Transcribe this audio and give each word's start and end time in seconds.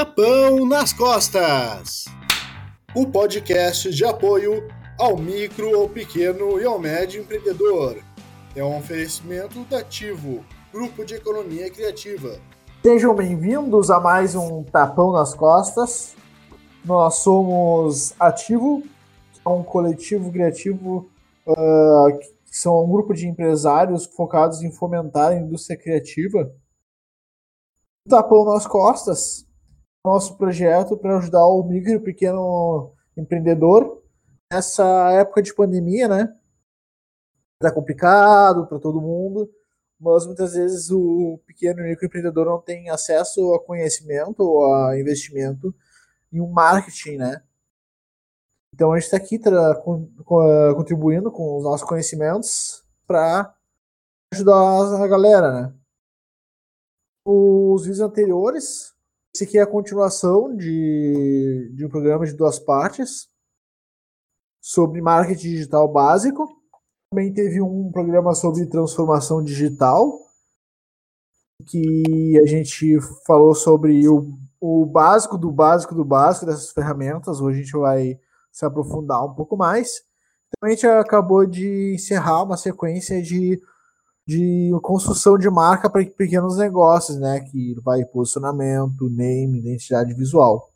Tapão 0.00 0.64
nas 0.66 0.94
Costas 0.94 2.06
o 2.94 3.06
podcast 3.06 3.90
de 3.90 4.02
apoio 4.02 4.66
ao 4.98 5.14
micro, 5.18 5.76
ao 5.78 5.90
pequeno 5.90 6.58
e 6.58 6.64
ao 6.64 6.78
médio 6.78 7.20
empreendedor. 7.20 8.02
É 8.56 8.64
um 8.64 8.78
oferecimento 8.78 9.62
da 9.64 9.80
Ativo, 9.80 10.42
Grupo 10.72 11.04
de 11.04 11.16
Economia 11.16 11.70
Criativa. 11.70 12.40
Sejam 12.82 13.14
bem-vindos 13.14 13.90
a 13.90 14.00
mais 14.00 14.34
um 14.34 14.64
Tapão 14.64 15.12
nas 15.12 15.34
Costas. 15.34 16.16
Nós 16.82 17.16
somos 17.16 18.14
Ativo, 18.18 18.82
é 19.44 19.48
um 19.50 19.62
coletivo 19.62 20.32
criativo, 20.32 21.10
uh, 21.46 22.18
que 22.18 22.56
são 22.56 22.82
um 22.82 22.90
grupo 22.90 23.12
de 23.12 23.28
empresários 23.28 24.06
focados 24.06 24.62
em 24.62 24.72
fomentar 24.72 25.32
a 25.32 25.36
indústria 25.36 25.76
criativa. 25.76 26.50
Tapão 28.08 28.46
nas 28.46 28.66
Costas 28.66 29.49
nosso 30.04 30.36
projeto 30.36 30.96
para 30.96 31.18
ajudar 31.18 31.46
o 31.46 31.62
micro 31.62 31.92
e 31.92 32.00
pequeno 32.00 32.94
empreendedor 33.16 34.02
nessa 34.52 35.12
época 35.12 35.42
de 35.42 35.54
pandemia, 35.54 36.08
né? 36.08 36.36
Tá 37.60 37.72
complicado 37.72 38.66
para 38.66 38.78
todo 38.78 39.00
mundo, 39.00 39.50
mas 39.98 40.26
muitas 40.26 40.54
vezes 40.54 40.90
o 40.90 41.38
pequeno 41.46 41.80
e 41.80 41.90
microempreendedor 41.90 42.46
não 42.46 42.60
tem 42.60 42.88
acesso 42.88 43.52
a 43.52 43.62
conhecimento 43.62 44.40
ou 44.40 44.74
a 44.74 44.98
investimento 44.98 45.74
em 46.32 46.40
um 46.40 46.48
marketing, 46.48 47.18
né? 47.18 47.42
Então 48.74 48.92
a 48.92 48.98
gente 48.98 49.04
está 49.04 49.18
aqui 49.18 49.38
contribuindo 50.74 51.30
com 51.30 51.58
os 51.58 51.64
nossos 51.64 51.86
conhecimentos 51.86 52.82
para 53.06 53.54
ajudar 54.32 54.54
a 54.54 55.06
galera, 55.06 55.52
né? 55.52 55.74
Os 57.26 57.82
vídeos 57.82 58.00
anteriores 58.00 58.94
esse 59.34 59.44
aqui 59.44 59.58
é 59.58 59.62
a 59.62 59.66
continuação 59.66 60.54
de, 60.56 61.72
de 61.74 61.86
um 61.86 61.88
programa 61.88 62.26
de 62.26 62.32
duas 62.32 62.58
partes 62.58 63.28
sobre 64.60 65.00
marketing 65.00 65.50
digital 65.50 65.86
básico. 65.90 66.48
Também 67.10 67.32
teve 67.32 67.60
um 67.60 67.90
programa 67.92 68.34
sobre 68.34 68.66
transformação 68.66 69.42
digital, 69.42 70.18
que 71.66 72.38
a 72.42 72.46
gente 72.46 72.98
falou 73.26 73.54
sobre 73.54 74.08
o, 74.08 74.36
o 74.60 74.84
básico 74.84 75.38
do 75.38 75.50
básico 75.50 75.94
do 75.94 76.04
básico 76.04 76.46
dessas 76.46 76.70
ferramentas. 76.70 77.40
Hoje 77.40 77.60
a 77.60 77.62
gente 77.62 77.76
vai 77.78 78.18
se 78.50 78.64
aprofundar 78.64 79.24
um 79.24 79.34
pouco 79.34 79.56
mais. 79.56 80.02
Também 80.58 80.74
a 80.74 80.76
gente 80.76 80.86
acabou 80.86 81.46
de 81.46 81.94
encerrar 81.94 82.42
uma 82.42 82.56
sequência 82.56 83.22
de 83.22 83.60
de 84.30 84.70
construção 84.80 85.36
de 85.36 85.50
marca 85.50 85.90
para 85.90 86.06
pequenos 86.06 86.56
negócios, 86.56 87.18
né? 87.18 87.40
Que 87.40 87.74
vai 87.80 88.04
posicionamento, 88.04 89.10
name, 89.10 89.58
identidade 89.58 90.14
visual. 90.14 90.70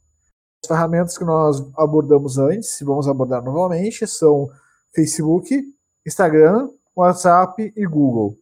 As 0.61 0.67
ferramentas 0.67 1.17
que 1.17 1.25
nós 1.25 1.63
abordamos 1.77 2.37
antes, 2.37 2.81
e 2.81 2.85
vamos 2.85 3.07
abordar 3.07 3.45
novamente, 3.45 4.09
são 4.09 4.51
Facebook, 4.93 5.57
Instagram, 6.05 6.69
WhatsApp 6.97 7.73
e 7.77 7.87
Google. 7.87 8.37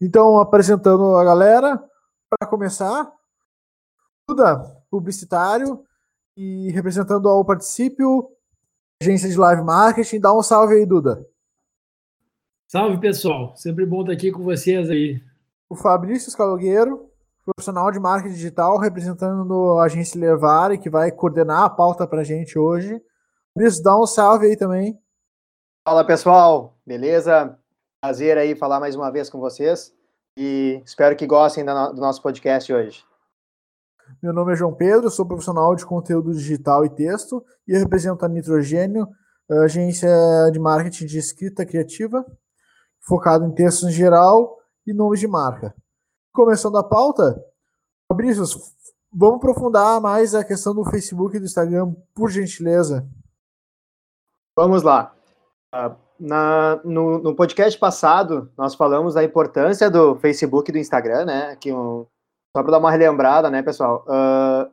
Então, 0.00 0.38
apresentando 0.38 1.14
a 1.16 1.22
galera, 1.22 1.78
para 2.30 2.48
começar, 2.48 3.12
Duda, 4.26 4.64
publicitário, 4.90 5.84
e 6.34 6.70
representando 6.70 7.28
ao 7.28 7.44
Participio, 7.44 8.30
agência 9.02 9.28
de 9.28 9.36
live 9.36 9.62
marketing. 9.62 10.20
Dá 10.20 10.32
um 10.32 10.42
salve 10.42 10.74
aí, 10.74 10.86
Duda. 10.86 11.26
Salve, 12.72 12.98
pessoal. 12.98 13.54
Sempre 13.54 13.84
bom 13.84 14.00
estar 14.00 14.14
aqui 14.14 14.32
com 14.32 14.42
vocês 14.44 14.88
aí. 14.88 15.22
O 15.68 15.76
Fabrício 15.76 16.30
Escalogueiro, 16.30 17.06
profissional 17.44 17.90
de 17.92 18.00
marketing 18.00 18.34
digital, 18.34 18.78
representando 18.78 19.78
a 19.78 19.84
agência 19.84 20.18
Levare, 20.18 20.78
que 20.78 20.88
vai 20.88 21.12
coordenar 21.12 21.64
a 21.64 21.68
pauta 21.68 22.06
para 22.06 22.22
a 22.22 22.24
gente 22.24 22.58
hoje. 22.58 22.98
Fabrício, 23.52 23.82
dá 23.82 24.00
um 24.00 24.06
salve 24.06 24.46
aí 24.46 24.56
também. 24.56 24.98
Fala, 25.86 26.02
pessoal. 26.02 26.74
Beleza? 26.86 27.58
Prazer 28.02 28.38
aí 28.38 28.56
falar 28.56 28.80
mais 28.80 28.96
uma 28.96 29.12
vez 29.12 29.28
com 29.28 29.38
vocês 29.38 29.94
e 30.38 30.80
espero 30.82 31.14
que 31.14 31.26
gostem 31.26 31.66
do 31.66 32.00
nosso 32.00 32.22
podcast 32.22 32.72
hoje. 32.72 33.04
Meu 34.22 34.32
nome 34.32 34.54
é 34.54 34.56
João 34.56 34.72
Pedro, 34.72 35.10
sou 35.10 35.26
profissional 35.26 35.76
de 35.76 35.84
conteúdo 35.84 36.32
digital 36.32 36.86
e 36.86 36.88
texto 36.88 37.44
e 37.68 37.76
represento 37.76 38.24
a 38.24 38.28
Nitrogênio, 38.30 39.06
agência 39.62 40.08
de 40.50 40.58
marketing 40.58 41.04
de 41.04 41.18
escrita 41.18 41.66
criativa 41.66 42.24
focado 43.02 43.44
em 43.44 43.52
textos 43.52 43.88
em 43.88 43.92
geral 43.92 44.58
e 44.86 44.92
nomes 44.92 45.20
de 45.20 45.28
marca. 45.28 45.74
Começando 46.32 46.78
a 46.78 46.84
pauta, 46.84 47.44
Fabrício, 48.10 48.44
vamos 49.12 49.36
aprofundar 49.36 50.00
mais 50.00 50.34
a 50.34 50.44
questão 50.44 50.74
do 50.74 50.84
Facebook 50.84 51.36
e 51.36 51.40
do 51.40 51.46
Instagram, 51.46 51.94
por 52.14 52.30
gentileza. 52.30 53.06
Vamos 54.56 54.82
lá. 54.82 55.14
Uh, 55.74 55.96
na, 56.18 56.80
no, 56.84 57.18
no, 57.18 57.34
podcast 57.34 57.78
passado, 57.78 58.50
nós 58.56 58.74
falamos 58.74 59.14
da 59.14 59.24
importância 59.24 59.90
do 59.90 60.14
Facebook 60.16 60.70
e 60.70 60.72
do 60.72 60.78
Instagram, 60.78 61.24
né? 61.24 61.56
Que 61.56 61.72
um, 61.72 62.06
só 62.56 62.62
para 62.62 62.72
dar 62.72 62.78
uma 62.78 62.90
relembrada, 62.90 63.50
né, 63.50 63.62
pessoal? 63.62 64.04
Uh, 64.06 64.70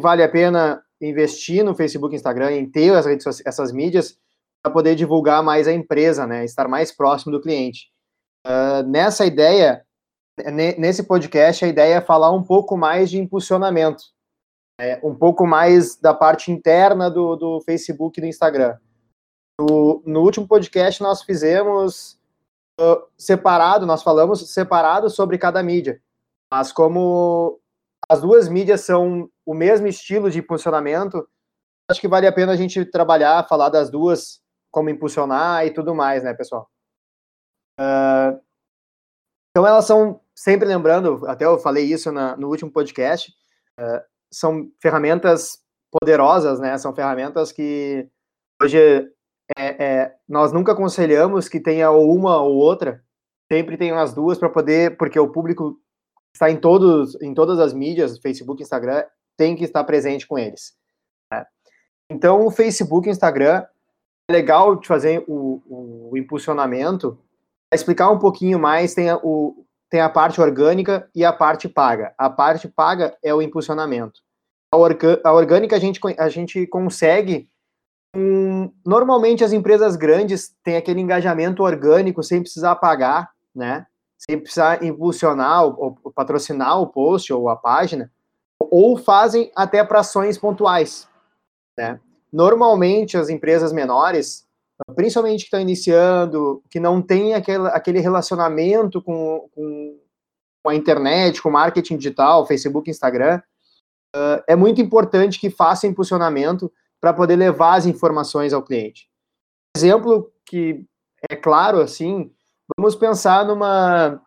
vale 0.00 0.22
a 0.22 0.28
pena 0.28 0.84
investir 1.00 1.64
no 1.64 1.74
Facebook 1.74 2.14
e 2.14 2.16
Instagram, 2.16 2.52
em 2.52 2.70
ter 2.70 2.94
as 2.94 3.06
redes, 3.06 3.42
essas 3.44 3.72
mídias, 3.72 4.18
para 4.62 4.72
poder 4.72 4.94
divulgar 4.94 5.42
mais 5.42 5.66
a 5.66 5.72
empresa, 5.72 6.26
né? 6.26 6.44
Estar 6.44 6.68
mais 6.68 6.92
próximo 6.92 7.32
do 7.32 7.40
cliente. 7.40 7.90
Uh, 8.46 8.82
nessa 8.86 9.26
ideia, 9.26 9.84
nesse 10.78 11.02
podcast, 11.02 11.64
a 11.64 11.68
ideia 11.68 11.96
é 11.96 12.00
falar 12.00 12.30
um 12.30 12.42
pouco 12.42 12.76
mais 12.76 13.10
de 13.10 13.18
impulsionamento, 13.18 14.04
é, 14.80 15.00
um 15.02 15.14
pouco 15.14 15.46
mais 15.46 15.96
da 15.96 16.14
parte 16.14 16.50
interna 16.50 17.10
do, 17.10 17.36
do 17.36 17.60
Facebook 17.62 18.18
e 18.18 18.22
do 18.22 18.26
Instagram. 18.26 18.78
No, 19.60 20.02
no 20.06 20.20
último 20.22 20.46
podcast, 20.46 21.02
nós 21.02 21.22
fizemos 21.22 22.18
uh, 22.80 23.02
separado, 23.18 23.84
nós 23.84 24.02
falamos 24.02 24.52
separado 24.52 25.10
sobre 25.10 25.38
cada 25.38 25.62
mídia, 25.62 26.00
mas 26.52 26.72
como 26.72 27.60
as 28.08 28.20
duas 28.20 28.48
mídias 28.48 28.80
são 28.82 29.28
o 29.46 29.54
mesmo 29.54 29.86
estilo 29.86 30.30
de 30.30 30.38
impulsionamento, 30.38 31.26
acho 31.90 32.00
que 32.00 32.08
vale 32.08 32.26
a 32.26 32.32
pena 32.32 32.52
a 32.52 32.56
gente 32.56 32.84
trabalhar, 32.84 33.46
falar 33.48 33.68
das 33.68 33.90
duas 33.90 34.41
como 34.72 34.90
impulsionar 34.90 35.64
e 35.66 35.70
tudo 35.70 35.94
mais, 35.94 36.24
né, 36.24 36.34
pessoal? 36.34 36.68
Uh, 37.78 38.40
então, 39.50 39.66
elas 39.66 39.84
são, 39.84 40.20
sempre 40.34 40.66
lembrando, 40.66 41.26
até 41.28 41.44
eu 41.44 41.58
falei 41.58 41.84
isso 41.84 42.10
na, 42.10 42.36
no 42.36 42.48
último 42.48 42.72
podcast, 42.72 43.30
uh, 43.78 44.02
são 44.32 44.70
ferramentas 44.80 45.58
poderosas, 45.92 46.58
né? 46.58 46.76
São 46.78 46.94
ferramentas 46.94 47.52
que 47.52 48.08
hoje 48.60 48.78
é, 49.58 49.84
é, 49.84 50.14
nós 50.26 50.52
nunca 50.52 50.72
aconselhamos 50.72 51.48
que 51.48 51.60
tenha 51.60 51.90
uma 51.90 52.40
ou 52.40 52.56
outra, 52.56 53.04
sempre 53.50 53.76
tem 53.76 53.90
as 53.90 54.14
duas 54.14 54.38
para 54.38 54.48
poder, 54.48 54.96
porque 54.96 55.18
o 55.18 55.30
público 55.30 55.78
está 56.34 56.50
em 56.50 56.56
todos, 56.56 57.20
em 57.20 57.34
todas 57.34 57.58
as 57.58 57.74
mídias, 57.74 58.18
Facebook, 58.18 58.62
Instagram, 58.62 59.04
tem 59.36 59.54
que 59.54 59.64
estar 59.64 59.84
presente 59.84 60.26
com 60.26 60.38
eles. 60.38 60.72
Né? 61.30 61.44
Então, 62.10 62.46
o 62.46 62.50
Facebook 62.50 63.10
Instagram 63.10 63.66
legal 64.32 64.76
de 64.76 64.88
fazer 64.88 65.24
o, 65.28 66.10
o 66.10 66.16
impulsionamento, 66.16 67.18
explicar 67.72 68.10
um 68.10 68.18
pouquinho 68.18 68.58
mais, 68.58 68.94
tem 68.94 69.08
a, 69.08 69.16
o, 69.16 69.64
tem 69.90 70.00
a 70.00 70.08
parte 70.08 70.40
orgânica 70.40 71.08
e 71.14 71.24
a 71.24 71.32
parte 71.32 71.68
paga. 71.68 72.14
A 72.16 72.30
parte 72.30 72.66
paga 72.66 73.16
é 73.22 73.34
o 73.34 73.42
impulsionamento. 73.42 74.20
A, 74.72 74.76
orga, 74.78 75.20
a 75.22 75.32
orgânica 75.32 75.76
a 75.76 75.78
gente, 75.78 76.00
a 76.18 76.28
gente 76.28 76.66
consegue. 76.66 77.48
Um, 78.14 78.70
normalmente 78.84 79.42
as 79.42 79.52
empresas 79.52 79.96
grandes 79.96 80.54
têm 80.62 80.76
aquele 80.76 81.00
engajamento 81.00 81.62
orgânico 81.62 82.22
sem 82.22 82.40
precisar 82.40 82.76
pagar, 82.76 83.30
né? 83.54 83.86
Sem 84.18 84.38
precisar 84.38 84.82
impulsionar 84.82 85.64
ou, 85.64 85.98
ou 86.02 86.12
patrocinar 86.12 86.80
o 86.80 86.86
post 86.86 87.32
ou 87.32 87.48
a 87.48 87.56
página, 87.56 88.10
ou 88.58 88.96
fazem 88.96 89.50
até 89.54 89.82
para 89.84 90.00
ações 90.00 90.38
pontuais, 90.38 91.08
né? 91.76 92.00
Normalmente, 92.32 93.16
as 93.16 93.28
empresas 93.28 93.72
menores, 93.72 94.46
principalmente 94.94 95.40
que 95.40 95.46
estão 95.46 95.60
iniciando, 95.60 96.62
que 96.70 96.80
não 96.80 97.02
tem 97.02 97.34
aquele, 97.34 98.00
relacionamento 98.00 99.02
com, 99.02 99.48
com, 99.54 100.00
com 100.62 100.70
a 100.70 100.74
internet, 100.74 101.42
com 101.42 101.50
marketing 101.50 101.96
digital, 101.96 102.46
Facebook, 102.46 102.90
Instagram, 102.90 103.42
uh, 104.16 104.42
é 104.48 104.56
muito 104.56 104.80
importante 104.80 105.38
que 105.38 105.50
faça 105.50 105.86
impulsionamento 105.86 106.72
para 107.00 107.12
poder 107.12 107.36
levar 107.36 107.74
as 107.74 107.86
informações 107.86 108.52
ao 108.52 108.62
cliente. 108.62 109.10
Exemplo 109.76 110.32
que 110.46 110.84
é 111.30 111.36
claro, 111.36 111.80
assim, 111.80 112.32
vamos 112.76 112.94
pensar 112.94 113.44
numa 113.44 114.20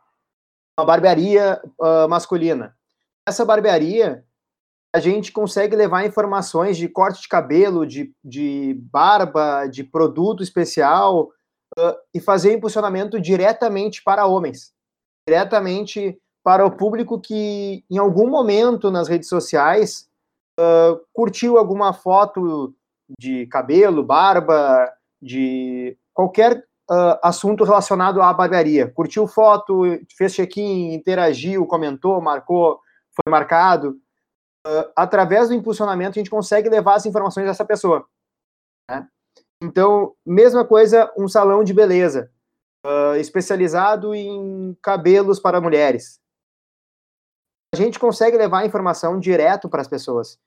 uma 0.78 0.86
barbearia 0.86 1.62
uh, 1.80 2.08
masculina. 2.10 2.76
Essa 3.28 3.46
barbearia, 3.46 4.26
a 4.96 5.00
gente 5.00 5.30
consegue 5.34 5.76
levar 5.76 6.06
informações 6.06 6.78
de 6.78 6.88
corte 6.88 7.24
de 7.24 7.28
cabelo, 7.28 7.86
de, 7.86 8.14
de 8.24 8.80
barba, 8.90 9.68
de 9.68 9.84
produto 9.84 10.42
especial 10.42 11.24
uh, 11.78 11.96
e 12.14 12.22
fazer 12.22 12.54
impulsionamento 12.54 13.20
diretamente 13.20 14.02
para 14.02 14.26
homens, 14.26 14.72
diretamente 15.28 16.18
para 16.42 16.66
o 16.66 16.72
público 16.72 17.20
que, 17.20 17.84
em 17.92 17.98
algum 17.98 18.30
momento 18.30 18.90
nas 18.90 19.10
redes 19.10 19.28
sociais, 19.28 20.08
uh, 20.58 20.98
curtiu 21.12 21.58
alguma 21.58 21.92
foto 21.92 22.74
de 23.20 23.48
cabelo, 23.48 24.02
barba, 24.02 24.90
de 25.22 25.98
qualquer 26.14 26.60
uh, 26.90 27.20
assunto 27.22 27.66
relacionado 27.66 28.22
à 28.22 28.32
barbearia. 28.32 28.90
Curtiu 28.90 29.28
foto, 29.28 29.82
fez 30.18 30.34
check-in, 30.34 30.94
interagiu, 30.94 31.66
comentou, 31.66 32.22
marcou, 32.22 32.80
foi 33.12 33.30
marcado. 33.30 34.00
Uh, 34.66 34.92
através 34.96 35.50
do 35.50 35.54
impulsionamento, 35.54 36.18
a 36.18 36.20
gente 36.20 36.30
consegue 36.30 36.68
levar 36.68 36.96
as 36.96 37.06
informações 37.06 37.46
dessa 37.46 37.64
pessoa. 37.64 38.08
Né? 38.90 39.08
Então, 39.62 40.16
mesma 40.26 40.66
coisa, 40.66 41.12
um 41.16 41.28
salão 41.28 41.64
de 41.64 41.72
beleza, 41.72 42.32
uh, 42.84 43.16
especializado 43.16 44.16
em 44.16 44.76
cabelos 44.82 45.40
para 45.40 45.62
mulheres. 45.62 46.20
A 47.74 47.78
gente 47.78 48.00
consegue 48.00 48.38
levar 48.38 48.60
a 48.60 48.66
informação 48.66 49.20
direto 49.20 49.70
para 49.70 49.82
as 49.82 49.88
pessoas, 49.88 50.40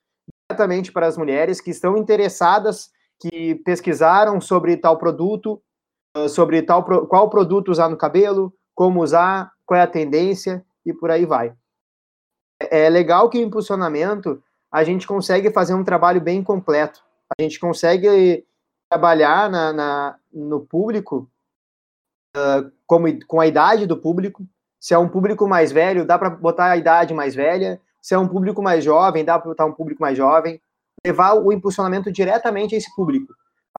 diretamente 0.50 0.90
para 0.90 1.06
as 1.06 1.16
mulheres 1.16 1.60
que 1.60 1.70
estão 1.70 1.96
interessadas, 1.96 2.90
que 3.20 3.54
pesquisaram 3.56 4.40
sobre 4.40 4.76
tal 4.76 4.98
produto, 4.98 5.62
uh, 6.16 6.28
sobre 6.28 6.62
tal 6.62 6.84
qual 7.06 7.30
produto 7.30 7.70
usar 7.70 7.88
no 7.88 7.96
cabelo, 7.96 8.52
como 8.74 9.02
usar, 9.02 9.52
qual 9.64 9.78
é 9.78 9.82
a 9.82 9.86
tendência 9.86 10.64
e 10.84 10.92
por 10.92 11.10
aí 11.10 11.24
vai. 11.24 11.54
É, 12.60 12.88
legal 12.88 13.30
que 13.30 13.38
o 13.38 13.42
impulsionamento 13.42 14.42
a 14.70 14.84
gente 14.84 15.06
consegue 15.06 15.50
fazer 15.50 15.74
um 15.74 15.84
trabalho 15.84 16.20
bem 16.20 16.42
completo. 16.42 17.02
A 17.38 17.42
gente 17.42 17.58
consegue 17.58 18.44
trabalhar 18.90 19.50
na, 19.50 19.72
na 19.72 20.16
no 20.32 20.60
público 20.60 21.30
uh, 22.36 22.70
como, 22.86 23.06
com 23.26 23.40
a 23.40 23.46
idade 23.46 23.86
do 23.86 23.96
público. 23.96 24.46
Se 24.80 24.94
é 24.94 24.98
um 24.98 25.08
público 25.08 25.46
mais 25.48 25.72
velho, 25.72 26.06
dá 26.06 26.18
para 26.18 26.30
botar 26.30 26.70
a 26.70 26.76
idade 26.76 27.14
mais 27.14 27.34
velha. 27.34 27.80
Se 28.00 28.14
é 28.14 28.18
um 28.18 28.28
público 28.28 28.62
mais 28.62 28.84
jovem, 28.84 29.24
dá 29.24 29.38
para 29.38 29.48
botar 29.48 29.66
um 29.66 29.72
público 29.72 30.00
mais 30.00 30.16
jovem. 30.16 30.60
Levar 31.04 31.34
o 31.34 31.52
impulsionamento 31.52 32.12
diretamente 32.12 32.74
a 32.74 32.78
esse 32.78 32.94
público. 32.94 33.32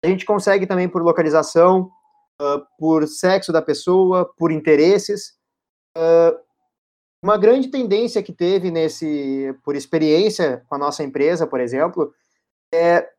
A 0.04 0.08
gente 0.08 0.26
consegue 0.26 0.66
também 0.66 0.88
por 0.88 1.02
localização, 1.02 1.92
uh, 2.42 2.62
por 2.78 3.08
sexo 3.08 3.52
da 3.52 3.62
pessoa, 3.62 4.32
por 4.38 4.52
interesses. 4.52 5.34
Uh, 5.98 6.38
uma 7.24 7.38
grande 7.38 7.70
tendência 7.70 8.24
que 8.24 8.32
teve 8.32 8.72
nesse, 8.72 9.54
por 9.64 9.76
experiência 9.76 10.64
com 10.68 10.76
a 10.76 10.78
nossa 10.78 11.04
empresa, 11.04 11.46
por 11.46 11.60
exemplo, 11.60 12.14
é 12.74 13.10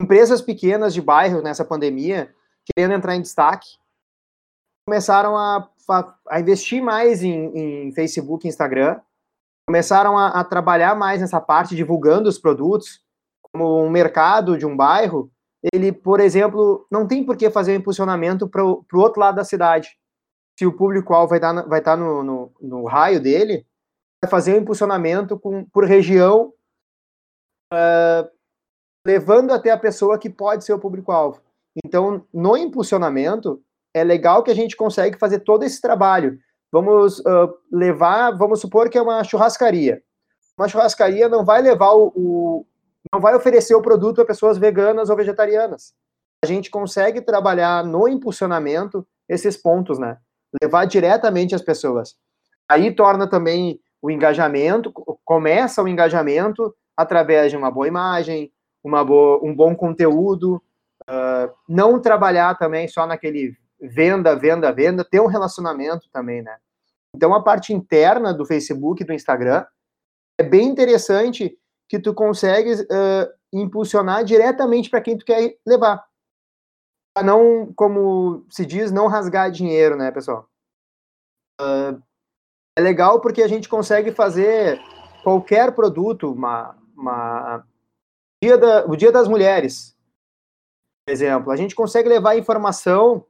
empresas 0.00 0.40
pequenas 0.40 0.92
de 0.92 1.00
bairro 1.00 1.40
nessa 1.40 1.64
pandemia, 1.64 2.34
querendo 2.64 2.94
entrar 2.94 3.14
em 3.14 3.22
destaque, 3.22 3.68
começaram 4.86 5.36
a, 5.36 5.68
a 6.28 6.40
investir 6.40 6.82
mais 6.82 7.22
em, 7.22 7.86
em, 7.86 7.92
Facebook 7.92 8.46
e 8.46 8.48
Instagram, 8.48 9.00
começaram 9.66 10.18
a, 10.18 10.28
a, 10.28 10.44
trabalhar 10.44 10.94
mais 10.94 11.20
nessa 11.20 11.40
parte, 11.40 11.76
divulgando 11.76 12.28
os 12.28 12.38
produtos, 12.38 13.02
como 13.40 13.82
um 13.84 13.88
mercado 13.88 14.58
de 14.58 14.66
um 14.66 14.76
bairro, 14.76 15.30
ele, 15.72 15.92
por 15.92 16.20
exemplo, 16.20 16.86
não 16.90 17.06
tem 17.06 17.24
por 17.24 17.36
que 17.36 17.48
fazer 17.50 17.72
um 17.72 17.76
impulsionamento 17.76 18.48
para 18.48 18.64
o 18.64 18.84
outro 18.94 19.20
lado 19.20 19.36
da 19.36 19.44
cidade. 19.44 19.96
Se 20.58 20.66
o 20.66 20.72
público-alvo 20.72 21.30
vai 21.30 21.38
estar, 21.38 21.52
vai 21.66 21.78
estar 21.80 21.96
no, 21.96 22.22
no, 22.22 22.52
no, 22.60 22.84
raio 22.84 23.20
dele, 23.20 23.66
vai 24.22 24.30
fazer 24.30 24.54
um 24.54 24.58
impulsionamento 24.58 25.38
com, 25.38 25.64
por 25.66 25.84
região, 25.84 26.52
uh, 27.72 28.28
levando 29.06 29.52
até 29.52 29.70
a 29.70 29.78
pessoa 29.78 30.18
que 30.18 30.30
pode 30.30 30.64
ser 30.64 30.72
o 30.72 30.78
público-alvo. 30.78 31.40
Então, 31.84 32.24
no 32.32 32.56
impulsionamento, 32.56 33.60
é 33.92 34.04
legal 34.04 34.42
que 34.42 34.50
a 34.50 34.54
gente 34.54 34.76
consegue 34.76 35.18
fazer 35.18 35.40
todo 35.40 35.64
esse 35.64 35.80
trabalho. 35.80 36.38
Vamos 36.70 37.18
uh, 37.20 37.54
levar, 37.70 38.32
vamos 38.32 38.60
supor 38.60 38.88
que 38.88 38.98
é 38.98 39.02
uma 39.02 39.22
churrascaria. 39.24 40.02
Uma 40.58 40.68
churrascaria 40.68 41.28
não 41.28 41.44
vai 41.44 41.60
levar 41.60 41.92
o, 41.92 42.12
o 42.14 42.66
não 43.12 43.20
vai 43.20 43.34
oferecer 43.34 43.74
o 43.74 43.82
produto 43.82 44.20
a 44.20 44.24
pessoas 44.24 44.58
veganas 44.58 45.10
ou 45.10 45.16
vegetarianas. 45.16 45.94
A 46.42 46.46
gente 46.46 46.70
consegue 46.70 47.20
trabalhar 47.20 47.84
no 47.84 48.08
impulsionamento 48.08 49.06
esses 49.28 49.56
pontos, 49.56 49.98
né? 49.98 50.18
Levar 50.62 50.84
diretamente 50.84 51.54
as 51.54 51.62
pessoas. 51.62 52.14
Aí 52.68 52.94
torna 52.94 53.28
também 53.28 53.80
o 54.00 54.10
engajamento, 54.10 54.92
começa 55.24 55.82
o 55.82 55.88
engajamento 55.88 56.74
através 56.96 57.50
de 57.50 57.56
uma 57.56 57.70
boa 57.70 57.88
imagem, 57.88 58.52
uma 58.82 59.04
boa, 59.04 59.40
um 59.42 59.54
bom 59.54 59.74
conteúdo, 59.74 60.62
uh, 61.08 61.50
não 61.68 62.00
trabalhar 62.00 62.56
também 62.58 62.86
só 62.86 63.06
naquele 63.06 63.56
venda, 63.80 64.36
venda, 64.36 64.72
venda, 64.72 65.04
ter 65.04 65.20
um 65.20 65.26
relacionamento 65.26 66.08
também, 66.12 66.42
né? 66.42 66.56
Então 67.14 67.32
a 67.34 67.42
parte 67.42 67.72
interna 67.72 68.34
do 68.34 68.44
Facebook 68.44 69.04
do 69.04 69.12
Instagram 69.12 69.64
é 70.38 70.42
bem 70.42 70.68
interessante 70.68 71.56
que 71.88 71.98
tu 71.98 72.12
consegues 72.12 72.80
uh, 72.80 73.30
impulsionar 73.52 74.24
diretamente 74.24 74.90
para 74.90 75.00
quem 75.00 75.16
tu 75.16 75.24
quer 75.24 75.56
levar. 75.66 76.04
Não, 77.22 77.72
como 77.74 78.44
se 78.50 78.66
diz, 78.66 78.90
não 78.90 79.06
rasgar 79.06 79.50
dinheiro, 79.50 79.96
né, 79.96 80.10
pessoal? 80.10 80.48
Uh, 81.60 82.02
é 82.76 82.80
legal 82.80 83.20
porque 83.20 83.42
a 83.42 83.48
gente 83.48 83.68
consegue 83.68 84.10
fazer 84.10 84.80
qualquer 85.22 85.72
produto, 85.72 86.32
uma, 86.32 86.76
uma 86.96 87.64
dia 88.42 88.58
da, 88.58 88.84
o 88.86 88.96
Dia 88.96 89.12
das 89.12 89.28
Mulheres, 89.28 89.94
por 91.06 91.12
exemplo, 91.12 91.52
a 91.52 91.56
gente 91.56 91.74
consegue 91.74 92.08
levar 92.08 92.36
informação 92.36 93.26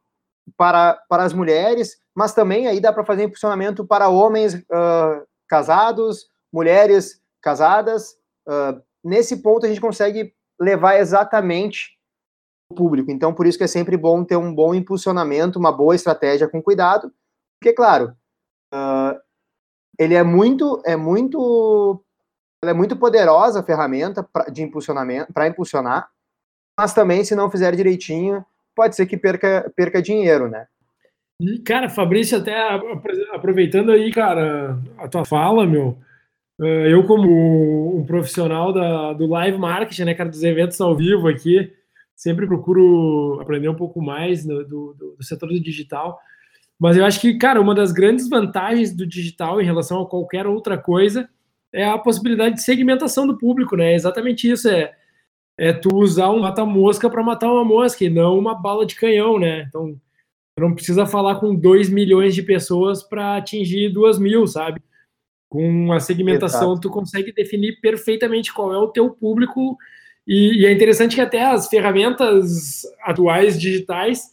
para, 0.56 0.94
para 1.08 1.24
as 1.24 1.32
mulheres, 1.32 2.00
mas 2.14 2.32
também 2.32 2.68
aí 2.68 2.80
dá 2.80 2.92
para 2.92 3.04
fazer 3.04 3.24
impulsionamento 3.24 3.84
para 3.84 4.08
homens 4.08 4.54
uh, 4.54 5.26
casados, 5.48 6.28
mulheres 6.52 7.20
casadas. 7.42 8.16
Uh, 8.46 8.80
nesse 9.02 9.42
ponto 9.42 9.66
a 9.66 9.68
gente 9.68 9.80
consegue 9.80 10.32
levar 10.60 10.96
exatamente 10.96 11.98
público. 12.68 13.10
Então, 13.10 13.34
por 13.34 13.46
isso 13.46 13.58
que 13.58 13.64
é 13.64 13.68
sempre 13.68 13.96
bom 13.96 14.24
ter 14.24 14.36
um 14.36 14.54
bom 14.54 14.74
impulsionamento, 14.74 15.58
uma 15.58 15.72
boa 15.72 15.94
estratégia 15.94 16.48
com 16.48 16.62
cuidado, 16.62 17.12
porque, 17.60 17.74
claro, 17.74 18.14
uh, 18.72 19.18
ele 19.98 20.14
é 20.14 20.22
muito, 20.22 20.82
é 20.84 20.96
muito 20.96 22.00
ela 22.62 22.70
é 22.70 22.74
muito 22.74 22.96
poderosa 22.96 23.60
a 23.60 23.62
ferramenta 23.62 24.22
pra, 24.22 24.44
de 24.44 24.62
impulsionamento 24.62 25.32
para 25.32 25.46
impulsionar, 25.46 26.08
mas 26.78 26.94
também 26.94 27.22
se 27.22 27.34
não 27.34 27.50
fizer 27.50 27.76
direitinho, 27.76 28.44
pode 28.74 28.96
ser 28.96 29.06
que 29.06 29.16
perca, 29.16 29.70
perca 29.76 30.00
dinheiro, 30.00 30.48
né? 30.48 30.66
Cara, 31.64 31.90
Fabrício, 31.90 32.38
até 32.38 32.56
aproveitando 33.32 33.90
aí, 33.90 34.10
cara, 34.10 34.78
a 34.96 35.08
tua 35.08 35.24
fala, 35.24 35.66
meu, 35.66 35.98
eh, 36.60 36.92
eu 36.92 37.04
como 37.06 37.98
um 37.98 38.06
profissional 38.06 38.72
da, 38.72 39.12
do 39.12 39.26
live 39.26 39.58
marketing, 39.58 40.04
né, 40.04 40.14
cara, 40.14 40.30
dos 40.30 40.42
eventos 40.42 40.80
ao 40.80 40.96
vivo 40.96 41.28
aqui, 41.28 41.72
sempre 42.16 42.46
procuro 42.46 43.38
aprender 43.40 43.68
um 43.68 43.74
pouco 43.74 44.00
mais 44.02 44.44
do, 44.44 44.64
do, 44.64 45.14
do 45.16 45.24
setor 45.24 45.48
do 45.48 45.60
digital, 45.60 46.18
mas 46.78 46.96
eu 46.96 47.04
acho 47.04 47.20
que, 47.20 47.38
cara, 47.38 47.60
uma 47.60 47.74
das 47.74 47.92
grandes 47.92 48.28
vantagens 48.28 48.94
do 48.94 49.06
digital 49.06 49.60
em 49.60 49.64
relação 49.64 50.02
a 50.02 50.08
qualquer 50.08 50.46
outra 50.46 50.76
coisa 50.76 51.28
é 51.72 51.84
a 51.84 51.98
possibilidade 51.98 52.56
de 52.56 52.62
segmentação 52.62 53.26
do 53.26 53.38
público, 53.38 53.76
né? 53.76 53.92
É 53.92 53.94
exatamente 53.94 54.50
isso, 54.50 54.68
é, 54.68 54.92
é 55.58 55.72
tu 55.72 55.88
usar 55.94 56.30
um 56.30 56.40
mata-mosca 56.40 57.08
para 57.08 57.22
matar 57.22 57.52
uma 57.52 57.64
mosca 57.64 58.04
e 58.04 58.10
não 58.10 58.38
uma 58.38 58.54
bala 58.54 58.86
de 58.86 58.94
canhão, 58.94 59.38
né? 59.38 59.64
Então, 59.68 59.94
tu 60.56 60.60
não 60.60 60.74
precisa 60.74 61.06
falar 61.06 61.36
com 61.36 61.54
2 61.54 61.88
milhões 61.90 62.34
de 62.34 62.42
pessoas 62.42 63.02
para 63.02 63.36
atingir 63.36 63.88
2 63.90 64.18
mil, 64.18 64.46
sabe? 64.46 64.80
Com 65.48 65.92
a 65.92 66.00
segmentação, 66.00 66.72
Exato. 66.72 66.80
tu 66.80 66.90
consegue 66.90 67.32
definir 67.32 67.80
perfeitamente 67.80 68.52
qual 68.52 68.72
é 68.72 68.78
o 68.78 68.88
teu 68.88 69.10
público 69.10 69.76
e, 70.26 70.62
e, 70.62 70.66
é 70.66 70.72
interessante 70.72 71.14
que 71.14 71.20
até 71.20 71.44
as 71.44 71.68
ferramentas 71.68 72.82
atuais 73.02 73.60
digitais 73.60 74.32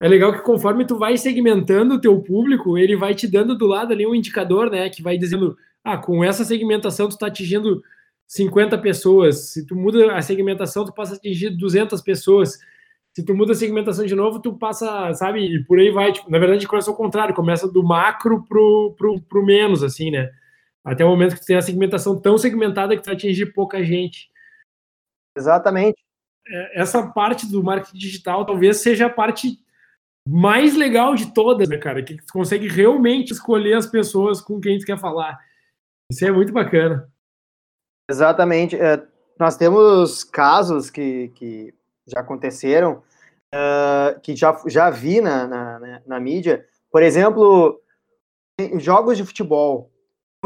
é 0.00 0.08
legal 0.08 0.32
que 0.32 0.42
conforme 0.42 0.84
tu 0.86 0.98
vai 0.98 1.16
segmentando 1.16 1.94
o 1.94 2.00
teu 2.00 2.20
público, 2.20 2.76
ele 2.76 2.96
vai 2.96 3.14
te 3.14 3.26
dando 3.26 3.56
do 3.56 3.66
lado 3.66 3.92
ali 3.92 4.06
um 4.06 4.14
indicador, 4.14 4.70
né, 4.70 4.88
que 4.90 5.02
vai 5.02 5.16
dizendo 5.16 5.56
ah, 5.82 5.96
com 5.96 6.22
essa 6.22 6.44
segmentação 6.44 7.08
tu 7.08 7.12
está 7.12 7.28
atingindo 7.28 7.82
50 8.26 8.76
pessoas. 8.78 9.52
Se 9.52 9.64
tu 9.64 9.76
muda 9.76 10.14
a 10.14 10.22
segmentação, 10.22 10.84
tu 10.84 10.92
passa 10.92 11.14
a 11.14 11.16
atingir 11.16 11.50
200 11.50 12.00
pessoas. 12.02 12.58
Se 13.12 13.24
tu 13.24 13.34
muda 13.34 13.52
a 13.52 13.54
segmentação 13.54 14.04
de 14.04 14.14
novo, 14.14 14.40
tu 14.40 14.52
passa, 14.52 15.12
sabe, 15.14 15.40
e 15.40 15.64
por 15.64 15.78
aí 15.78 15.90
vai. 15.90 16.12
Tipo, 16.12 16.30
na 16.30 16.38
verdade, 16.38 16.66
começa 16.66 16.90
ao 16.90 16.96
contrário, 16.96 17.34
começa 17.34 17.70
do 17.70 17.82
macro 17.82 18.44
pro, 18.48 18.94
pro, 18.98 19.20
pro 19.22 19.44
menos, 19.44 19.82
assim, 19.82 20.10
né? 20.10 20.30
Até 20.84 21.04
o 21.04 21.08
momento 21.08 21.34
que 21.34 21.40
tu 21.40 21.46
tem 21.46 21.56
a 21.56 21.62
segmentação 21.62 22.20
tão 22.20 22.36
segmentada 22.36 22.94
que 22.96 23.02
tu 23.02 23.06
vai 23.06 23.14
atingir 23.14 23.46
pouca 23.46 23.82
gente. 23.82 24.28
Exatamente. 25.36 25.98
É, 26.48 26.80
essa 26.80 27.06
parte 27.08 27.46
do 27.46 27.62
marketing 27.62 27.98
digital 27.98 28.46
talvez 28.46 28.78
seja 28.78 29.06
a 29.06 29.10
parte 29.10 29.58
mais 30.28 30.76
legal 30.76 31.14
de 31.14 31.32
todas, 31.32 31.68
né, 31.68 31.76
cara? 31.78 32.02
Que 32.02 32.16
tu 32.16 32.32
consegue 32.32 32.66
realmente 32.66 33.32
escolher 33.32 33.74
as 33.74 33.86
pessoas 33.86 34.40
com 34.40 34.60
quem 34.60 34.78
tu 34.78 34.86
quer 34.86 34.98
falar. 34.98 35.38
Isso 36.10 36.24
é 36.24 36.30
muito 36.30 36.52
bacana. 36.52 37.08
Exatamente. 38.10 38.76
É, 38.76 39.06
nós 39.38 39.56
temos 39.56 40.24
casos 40.24 40.90
que, 40.90 41.28
que 41.34 41.74
já 42.06 42.20
aconteceram, 42.20 43.02
uh, 43.54 44.20
que 44.20 44.34
já, 44.34 44.60
já 44.66 44.90
vi 44.90 45.20
na, 45.20 45.46
na, 45.46 46.02
na, 46.06 46.20
mídia. 46.20 46.64
Por 46.90 47.02
exemplo, 47.02 47.80
jogos 48.78 49.16
de 49.16 49.24
futebol. 49.24 49.92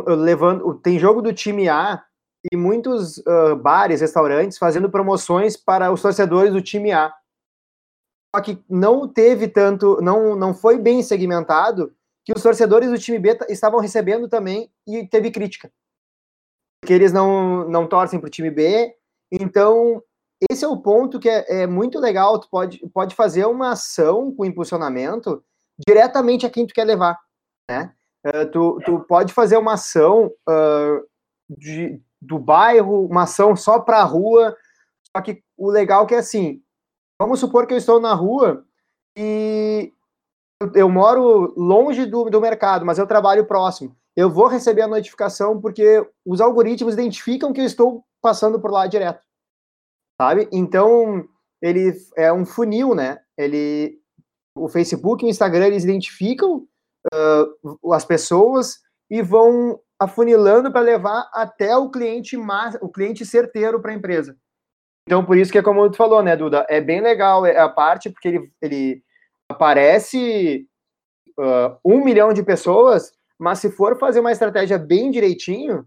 levando. 0.06 0.75
Tem 0.75 0.99
jogo 0.99 1.23
do 1.23 1.32
time 1.32 1.68
A 1.68 2.02
e 2.50 2.56
muitos 2.56 3.18
uh, 3.18 3.56
bares, 3.56 4.00
restaurantes 4.00 4.59
fazendo 4.59 4.90
promoções 4.90 5.56
para 5.56 5.92
os 5.92 6.00
torcedores 6.00 6.52
do 6.52 6.62
time 6.62 6.92
A. 6.92 7.12
Só 8.35 8.40
que 8.42 8.62
não 8.68 9.09
teve 9.09 9.49
tanto, 9.49 10.00
não, 10.00 10.37
não 10.37 10.54
foi 10.54 10.78
bem 10.78 11.02
segmentado 11.02 11.94
que 12.25 12.32
os 12.35 12.42
torcedores 12.42 12.90
do 12.90 12.99
time 12.99 13.18
B 13.18 13.37
estavam 13.49 13.80
recebendo 13.80 14.28
também 14.28 14.70
e 14.87 15.06
teve 15.06 15.30
crítica. 15.30 15.70
Que 16.85 16.92
eles 16.92 17.12
não, 17.12 17.68
não 17.68 17.87
torcem 17.87 18.20
para 18.20 18.28
o 18.28 18.30
time 18.30 18.50
B. 18.50 18.94
Então, 19.32 20.02
esse 20.50 20.64
é 20.64 20.68
o 20.68 20.80
ponto 20.80 21.18
que 21.18 21.28
é, 21.28 21.62
é, 21.62 21.66
muito 21.66 21.99
legal. 21.99 22.38
Tu 22.38 22.49
pode, 22.49 22.78
pode 22.94 23.14
fazer 23.14 23.44
uma 23.47 23.73
ação 23.73 24.35
com 24.35 24.44
impulsionamento 24.44 25.44
diretamente 25.87 26.47
a 26.47 26.50
quem 26.50 26.66
tu 26.66 26.73
quer 26.73 26.85
levar. 26.85 27.18
Né? 27.68 27.92
Uh, 28.26 28.50
tu, 28.50 28.80
tu 28.85 29.00
pode 29.00 29.32
fazer 29.32 29.56
uma 29.56 29.75
ação 29.75 30.32
uh, 30.49 31.06
de, 31.49 32.00
do 32.20 32.38
bairro, 32.38 33.06
uma 33.06 33.22
ação 33.22 33.56
só 33.56 33.80
para 33.80 33.98
a 33.98 34.04
rua. 34.04 34.56
Só 35.14 35.22
que 35.22 35.42
o 35.56 35.70
legal 35.70 36.04
é 36.04 36.06
que 36.06 36.14
é 36.14 36.18
assim, 36.18 36.62
vamos 37.20 37.40
supor 37.40 37.66
que 37.66 37.74
eu 37.74 37.78
estou 37.78 38.00
na 38.00 38.14
rua 38.14 38.64
e 39.16 39.92
eu 40.74 40.88
moro 40.88 41.54
longe 41.56 42.06
do, 42.06 42.28
do 42.30 42.40
mercado, 42.40 42.84
mas 42.84 42.98
eu 42.98 43.06
trabalho 43.06 43.46
próximo. 43.46 43.96
Eu 44.16 44.30
vou 44.30 44.46
receber 44.46 44.82
a 44.82 44.88
notificação 44.88 45.60
porque 45.60 46.06
os 46.24 46.40
algoritmos 46.40 46.94
identificam 46.94 47.52
que 47.52 47.60
eu 47.60 47.64
estou 47.64 48.04
passando 48.20 48.60
por 48.60 48.70
lá 48.70 48.86
direto. 48.86 49.22
Sabe? 50.20 50.48
Então, 50.52 51.26
ele 51.62 51.94
é 52.16 52.32
um 52.32 52.44
funil, 52.44 52.94
né? 52.94 53.20
Ele, 53.38 53.98
o 54.54 54.68
Facebook 54.68 55.24
e 55.24 55.28
o 55.28 55.30
Instagram, 55.30 55.68
eles 55.68 55.84
identificam 55.84 56.66
uh, 57.14 57.92
as 57.94 58.04
pessoas 58.04 58.80
e 59.08 59.22
vão 59.22 59.80
afunilando 60.00 60.73
para 60.73 60.80
levar 60.80 61.30
até 61.35 61.76
o 61.76 61.90
cliente 61.90 62.35
mais, 62.37 62.75
o 62.80 62.88
cliente 62.88 63.26
certeiro 63.26 63.80
para 63.80 63.92
a 63.92 63.95
empresa. 63.95 64.35
Então, 65.07 65.25
por 65.25 65.37
isso 65.37 65.52
que 65.52 65.59
é 65.59 65.62
como 65.62 65.90
tu 65.90 65.97
falou, 65.97 66.23
né, 66.23 66.35
Duda? 66.37 66.66
É 66.71 66.80
bem 66.80 67.02
legal 67.02 67.45
a 67.45 67.69
parte, 67.69 68.09
porque 68.09 68.28
ele, 68.28 68.52
ele 68.62 69.02
aparece 69.49 70.66
uh, 71.38 71.76
um 71.85 72.02
milhão 72.02 72.33
de 72.33 72.42
pessoas, 72.42 73.12
mas 73.38 73.59
se 73.59 73.71
for 73.71 73.99
fazer 73.99 74.21
uma 74.21 74.33
estratégia 74.33 74.78
bem 74.78 75.11
direitinho, 75.11 75.80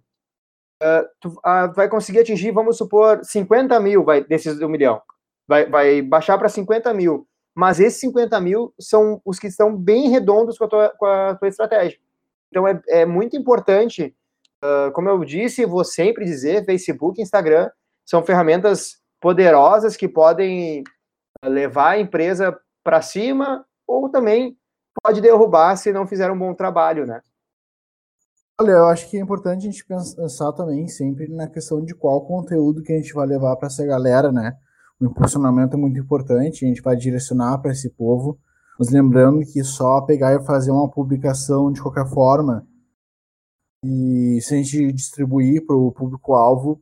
uh, 0.84 1.08
tu 1.20 1.30
uh, 1.30 1.74
vai 1.76 1.90
conseguir 1.90 2.20
atingir, 2.20 2.52
vamos 2.52 2.78
supor, 2.78 3.24
50 3.24 3.80
mil 3.80 4.04
vai, 4.04 4.24
desses 4.24 4.62
um 4.62 4.70
milhão. 4.70 5.02
Vai, 5.48 5.66
vai 5.66 6.02
baixar 6.02 6.38
para 6.38 6.50
50 6.50 6.94
mil. 6.94 7.28
Mas 7.56 7.80
esses 7.80 8.00
50 8.00 8.40
mil 8.42 8.74
são 8.80 9.22
os 9.26 9.40
que 9.40 9.48
estão 9.48 9.76
bem 9.76 10.10
redondos 10.10 10.58
com 10.58 10.66
a 10.66 10.68
tua, 10.68 10.90
com 10.98 11.06
a 11.06 11.36
tua 11.36 11.48
estratégia. 11.48 12.00
Então 12.54 12.68
é, 12.68 12.80
é 12.88 13.04
muito 13.04 13.36
importante, 13.36 14.16
como 14.94 15.10
eu 15.10 15.26
disse, 15.26 15.66
vou 15.66 15.84
sempre 15.84 16.24
dizer, 16.24 16.64
Facebook, 16.66 17.20
Instagram 17.20 17.72
são 18.06 18.22
ferramentas 18.22 19.02
poderosas 19.20 19.98
que 19.98 20.08
podem 20.08 20.84
levar 21.44 21.94
a 21.94 22.00
empresa 22.00 22.56
para 22.84 23.02
cima 23.02 23.66
ou 23.88 24.08
também 24.08 24.56
pode 25.02 25.20
derrubar 25.20 25.76
se 25.78 25.92
não 25.92 26.06
fizer 26.06 26.30
um 26.30 26.38
bom 26.38 26.54
trabalho, 26.54 27.08
né? 27.08 27.22
Olha, 28.62 28.74
eu 28.74 28.86
acho 28.86 29.10
que 29.10 29.18
é 29.18 29.20
importante 29.20 29.68
a 29.68 29.72
gente 29.72 29.84
pensar 29.84 30.52
também 30.52 30.88
sempre 30.88 31.28
na 31.28 31.48
questão 31.48 31.84
de 31.84 31.96
qual 31.96 32.24
conteúdo 32.24 32.84
que 32.84 32.94
a 32.94 32.98
gente 32.98 33.12
vai 33.12 33.26
levar 33.26 33.56
para 33.56 33.66
essa 33.66 33.84
galera, 33.84 34.32
né? 34.32 34.56
O 35.00 35.06
impulsionamento 35.06 35.76
é 35.76 35.80
muito 35.80 36.00
importante, 36.00 36.64
a 36.64 36.68
gente 36.68 36.84
vai 36.84 36.96
direcionar 36.96 37.58
para 37.58 37.72
esse 37.72 37.90
povo, 37.90 38.38
mas 38.78 38.90
lembrando 38.90 39.46
que 39.46 39.64
só 39.64 40.02
pegar 40.02 40.34
e 40.34 40.46
fazer 40.46 40.72
uma 40.72 40.90
publicação 40.90 41.72
de 41.72 41.82
qualquer 41.82 42.08
forma 42.08 42.66
e 43.84 44.40
se 44.42 44.54
a 44.54 44.58
gente 44.58 44.94
distribuir 44.94 45.66
para 45.66 45.76
o 45.76 45.92
público-alvo 45.92 46.82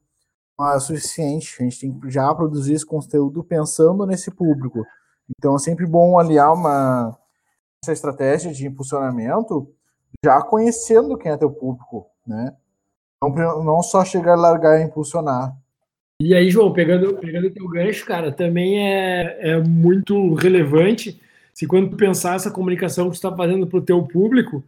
não 0.60 0.72
é 0.72 0.80
suficiente. 0.80 1.56
A 1.60 1.64
gente 1.64 1.80
tem 1.80 2.00
que 2.00 2.12
já 2.12 2.34
produzir 2.36 2.74
esse 2.74 2.86
conteúdo 2.86 3.44
pensando 3.44 4.06
nesse 4.06 4.30
público. 4.30 4.86
Então 5.38 5.56
é 5.56 5.60
sempre 5.60 5.88
bom 5.88 6.20
aliar 6.20 6.54
uma 6.54 7.18
essa 7.84 7.94
estratégia 7.94 8.54
de 8.54 8.68
impulsionamento 8.68 9.68
já 10.24 10.40
conhecendo 10.44 11.18
quem 11.18 11.32
é 11.32 11.38
teu 11.38 11.50
público, 11.50 12.06
né? 12.28 12.56
Não, 13.24 13.64
não 13.64 13.82
só 13.82 14.06
chegar, 14.06 14.36
largar 14.36 14.80
e 14.80 14.84
impulsionar. 14.84 15.56
E 16.22 16.36
aí, 16.36 16.52
João, 16.52 16.72
pegando 16.72 17.18
pegando 17.18 17.50
teu 17.50 17.68
gancho, 17.68 18.06
cara, 18.06 18.32
também 18.32 18.88
é, 18.88 19.54
é 19.54 19.64
muito 19.64 20.36
relevante 20.36 21.20
se 21.54 21.68
quando 21.68 21.90
tu 21.90 21.98
pensar 21.98 22.36
essa 22.36 22.52
comunicação 22.52 23.06
que 23.06 23.12
tu 23.12 23.16
está 23.16 23.36
fazendo 23.36 23.68
para 23.68 23.80
o 23.80 23.86
teu 23.86 24.04
público, 24.04 24.64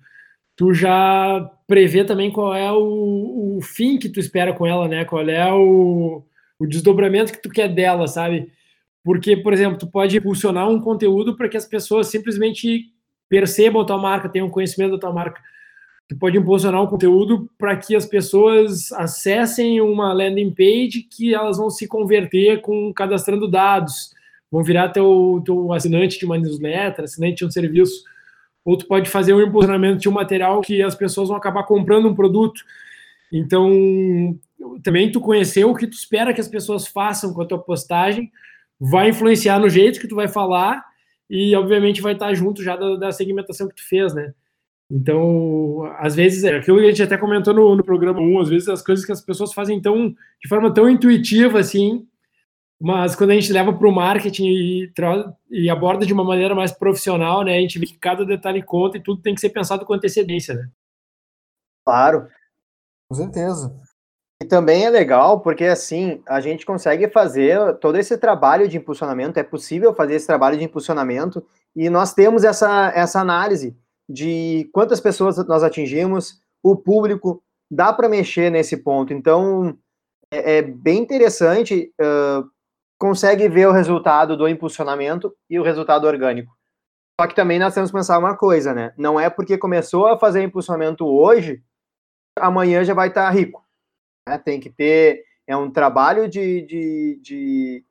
tu 0.55 0.73
já 0.73 1.49
prevê 1.67 2.03
também 2.03 2.31
qual 2.31 2.53
é 2.53 2.71
o, 2.71 3.57
o 3.57 3.61
fim 3.61 3.97
que 3.97 4.09
tu 4.09 4.19
espera 4.19 4.53
com 4.53 4.65
ela, 4.65 4.87
né? 4.87 5.05
Qual 5.05 5.27
é 5.27 5.53
o, 5.53 6.23
o 6.59 6.67
desdobramento 6.67 7.31
que 7.31 7.41
tu 7.41 7.49
quer 7.49 7.67
dela, 7.67 8.07
sabe? 8.07 8.51
Porque, 9.03 9.35
por 9.35 9.51
exemplo, 9.53 9.77
tu 9.77 9.87
pode 9.87 10.17
impulsionar 10.17 10.69
um 10.69 10.79
conteúdo 10.79 11.35
para 11.35 11.49
que 11.49 11.57
as 11.57 11.65
pessoas 11.65 12.07
simplesmente 12.07 12.91
percebam 13.27 13.81
a 13.81 13.85
tua 13.85 13.97
marca, 13.97 14.29
tenham 14.29 14.49
conhecimento 14.49 14.91
da 14.93 14.99
tua 14.99 15.11
marca. 15.11 15.41
Tu 16.07 16.15
pode 16.17 16.37
impulsionar 16.37 16.81
um 16.81 16.87
conteúdo 16.87 17.49
para 17.57 17.75
que 17.75 17.95
as 17.95 18.05
pessoas 18.05 18.91
acessem 18.93 19.81
uma 19.81 20.13
landing 20.13 20.51
page 20.51 21.07
que 21.09 21.33
elas 21.33 21.57
vão 21.57 21.69
se 21.69 21.87
converter 21.87 22.61
com 22.61 22.93
cadastrando 22.93 23.49
dados, 23.49 24.13
vão 24.53 24.63
virar 24.63 24.89
teu, 24.89 25.41
teu 25.43 25.73
assinante 25.73 26.19
de 26.19 26.25
uma 26.25 26.37
newsletter, 26.37 27.05
assinante 27.05 27.37
de 27.37 27.45
um 27.45 27.49
serviço. 27.49 28.03
Ou 28.63 28.77
tu 28.77 28.85
pode 28.85 29.09
fazer 29.09 29.33
um 29.33 29.41
impulsionamento 29.41 29.97
de 29.97 30.07
um 30.07 30.11
material 30.11 30.61
que 30.61 30.83
as 30.83 30.93
pessoas 30.93 31.29
vão 31.29 31.37
acabar 31.37 31.63
comprando 31.63 32.07
um 32.07 32.13
produto. 32.13 32.61
Então, 33.31 34.37
também 34.83 35.11
tu 35.11 35.19
conhecer 35.19 35.65
o 35.65 35.73
que 35.73 35.87
tu 35.87 35.93
espera 35.93 36.35
que 36.35 36.39
as 36.39 36.47
pessoas 36.47 36.85
façam 36.85 37.33
com 37.33 37.41
a 37.41 37.45
tua 37.47 37.57
postagem 37.57 38.31
vai 38.79 39.09
influenciar 39.09 39.57
no 39.59 39.67
jeito 39.67 39.99
que 39.99 40.07
tu 40.07 40.15
vai 40.15 40.27
falar 40.27 40.83
e, 41.27 41.55
obviamente, 41.55 41.99
vai 41.99 42.13
estar 42.13 42.31
junto 42.35 42.61
já 42.61 42.75
da, 42.75 42.95
da 42.95 43.11
segmentação 43.11 43.67
que 43.67 43.75
tu 43.75 43.87
fez, 43.87 44.13
né? 44.13 44.35
Então, 44.91 45.83
às 45.97 46.15
vezes, 46.15 46.43
é 46.43 46.55
aquilo 46.55 46.77
que 46.77 46.85
a 46.85 46.89
gente 46.89 47.01
até 47.01 47.17
comentou 47.17 47.55
no, 47.55 47.75
no 47.75 47.83
programa 47.83 48.21
1, 48.21 48.39
às 48.39 48.49
vezes 48.49 48.69
as 48.69 48.83
coisas 48.83 49.03
que 49.03 49.11
as 49.11 49.21
pessoas 49.21 49.51
fazem 49.51 49.81
tão, 49.81 50.09
de 50.09 50.47
forma 50.47 50.71
tão 50.71 50.87
intuitiva 50.87 51.59
assim, 51.59 52.05
mas 52.81 53.15
quando 53.15 53.31
a 53.31 53.33
gente 53.33 53.53
leva 53.53 53.71
para 53.71 53.87
o 53.87 53.91
marketing 53.91 54.45
e, 54.45 54.91
e, 55.49 55.69
aborda 55.69 56.05
de 56.05 56.13
uma 56.13 56.23
maneira 56.23 56.53
mais 56.53 56.71
profissional, 56.71 57.43
né, 57.43 57.57
a 57.57 57.61
gente 57.61 57.79
vê 57.79 57.85
que 57.85 57.97
cada 57.97 58.25
detalhe 58.25 58.61
conta 58.61 58.97
e 58.97 59.01
tudo 59.01 59.21
tem 59.21 59.33
que 59.33 59.41
ser 59.41 59.49
pensado 59.49 59.85
com 59.85 59.93
antecedência, 59.93 60.53
né? 60.53 60.67
Claro. 61.85 62.27
Com 63.09 63.15
certeza. 63.15 63.73
E 64.41 64.45
também 64.45 64.85
é 64.85 64.89
legal 64.89 65.39
porque 65.39 65.65
assim 65.65 66.21
a 66.27 66.41
gente 66.41 66.65
consegue 66.65 67.07
fazer 67.07 67.77
todo 67.77 67.97
esse 67.97 68.17
trabalho 68.17 68.67
de 68.67 68.77
impulsionamento, 68.77 69.39
é 69.39 69.43
possível 69.43 69.93
fazer 69.93 70.15
esse 70.15 70.27
trabalho 70.27 70.57
de 70.57 70.65
impulsionamento 70.65 71.45
e 71.73 71.89
nós 71.89 72.13
temos 72.13 72.43
essa, 72.43 72.91
essa 72.93 73.21
análise 73.21 73.77
de 74.09 74.69
quantas 74.73 74.99
pessoas 74.99 75.37
nós 75.47 75.63
atingimos, 75.63 76.41
o 76.61 76.75
público, 76.75 77.41
dá 77.71 77.93
para 77.93 78.09
mexer 78.09 78.49
nesse 78.49 78.77
ponto. 78.77 79.13
Então 79.13 79.77
é, 80.29 80.57
é 80.57 80.61
bem 80.61 80.99
interessante, 80.99 81.93
uh, 82.01 82.49
consegue 83.03 83.49
ver 83.49 83.67
o 83.67 83.73
resultado 83.73 84.37
do 84.37 84.47
impulsionamento 84.47 85.35
e 85.49 85.59
o 85.59 85.63
resultado 85.63 86.07
orgânico. 86.07 86.57
Só 87.19 87.27
que 87.27 87.35
também 87.35 87.59
nós 87.59 87.73
temos 87.73 87.91
que 87.91 87.97
pensar 87.97 88.17
uma 88.17 88.37
coisa, 88.37 88.73
né? 88.73 88.93
Não 88.97 89.19
é 89.19 89.29
porque 89.29 89.57
começou 89.57 90.07
a 90.07 90.17
fazer 90.17 90.41
impulsionamento 90.41 91.05
hoje, 91.05 91.61
amanhã 92.39 92.81
já 92.81 92.93
vai 92.93 93.09
estar 93.09 93.29
rico 93.29 93.61
né? 94.25 94.37
Tem 94.37 94.57
que 94.57 94.69
ter 94.69 95.21
é 95.45 95.57
um 95.57 95.69
trabalho 95.69 96.29
de, 96.29 96.61
de, 96.61 97.19
de, 97.21 97.85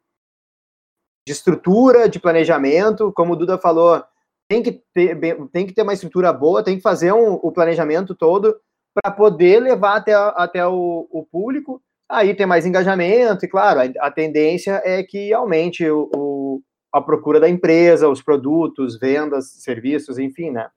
de, 1.27 1.31
estrutura, 1.31 2.09
de 2.09 2.19
planejamento, 2.19 3.13
como 3.13 3.35
o 3.35 3.37
Duda 3.37 3.59
falou, 3.59 4.03
tem 4.49 4.63
que 4.63 4.83
ter, 4.95 5.21
tem 5.51 5.67
que 5.67 5.75
ter 5.75 5.83
uma 5.83 5.93
estrutura 5.93 6.33
boa, 6.33 6.65
tem 6.65 6.77
que 6.77 6.83
fazer 6.83 7.13
um, 7.13 7.35
o 7.35 7.53
planejamento 7.53 8.15
todo 8.15 8.59
para 8.95 9.13
poder 9.13 9.61
levar 9.61 9.97
até, 9.97 10.15
até 10.15 10.67
o, 10.67 11.07
o, 11.11 11.23
público. 11.27 11.83
Aí 12.13 12.35
tem 12.35 12.45
mais 12.45 12.67
engajamento, 12.67 13.45
e 13.45 13.49
claro, 13.49 13.81
a, 13.81 14.07
a 14.07 14.11
tendência 14.11 14.83
é 14.85 15.03
que 15.03 15.33
aumente 15.33 15.89
o, 15.89 16.11
o, 16.15 16.63
a 16.93 17.01
procura 17.01 17.41
da 17.41 17.49
empresa, 17.49 18.09
os 18.09 18.21
produtos, 18.21 18.99
vendas, 18.99 19.51
serviços, 19.63 20.19
enfim, 20.19 20.51
né? 20.51 20.69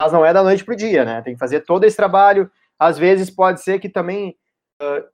Mas 0.00 0.12
não 0.12 0.24
é 0.24 0.32
da 0.32 0.42
noite 0.42 0.64
para 0.64 0.72
o 0.72 0.76
dia, 0.76 1.04
né? 1.04 1.20
Tem 1.20 1.34
que 1.34 1.38
fazer 1.38 1.60
todo 1.60 1.84
esse 1.84 1.96
trabalho. 1.96 2.50
Às 2.78 2.96
vezes 2.98 3.30
pode 3.30 3.62
ser 3.62 3.78
que 3.78 3.90
também 3.90 4.34
uh, 4.82 5.04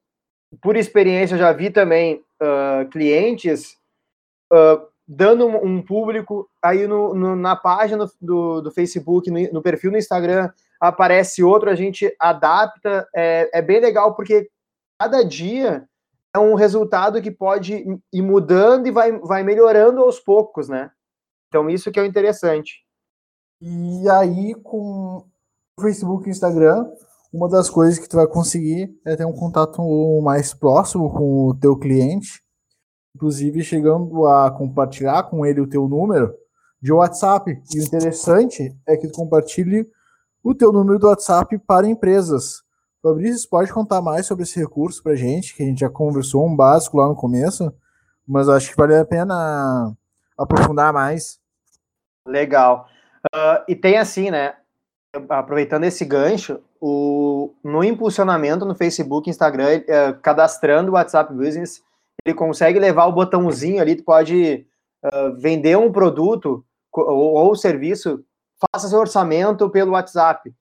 por 0.63 0.77
experiência, 0.77 1.37
já 1.37 1.53
vi 1.53 1.71
também 1.71 2.23
uh, 2.41 2.89
clientes 2.91 3.77
uh, 4.53 4.87
dando 5.07 5.47
um, 5.47 5.65
um, 5.65 5.83
público 5.83 6.49
aí 6.63 6.87
no, 6.87 7.15
no, 7.15 7.37
na 7.37 7.57
página 7.57 8.07
do, 8.21 8.61
do 8.61 8.71
Facebook, 8.71 9.31
no, 9.31 9.53
no, 9.53 9.63
perfil 9.63 9.91
no 9.91 9.99
Instagram, 9.99 10.51
aparece 10.81 11.43
outro, 11.43 11.71
a 11.71 11.75
gente 11.75 12.15
adapta. 12.19 13.07
É, 13.15 13.51
é 13.53 13.63
bem 13.63 13.81
legal 13.81 14.15
porque 14.15 14.49
cada 14.99 15.23
dia 15.23 15.88
é 16.35 16.38
um 16.38 16.55
resultado 16.55 17.23
que 17.23 17.31
pode 17.31 17.85
ir 18.12 18.23
mudando 18.23 18.87
e 18.87 18.90
vai, 18.90 19.19
vai 19.21 19.43
melhorando 19.43 20.00
aos 20.00 20.19
poucos, 20.21 20.69
né? 20.69 20.90
Então, 21.49 21.71
isso 21.71 21.90
que 21.90 21.99
é 21.99 22.02
o 22.02 22.07
interessante. 22.07 22.85
E 23.61 24.09
aí, 24.09 24.55
com 24.55 25.25
o 25.76 25.81
Facebook 25.81 26.28
e 26.28 26.31
Instagram, 26.31 26.87
uma 27.33 27.49
das 27.49 27.71
coisas 27.71 27.99
que 27.99 28.09
tu 28.09 28.17
vai 28.17 28.26
conseguir 28.26 28.95
é 29.05 29.17
ter 29.17 29.25
um 29.25 29.33
contato 29.33 29.83
mais 30.23 30.52
próximo 30.52 31.11
com 31.12 31.49
o 31.49 31.55
teu 31.55 31.76
cliente, 31.76 32.43
inclusive 33.14 33.62
chegando 33.62 34.26
a 34.26 34.50
compartilhar 34.50 35.25
com 35.25 35.45
ele 35.45 35.61
o 35.61 35.69
teu 35.69 35.88
número 35.88 36.35
de 36.81 36.93
WhatsApp. 36.93 37.50
E 37.75 37.81
o 37.81 37.83
interessante 37.83 38.76
é 38.87 38.97
que 38.97 39.09
tu 39.09 39.14
compartilhe 39.14 39.88
o 40.43 40.55
teu 40.55 40.73
número 40.73 40.99
do 40.99 41.09
WhatsApp 41.09 41.59
para 41.59 41.88
empresas. 41.88 42.62
Fabrício, 43.09 43.49
pode 43.49 43.73
contar 43.73 44.03
mais 44.03 44.27
sobre 44.27 44.45
esse 44.45 44.59
recurso 44.59 45.03
para 45.03 45.17
gente, 45.17 45.55
que 45.55 45.62
a 45.62 45.67
gente 45.67 45.81
já 45.81 45.88
conversou 45.88 46.47
um 46.47 46.55
básico 46.55 46.99
lá 46.99 47.09
no 47.09 47.17
começo, 47.17 47.73
mas 48.27 48.49
acho 48.49 48.71
que 48.71 48.77
vale 48.77 48.95
a 48.95 49.05
pena 49.05 49.95
aprofundar 50.37 50.93
mais. 50.93 51.41
Legal. 52.27 52.87
Uh, 53.35 53.65
e 53.67 53.75
tem 53.75 53.97
assim, 53.97 54.31
né? 54.31 54.55
Aproveitando 55.29 55.85
esse 55.85 56.05
gancho, 56.05 56.61
o, 56.81 57.55
no 57.65 57.83
impulsionamento 57.83 58.67
no 58.67 58.75
Facebook, 58.75 59.29
Instagram, 59.29 59.79
uh, 59.79 60.21
cadastrando 60.21 60.91
o 60.91 60.95
WhatsApp 60.95 61.33
Business, 61.33 61.83
ele 62.25 62.35
consegue 62.35 62.79
levar 62.79 63.07
o 63.07 63.12
botãozinho 63.12 63.81
ali, 63.81 63.97
tu 63.97 64.05
pode 64.05 64.67
uh, 65.05 65.35
vender 65.37 65.77
um 65.79 65.91
produto 65.91 66.65
ou, 66.93 67.35
ou 67.35 67.57
serviço, 67.57 68.23
faça 68.71 68.88
seu 68.88 68.99
orçamento 68.99 69.71
pelo 69.71 69.93
WhatsApp. 69.93 70.53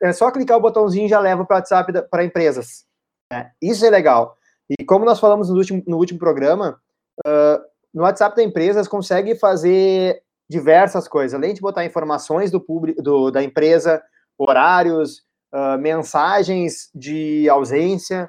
É 0.00 0.12
só 0.12 0.30
clicar 0.30 0.58
o 0.58 0.60
botãozinho 0.60 1.06
e 1.06 1.08
já 1.08 1.18
leva 1.20 1.44
para 1.44 1.54
o 1.54 1.58
WhatsApp 1.58 1.92
para 2.10 2.24
empresas. 2.24 2.84
É, 3.32 3.50
isso 3.60 3.84
é 3.84 3.90
legal. 3.90 4.36
E 4.68 4.84
como 4.84 5.04
nós 5.04 5.20
falamos 5.20 5.48
no 5.48 5.56
último, 5.56 5.82
no 5.86 5.98
último 5.98 6.18
programa, 6.18 6.80
uh, 7.26 7.60
no 7.92 8.02
WhatsApp 8.02 8.36
da 8.36 8.42
empresa 8.42 8.88
consegue 8.88 9.34
fazer 9.34 10.22
diversas 10.48 11.08
coisas, 11.08 11.34
além 11.34 11.54
de 11.54 11.60
botar 11.60 11.84
informações 11.84 12.50
do 12.50 12.60
público, 12.60 13.02
do, 13.02 13.30
da 13.30 13.42
empresa, 13.42 14.02
horários, 14.38 15.22
uh, 15.52 15.78
mensagens 15.78 16.90
de 16.94 17.48
ausência, 17.48 18.28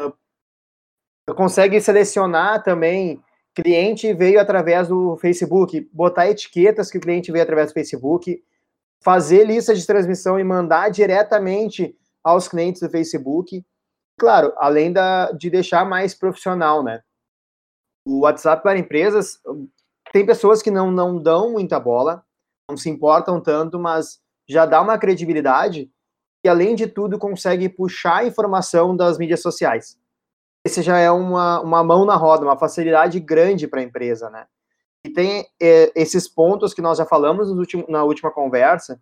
uh, 0.00 1.34
consegue 1.34 1.80
selecionar 1.80 2.62
também 2.62 3.22
cliente 3.54 4.12
veio 4.12 4.40
através 4.40 4.88
do 4.88 5.16
Facebook, 5.16 5.88
botar 5.92 6.28
etiquetas 6.28 6.90
que 6.90 6.98
o 6.98 7.00
cliente 7.00 7.32
veio 7.32 7.42
através 7.42 7.70
do 7.70 7.74
Facebook, 7.74 8.42
fazer 9.02 9.44
lista 9.44 9.74
de 9.74 9.86
transmissão 9.86 10.38
e 10.38 10.44
mandar 10.44 10.90
diretamente 10.90 11.96
aos 12.22 12.48
clientes 12.48 12.80
do 12.82 12.90
Facebook. 12.90 13.64
Claro, 14.18 14.52
além 14.58 14.92
da, 14.92 15.32
de 15.32 15.48
deixar 15.48 15.84
mais 15.84 16.14
profissional, 16.14 16.82
né? 16.82 17.02
O 18.06 18.20
WhatsApp 18.20 18.62
para 18.62 18.78
empresas 18.78 19.40
tem 20.12 20.26
pessoas 20.26 20.62
que 20.62 20.70
não, 20.70 20.90
não 20.90 21.22
dão 21.22 21.52
muita 21.52 21.78
bola, 21.78 22.24
não 22.68 22.76
se 22.76 22.90
importam 22.90 23.40
tanto, 23.40 23.78
mas 23.78 24.20
já 24.48 24.66
dá 24.66 24.80
uma 24.80 24.98
credibilidade 24.98 25.90
e, 26.44 26.48
além 26.48 26.74
de 26.74 26.86
tudo, 26.86 27.18
consegue 27.18 27.68
puxar 27.68 28.26
informação 28.26 28.96
das 28.96 29.18
mídias 29.18 29.40
sociais. 29.40 29.98
Esse 30.64 30.82
já 30.82 30.98
é 30.98 31.10
uma, 31.10 31.60
uma 31.60 31.84
mão 31.84 32.04
na 32.04 32.16
roda, 32.16 32.44
uma 32.44 32.58
facilidade 32.58 33.18
grande 33.20 33.66
para 33.66 33.80
a 33.80 33.84
empresa, 33.84 34.28
né? 34.28 34.46
E 35.04 35.10
tem 35.10 35.46
é, 35.60 35.90
esses 35.94 36.28
pontos 36.28 36.74
que 36.74 36.82
nós 36.82 36.98
já 36.98 37.06
falamos 37.06 37.48
na 37.88 38.04
última 38.04 38.30
conversa, 38.30 39.00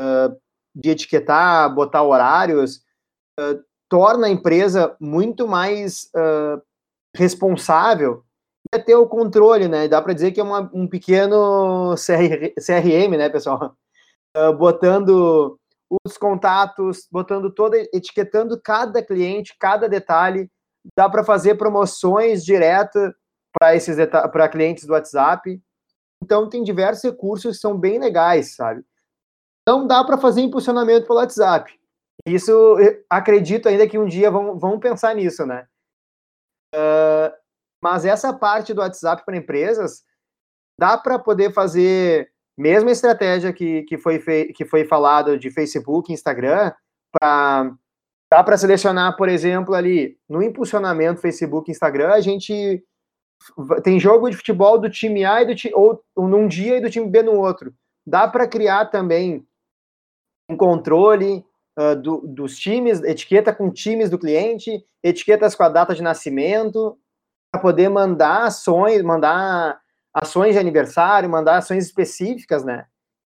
uh, 0.00 0.36
de 0.74 0.90
etiquetar, 0.90 1.74
botar 1.74 2.02
horários, 2.02 2.76
uh, 3.40 3.62
torna 3.88 4.26
a 4.26 4.30
empresa 4.30 4.94
muito 5.00 5.48
mais 5.48 6.10
uh, 6.14 6.60
responsável 7.14 8.22
e 8.72 8.78
ter 8.78 8.94
o 8.94 9.08
controle, 9.08 9.66
né? 9.66 9.88
Dá 9.88 10.02
para 10.02 10.12
dizer 10.12 10.32
que 10.32 10.40
é 10.40 10.42
uma, 10.42 10.70
um 10.74 10.86
pequeno 10.86 11.94
CR, 11.94 12.52
CRM, 12.60 13.16
né, 13.16 13.28
pessoal? 13.28 13.74
botando 14.56 15.58
os 16.06 16.16
contatos, 16.16 17.08
botando 17.10 17.50
toda, 17.50 17.76
etiquetando 17.92 18.60
cada 18.60 19.02
cliente, 19.02 19.56
cada 19.58 19.88
detalhe. 19.88 20.48
Dá 20.96 21.08
para 21.08 21.24
fazer 21.24 21.56
promoções 21.56 22.44
direto 22.44 22.98
para 23.58 23.74
esses 23.74 23.96
para 24.32 24.48
clientes 24.48 24.84
do 24.84 24.92
WhatsApp. 24.92 25.60
Então 26.22 26.48
tem 26.48 26.62
diversos 26.62 27.04
recursos 27.04 27.56
que 27.56 27.60
são 27.60 27.78
bem 27.78 27.98
legais, 27.98 28.54
sabe? 28.54 28.84
Não 29.66 29.86
dá 29.86 30.02
para 30.04 30.18
fazer 30.18 30.40
impulsionamento 30.40 31.06
pelo 31.06 31.18
WhatsApp. 31.18 31.78
Isso 32.26 32.76
acredito 33.08 33.68
ainda 33.68 33.86
que 33.88 33.98
um 33.98 34.06
dia 34.06 34.30
vão, 34.30 34.58
vão 34.58 34.78
pensar 34.78 35.14
nisso, 35.14 35.46
né? 35.46 35.66
Uh, 36.74 37.32
mas 37.82 38.04
essa 38.04 38.32
parte 38.32 38.74
do 38.74 38.80
WhatsApp 38.80 39.24
para 39.24 39.36
empresas 39.36 40.04
dá 40.78 40.98
para 40.98 41.18
poder 41.18 41.52
fazer 41.52 42.30
mesma 42.56 42.90
estratégia 42.90 43.52
que, 43.52 43.84
que, 43.84 43.96
foi, 43.96 44.18
que 44.52 44.64
foi 44.64 44.84
falado 44.84 45.38
de 45.38 45.50
Facebook, 45.50 46.12
Instagram, 46.12 46.72
para 47.12 47.72
dá 48.30 48.44
para 48.44 48.58
selecionar, 48.58 49.16
por 49.16 49.28
exemplo, 49.28 49.74
ali 49.74 50.18
no 50.28 50.42
impulsionamento 50.42 51.20
Facebook, 51.20 51.70
Instagram, 51.70 52.12
a 52.12 52.20
gente 52.20 52.84
tem 53.82 53.98
jogo 53.98 54.30
de 54.30 54.36
futebol 54.36 54.78
do 54.78 54.90
time 54.90 55.24
A 55.24 55.42
e 55.42 55.46
do 55.46 55.54
ou, 55.74 56.02
ou 56.14 56.28
num 56.28 56.46
dia 56.46 56.76
e 56.76 56.80
do 56.80 56.90
time 56.90 57.08
B 57.08 57.22
no 57.22 57.32
outro. 57.32 57.72
Dá 58.06 58.26
para 58.26 58.48
criar 58.48 58.86
também 58.86 59.46
um 60.50 60.56
controle 60.56 61.44
uh, 61.78 61.94
do, 61.96 62.22
dos 62.26 62.58
times, 62.58 63.02
etiqueta 63.02 63.52
com 63.52 63.70
times 63.70 64.10
do 64.10 64.18
cliente, 64.18 64.84
etiquetas 65.02 65.54
com 65.54 65.62
a 65.62 65.68
data 65.68 65.94
de 65.94 66.02
nascimento, 66.02 66.98
para 67.52 67.60
poder 67.60 67.88
mandar 67.88 68.44
ações, 68.44 69.02
mandar 69.02 69.78
ações 70.14 70.54
de 70.54 70.58
aniversário, 70.58 71.28
mandar 71.28 71.58
ações 71.58 71.84
específicas, 71.84 72.64
né? 72.64 72.86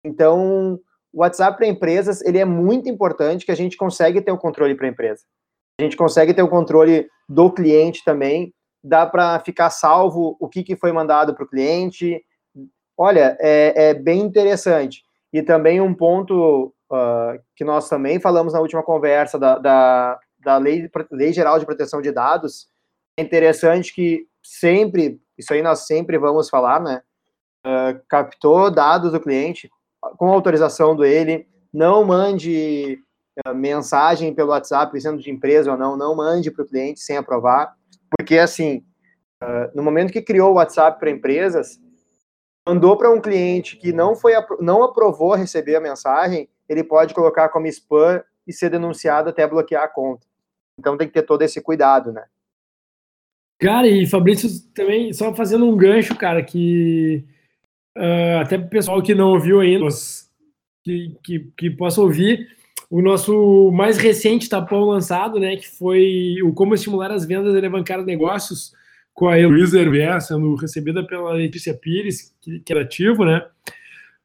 Então, 0.03 0.79
o 1.11 1.21
WhatsApp 1.21 1.57
para 1.57 1.67
empresas, 1.67 2.21
ele 2.21 2.37
é 2.37 2.45
muito 2.45 2.89
importante 2.89 3.45
que 3.45 3.51
a 3.51 3.55
gente 3.55 3.77
consegue 3.77 4.21
ter 4.21 4.31
o 4.31 4.37
controle 4.37 4.75
para 4.75 4.85
a 4.85 4.89
empresa. 4.89 5.23
A 5.79 5.83
gente 5.83 5.97
consegue 5.97 6.33
ter 6.33 6.43
o 6.43 6.49
controle 6.49 7.09
do 7.27 7.51
cliente 7.51 8.03
também, 8.03 8.53
dá 8.86 9.06
para 9.06 9.39
ficar 9.39 9.71
salvo 9.71 10.38
o 10.39 10.48
que, 10.48 10.63
que 10.63 10.76
foi 10.76 10.91
mandado 10.91 11.34
para 11.34 11.43
o 11.43 11.48
cliente. 11.48 12.24
Olha, 12.95 13.36
é, 13.39 13.89
é, 13.89 13.93
bem 13.93 14.21
interessante. 14.21 15.04
E 15.34 15.41
também 15.41 15.82
um 15.82 15.93
ponto 15.93 16.74
uh, 16.91 17.41
que 17.56 17.65
nós 17.65 17.89
também 17.89 18.19
falamos 18.19 18.54
na 18.54 18.62
última 18.62 18.84
conversa 18.84 19.39
da, 19.39 19.58
da, 19.58 20.19
da 20.39 20.58
lei, 20.58 20.89
lei 21.12 21.34
Geral 21.34 21.58
de 21.58 21.65
Proteção 21.65 22.00
de 22.02 22.12
Dados, 22.12 22.67
é 23.17 23.24
interessante 23.24 23.93
que 23.93 24.28
sempre, 24.43 25.19
isso 25.38 25.52
aí 25.52 25.62
nós 25.62 25.88
sempre 25.88 26.17
vamos 26.17 26.48
falar, 26.48 26.80
né? 26.80 27.02
Uh, 27.65 28.00
captou 28.08 28.69
dados 28.69 29.12
do 29.12 29.19
cliente 29.19 29.69
com 30.17 30.32
autorização 30.32 30.95
dele, 30.95 31.48
não 31.74 32.06
mande 32.06 33.00
uh, 33.48 33.56
mensagem 33.56 34.34
pelo 34.34 34.52
WhatsApp, 34.52 35.02
sendo 35.02 35.19
de 35.19 35.32
empresa 35.32 35.71
ou 35.71 35.78
não, 35.78 35.98
não 35.98 36.15
mande 36.15 36.52
para 36.52 36.63
o 36.63 36.67
cliente 36.67 37.00
sem 37.00 37.17
aprovar, 37.17 37.76
porque 38.17 38.38
assim, 38.38 38.84
uh, 39.43 39.75
no 39.75 39.84
momento 39.84 40.12
que 40.12 40.21
criou 40.21 40.51
o 40.51 40.56
WhatsApp 40.56 40.99
para 40.99 41.10
empresas, 41.10 41.80
mandou 42.67 42.97
para 42.97 43.12
um 43.12 43.21
cliente 43.21 43.78
que 43.78 43.93
não 43.93 44.15
foi 44.15 44.34
não 44.60 44.84
aprovou 44.84 45.36
receber 45.36 45.75
a 45.75 45.82
mensagem, 45.82 46.49
ele 46.67 46.84
pode 46.84 47.13
colocar 47.13 47.49
como 47.49 47.67
spam 47.67 48.23
e 48.47 48.54
ser 48.54 48.69
denunciado 48.69 49.30
até 49.30 49.47
bloquear 49.47 49.84
a 49.84 49.88
conta. 49.88 50.25
Então 50.80 50.97
tem 50.97 51.08
que 51.08 51.13
ter 51.13 51.23
todo 51.23 51.41
esse 51.41 51.62
cuidado, 51.62 52.12
né? 52.12 52.25
Cara, 53.60 53.88
e 53.88 54.06
Fabrício 54.06 54.49
também, 54.73 55.13
só 55.13 55.34
fazendo 55.34 55.65
um 55.65 55.78
gancho, 55.78 56.15
cara, 56.15 56.43
que 56.43 57.23
uh, 57.97 58.39
até 58.41 58.58
o 58.58 58.67
pessoal 58.67 59.01
que 59.01 59.15
não 59.15 59.30
ouviu 59.30 59.62
ainda, 59.62 59.88
que, 60.84 61.17
que, 61.23 61.39
que 61.58 61.69
possa 61.71 62.01
ouvir, 62.01 62.49
o 62.97 63.01
nosso 63.01 63.71
mais 63.73 63.97
recente 63.97 64.47
tapão 64.47 64.86
lançado, 64.86 65.38
né, 65.38 65.58
que 65.58 65.67
foi 65.67 66.38
o 66.41 66.53
Como 66.53 66.73
Estimular 66.73 67.12
as 67.12 67.25
Vendas 67.25 67.53
e 67.53 67.58
Alavancar 67.58 68.01
Negócios, 68.05 68.71
com 69.13 69.27
a 69.27 69.38
Heloísa 69.38 69.81
Hervé, 69.81 70.17
sendo 70.21 70.55
recebida 70.55 71.05
pela 71.05 71.34
Letícia 71.34 71.73
Pires, 71.73 72.34
que, 72.39 72.62
que 72.62 72.71
é 72.71 72.79
ativo, 72.79 73.25
né, 73.25 73.45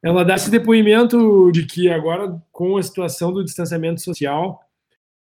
ela 0.00 0.24
dá 0.24 0.36
esse 0.36 0.52
depoimento 0.52 1.50
de 1.50 1.66
que 1.66 1.90
agora, 1.90 2.40
com 2.52 2.76
a 2.76 2.82
situação 2.84 3.32
do 3.32 3.42
distanciamento 3.42 4.00
social, 4.00 4.60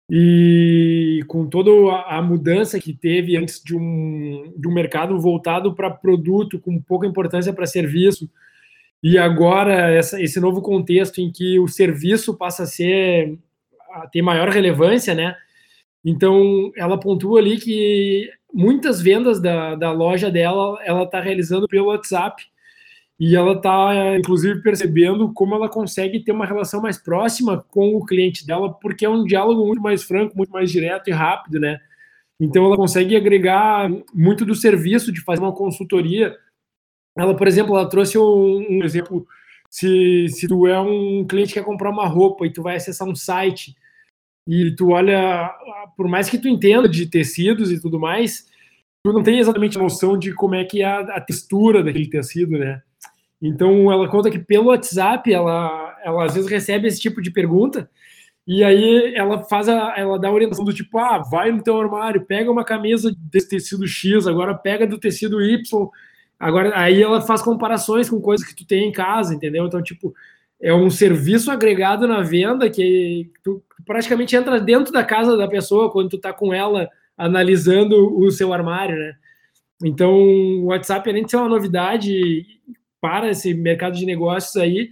e 0.08 1.24
com 1.26 1.48
toda 1.48 1.70
a 2.06 2.22
mudança 2.22 2.78
que 2.78 2.92
teve 2.92 3.36
antes 3.36 3.60
de 3.64 3.74
um, 3.74 4.54
de 4.56 4.68
um 4.68 4.72
mercado 4.72 5.18
voltado 5.18 5.74
para 5.74 5.90
produto, 5.90 6.60
com 6.60 6.80
pouca 6.80 7.04
importância 7.04 7.52
para 7.52 7.66
serviço, 7.66 8.30
e 9.04 9.18
agora 9.18 9.90
essa, 9.90 10.18
esse 10.18 10.40
novo 10.40 10.62
contexto 10.62 11.20
em 11.20 11.30
que 11.30 11.58
o 11.58 11.68
serviço 11.68 12.32
passa 12.38 12.62
a 12.62 12.66
ser 12.66 13.38
a 13.92 14.08
ter 14.08 14.22
maior 14.22 14.48
relevância, 14.48 15.14
né? 15.14 15.36
Então, 16.02 16.72
ela 16.74 16.98
pontua 16.98 17.38
ali 17.38 17.58
que 17.58 18.30
muitas 18.52 19.02
vendas 19.02 19.42
da, 19.42 19.74
da 19.74 19.92
loja 19.92 20.30
dela 20.30 20.78
ela 20.82 21.02
está 21.02 21.20
realizando 21.20 21.68
pelo 21.68 21.88
WhatsApp 21.88 22.42
e 23.20 23.36
ela 23.36 23.52
está, 23.52 24.16
inclusive, 24.16 24.62
percebendo 24.62 25.32
como 25.34 25.54
ela 25.54 25.68
consegue 25.68 26.20
ter 26.20 26.32
uma 26.32 26.46
relação 26.46 26.80
mais 26.80 26.96
próxima 26.96 27.62
com 27.68 27.94
o 27.96 28.06
cliente 28.06 28.46
dela, 28.46 28.72
porque 28.72 29.04
é 29.04 29.08
um 29.10 29.24
diálogo 29.24 29.66
muito 29.66 29.82
mais 29.82 30.02
franco, 30.02 30.34
muito 30.34 30.50
mais 30.50 30.70
direto 30.70 31.08
e 31.08 31.12
rápido, 31.12 31.60
né? 31.60 31.78
Então, 32.40 32.64
ela 32.64 32.76
consegue 32.76 33.14
agregar 33.14 33.90
muito 34.14 34.46
do 34.46 34.54
serviço 34.54 35.12
de 35.12 35.20
fazer 35.20 35.42
uma 35.42 35.52
consultoria. 35.52 36.34
Ela, 37.16 37.36
por 37.36 37.46
exemplo, 37.46 37.76
ela 37.76 37.88
trouxe 37.88 38.18
um, 38.18 38.78
um 38.78 38.84
exemplo. 38.84 39.26
Se, 39.70 40.28
se 40.28 40.46
tu 40.46 40.66
é 40.66 40.78
um 40.80 41.26
cliente 41.26 41.48
que 41.48 41.54
quer 41.54 41.64
comprar 41.64 41.90
uma 41.90 42.06
roupa 42.06 42.46
e 42.46 42.52
tu 42.52 42.62
vai 42.62 42.76
acessar 42.76 43.08
um 43.08 43.14
site 43.14 43.74
E 44.46 44.74
tu 44.76 44.90
olha, 44.90 45.52
por 45.96 46.08
mais 46.08 46.28
que 46.30 46.38
tu 46.38 46.48
entenda 46.48 46.88
de 46.88 47.06
tecidos 47.06 47.72
e 47.72 47.80
tudo 47.80 47.98
mais, 47.98 48.46
tu 49.04 49.12
não 49.12 49.22
tem 49.22 49.38
exatamente 49.38 49.78
noção 49.78 50.18
de 50.18 50.32
como 50.34 50.54
é 50.54 50.64
que 50.64 50.82
é 50.82 50.86
a, 50.86 51.00
a 51.00 51.20
textura 51.20 51.82
daquele 51.82 52.08
tecido, 52.08 52.58
né? 52.58 52.82
Então 53.42 53.92
ela 53.92 54.08
conta 54.08 54.30
que 54.30 54.38
pelo 54.38 54.68
WhatsApp 54.68 55.32
ela, 55.32 55.98
ela 56.04 56.24
às 56.24 56.34
vezes 56.34 56.50
recebe 56.50 56.88
esse 56.88 57.00
tipo 57.00 57.20
de 57.20 57.30
pergunta 57.30 57.90
e 58.46 58.62
aí 58.62 59.14
ela 59.14 59.42
faz 59.44 59.68
a, 59.68 59.94
ela 59.96 60.18
dá 60.18 60.28
a 60.28 60.32
orientação 60.32 60.64
do 60.64 60.72
tipo, 60.72 60.98
ah, 60.98 61.18
vai 61.18 61.50
no 61.50 61.62
teu 61.62 61.80
armário, 61.80 62.26
pega 62.26 62.50
uma 62.50 62.64
camisa 62.64 63.14
desse 63.18 63.48
tecido 63.48 63.86
X, 63.86 64.26
agora 64.26 64.54
pega 64.54 64.86
do 64.86 64.98
tecido 64.98 65.42
Y, 65.42 65.88
agora 66.44 66.78
aí 66.78 67.02
ela 67.02 67.20
faz 67.22 67.40
comparações 67.40 68.10
com 68.10 68.20
coisas 68.20 68.46
que 68.46 68.54
tu 68.54 68.66
tem 68.66 68.88
em 68.88 68.92
casa, 68.92 69.34
entendeu? 69.34 69.66
Então 69.66 69.82
tipo 69.82 70.14
é 70.60 70.72
um 70.72 70.90
serviço 70.90 71.50
agregado 71.50 72.06
na 72.06 72.22
venda 72.22 72.68
que 72.70 73.30
tu 73.42 73.62
praticamente 73.84 74.36
entra 74.36 74.60
dentro 74.60 74.92
da 74.92 75.04
casa 75.04 75.36
da 75.36 75.48
pessoa 75.48 75.90
quando 75.90 76.10
tu 76.10 76.18
tá 76.18 76.32
com 76.32 76.52
ela 76.52 76.88
analisando 77.16 78.18
o 78.18 78.30
seu 78.30 78.52
armário, 78.52 78.96
né? 78.96 79.14
Então, 79.82 80.14
o 80.14 80.66
WhatsApp, 80.66 81.08
além 81.08 81.24
de 81.24 81.30
ser 81.30 81.36
uma 81.36 81.48
novidade 81.48 82.46
para 83.00 83.30
esse 83.30 83.52
mercado 83.52 83.96
de 83.96 84.06
negócios 84.06 84.56
aí, 84.56 84.88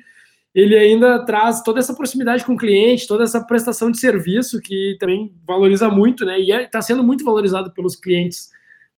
ele 0.54 0.76
ainda 0.76 1.24
traz 1.24 1.62
toda 1.62 1.78
essa 1.78 1.94
proximidade 1.94 2.44
com 2.44 2.52
o 2.52 2.58
cliente, 2.58 3.06
toda 3.06 3.24
essa 3.24 3.40
prestação 3.40 3.90
de 3.90 3.98
serviço 3.98 4.60
que 4.60 4.96
também 5.00 5.32
valoriza 5.46 5.88
muito, 5.88 6.24
né? 6.24 6.38
E 6.38 6.50
está 6.50 6.78
é, 6.78 6.82
sendo 6.82 7.02
muito 7.02 7.24
valorizado 7.24 7.72
pelos 7.72 7.96
clientes 7.96 8.50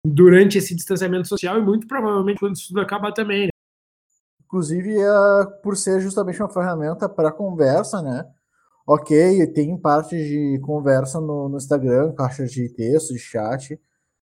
durante 0.05 0.57
esse 0.57 0.75
distanciamento 0.75 1.27
social 1.27 1.57
e 1.57 1.61
muito 1.61 1.87
provavelmente 1.87 2.39
quando 2.39 2.55
isso 2.55 2.67
tudo 2.67 2.81
acaba 2.81 3.13
também. 3.13 3.45
Né? 3.45 3.49
Inclusive, 4.45 4.99
é, 4.99 5.45
por 5.63 5.77
ser 5.77 5.99
justamente 6.01 6.41
uma 6.41 6.49
ferramenta 6.49 7.07
para 7.07 7.31
conversa, 7.31 8.01
né? 8.01 8.25
Ok, 8.85 9.47
tem 9.53 9.77
parte 9.77 10.15
de 10.15 10.59
conversa 10.59 11.19
no, 11.21 11.47
no 11.47 11.57
Instagram, 11.57 12.13
caixa 12.13 12.45
de 12.45 12.67
texto, 12.69 13.13
de 13.13 13.19
chat. 13.19 13.79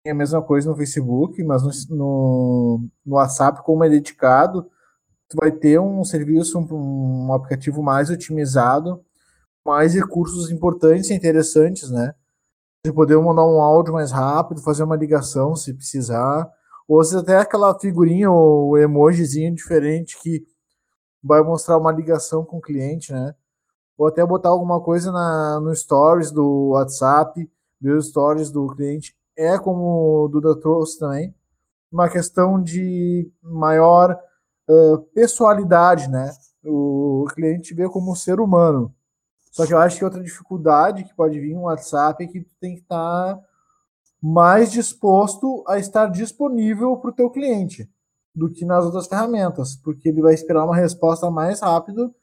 Tem 0.04 0.12
a 0.14 0.16
mesma 0.16 0.42
coisa 0.42 0.70
no 0.70 0.78
Facebook, 0.78 1.44
mas 1.44 1.64
no, 1.64 1.98
no, 1.98 2.90
no 3.04 3.16
WhatsApp, 3.16 3.64
como 3.64 3.84
é 3.84 3.90
dedicado, 3.90 4.70
tu 5.28 5.38
vai 5.40 5.52
ter 5.52 5.80
um 5.80 6.04
serviço, 6.04 6.60
um, 6.60 7.28
um 7.28 7.34
aplicativo 7.34 7.82
mais 7.82 8.12
otimizado, 8.12 9.04
mais 9.66 9.96
recursos 9.96 10.52
importantes 10.52 11.10
e 11.10 11.16
interessantes, 11.16 11.90
né? 11.90 12.14
Você 12.86 12.94
poder 12.94 13.18
mandar 13.18 13.44
um 13.44 13.60
áudio 13.60 13.94
mais 13.94 14.12
rápido, 14.12 14.62
fazer 14.62 14.84
uma 14.84 14.96
ligação 14.96 15.56
se 15.56 15.74
precisar, 15.74 16.48
ou 16.88 17.04
se 17.04 17.18
até 17.18 17.38
aquela 17.38 17.74
figurinha 17.80 18.30
ou 18.30 18.78
emojizinho 18.78 19.56
diferente 19.56 20.22
que 20.22 20.46
vai 21.24 21.42
mostrar 21.42 21.80
uma 21.80 21.92
ligação 21.92 22.46
com 22.46 22.58
o 22.58 22.62
cliente, 22.62 23.12
né? 23.12 23.34
ou 23.98 24.06
até 24.06 24.24
botar 24.24 24.50
alguma 24.50 24.80
coisa 24.80 25.12
na, 25.12 25.60
no 25.60 25.76
stories 25.76 26.30
do 26.30 26.70
WhatsApp, 26.74 27.50
ver 27.82 27.98
os 27.98 28.10
stories 28.10 28.52
do 28.52 28.68
cliente, 28.68 29.16
é 29.36 29.58
como 29.58 30.26
o 30.26 30.28
Duda 30.28 30.56
trouxe 30.60 31.00
também, 31.00 31.34
uma 31.92 32.08
questão 32.08 32.62
de 32.62 33.28
maior 33.42 34.16
uh, 34.70 35.00
pessoalidade, 35.12 36.08
né? 36.08 36.32
O 36.64 37.26
cliente 37.34 37.74
vê 37.74 37.90
como 37.90 38.16
ser 38.16 38.40
humano. 38.40 38.94
Só 39.56 39.66
que 39.66 39.74
eu 39.74 39.78
acho 39.78 39.98
que 39.98 40.04
outra 40.04 40.22
dificuldade 40.22 41.06
que 41.06 41.14
pode 41.14 41.40
vir 41.40 41.54
no 41.54 41.62
WhatsApp 41.62 42.22
é 42.22 42.28
que 42.28 42.42
tu 42.42 42.54
tem 42.60 42.76
que 42.76 42.82
estar 42.82 43.40
mais 44.22 44.70
disposto 44.70 45.64
a 45.66 45.80
estar 45.80 46.08
disponível 46.08 46.98
para 46.98 47.10
o 47.10 47.14
teu 47.14 47.30
cliente 47.30 47.90
do 48.36 48.52
que 48.52 48.66
nas 48.66 48.84
outras 48.84 49.08
ferramentas, 49.08 49.78
porque 49.78 50.10
ele 50.10 50.22
vai 50.22 50.34
esperar 50.34 50.66
uma 50.66 50.76
resposta 50.76 51.32
mais 51.32 51.62
rápido 51.62 52.14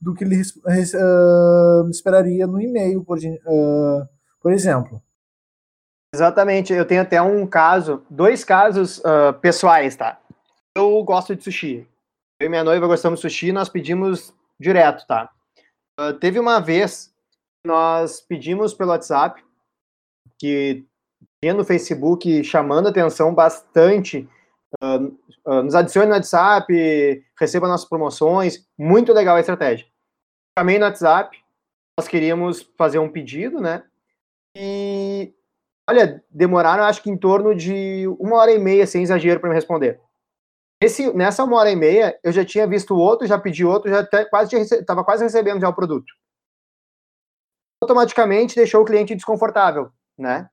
do 0.00 0.14
que 0.14 0.24
ele 0.24 0.40
uh, 0.40 1.90
esperaria 1.90 2.46
no 2.46 2.58
e-mail, 2.58 3.04
por, 3.04 3.18
uh, 3.18 4.08
por 4.40 4.50
exemplo. 4.50 5.02
Exatamente, 6.14 6.72
eu 6.72 6.86
tenho 6.86 7.02
até 7.02 7.20
um 7.20 7.46
caso, 7.46 8.02
dois 8.08 8.44
casos 8.44 8.96
uh, 9.00 9.38
pessoais, 9.42 9.94
tá? 9.94 10.18
Eu 10.74 11.04
gosto 11.04 11.36
de 11.36 11.44
sushi. 11.44 11.86
Eu 12.40 12.46
e 12.46 12.48
minha 12.48 12.64
noiva 12.64 12.86
gostamos 12.86 13.20
de 13.20 13.28
sushi, 13.28 13.52
nós 13.52 13.68
pedimos 13.68 14.32
direto, 14.58 15.06
tá? 15.06 15.30
Teve 16.20 16.38
uma 16.38 16.60
vez 16.60 17.14
nós 17.64 18.20
pedimos 18.20 18.72
pelo 18.72 18.90
WhatsApp 18.90 19.42
que 20.38 20.84
tinha 21.42 21.54
no 21.54 21.64
Facebook 21.64 22.42
chamando 22.44 22.88
atenção 22.88 23.34
bastante. 23.34 24.28
Uh, 24.82 25.16
uh, 25.46 25.62
nos 25.62 25.74
adicione 25.74 26.08
no 26.08 26.14
WhatsApp, 26.14 27.24
receba 27.38 27.68
nossas 27.68 27.88
promoções. 27.88 28.66
Muito 28.78 29.12
legal 29.12 29.36
a 29.36 29.40
estratégia 29.40 29.86
chamei 30.58 30.78
no 30.78 30.84
WhatsApp, 30.84 31.38
nós 31.98 32.08
queríamos 32.08 32.68
fazer 32.76 32.98
um 32.98 33.08
pedido, 33.08 33.60
né? 33.60 33.84
E 34.56 35.32
olha, 35.88 36.22
demoraram 36.30 36.84
acho 36.84 37.02
que 37.02 37.10
em 37.10 37.16
torno 37.16 37.54
de 37.54 38.06
uma 38.18 38.36
hora 38.36 38.52
e 38.52 38.58
meia, 38.58 38.86
sem 38.86 39.02
exagero, 39.02 39.38
para 39.38 39.48
me 39.48 39.54
responder. 39.54 40.00
Esse, 40.80 41.12
nessa 41.12 41.42
uma 41.42 41.56
hora 41.56 41.70
e 41.70 41.76
meia, 41.76 42.18
eu 42.22 42.30
já 42.30 42.44
tinha 42.44 42.66
visto 42.66 42.96
outro, 42.96 43.26
já 43.26 43.38
pedi 43.38 43.64
outro, 43.64 43.90
já 43.90 44.00
até 44.00 44.24
quase 44.24 44.56
estava 44.56 45.04
quase 45.04 45.24
recebendo 45.24 45.60
já 45.60 45.68
o 45.68 45.74
produto. 45.74 46.12
Automaticamente 47.82 48.54
deixou 48.54 48.82
o 48.82 48.84
cliente 48.84 49.14
desconfortável, 49.14 49.90
né? 50.16 50.48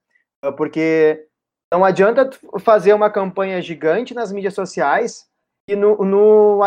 Porque 0.58 1.28
não 1.72 1.84
adianta 1.84 2.30
fazer 2.60 2.94
uma 2.94 3.10
campanha 3.10 3.62
gigante 3.62 4.14
nas 4.14 4.32
mídias 4.32 4.54
sociais 4.54 5.28
e 5.68 5.76
no, 5.76 5.98
no 6.04 6.60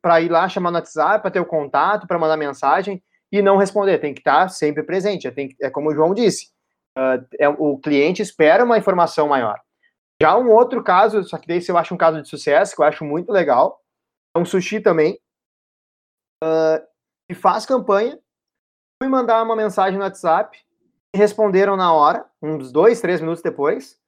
para 0.00 0.20
ir 0.20 0.30
lá 0.30 0.48
chamar 0.48 0.70
no 0.70 0.78
WhatsApp, 0.78 1.22
para 1.22 1.30
ter 1.30 1.40
o 1.40 1.46
contato, 1.46 2.06
para 2.06 2.18
mandar 2.18 2.36
mensagem 2.36 3.02
e 3.30 3.42
não 3.42 3.56
responder, 3.56 3.98
tem 3.98 4.14
que 4.14 4.20
estar 4.20 4.48
sempre 4.48 4.82
presente. 4.82 5.30
Tem, 5.30 5.54
é 5.60 5.68
como 5.68 5.90
o 5.90 5.94
João 5.94 6.14
disse, 6.14 6.48
uh, 6.96 7.24
é, 7.38 7.48
o 7.48 7.78
cliente 7.78 8.22
espera 8.22 8.64
uma 8.64 8.78
informação 8.78 9.28
maior. 9.28 9.60
Já 10.20 10.36
um 10.36 10.50
outro 10.50 10.82
caso, 10.82 11.22
só 11.24 11.38
que 11.38 11.60
se 11.60 11.70
eu 11.70 11.76
acho 11.76 11.94
um 11.94 11.98
caso 11.98 12.22
de 12.22 12.28
sucesso, 12.28 12.74
que 12.74 12.80
eu 12.80 12.86
acho 12.86 13.04
muito 13.04 13.30
legal, 13.30 13.82
é 14.34 14.38
um 14.38 14.44
sushi 14.44 14.80
também, 14.80 15.20
uh, 16.42 16.80
que 17.28 17.34
faz 17.34 17.66
campanha, 17.66 18.18
fui 19.02 19.10
mandar 19.10 19.42
uma 19.42 19.54
mensagem 19.56 19.98
no 19.98 20.04
WhatsApp, 20.04 20.58
responderam 21.14 21.76
na 21.76 21.92
hora, 21.92 22.26
uns 22.42 22.72
dois, 22.72 23.00
três 23.00 23.20
minutos 23.20 23.42
depois, 23.42 24.00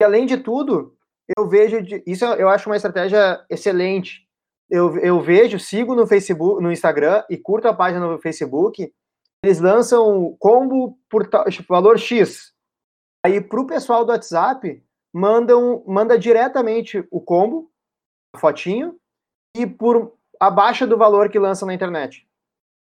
e 0.00 0.04
além 0.04 0.26
de 0.26 0.36
tudo, 0.36 0.96
eu 1.36 1.48
vejo 1.48 1.78
isso 2.06 2.24
eu 2.24 2.48
acho 2.48 2.68
uma 2.68 2.76
estratégia 2.76 3.44
excelente. 3.48 4.28
Eu, 4.68 4.98
eu 4.98 5.20
vejo, 5.20 5.58
sigo 5.58 5.94
no 5.94 6.06
Facebook, 6.06 6.62
no 6.62 6.72
Instagram 6.72 7.24
e 7.30 7.36
curto 7.36 7.68
a 7.68 7.74
página 7.74 8.06
no 8.06 8.18
Facebook. 8.18 8.92
Eles 9.42 9.60
lançam 9.60 10.36
combo 10.38 10.98
por 11.08 11.28
valor 11.68 11.98
X. 11.98 12.52
Aí 13.24 13.40
para 13.40 13.60
o 13.60 13.66
pessoal 13.66 14.04
do 14.04 14.12
WhatsApp 14.12 14.83
mandam 15.14 15.84
manda 15.86 16.18
diretamente 16.18 17.06
o 17.08 17.20
combo, 17.20 17.70
a 18.34 18.38
fotinho 18.38 18.96
e 19.56 19.64
por 19.64 20.12
abaixo 20.40 20.86
do 20.88 20.98
valor 20.98 21.28
que 21.28 21.38
lança 21.38 21.64
na 21.64 21.72
internet. 21.72 22.26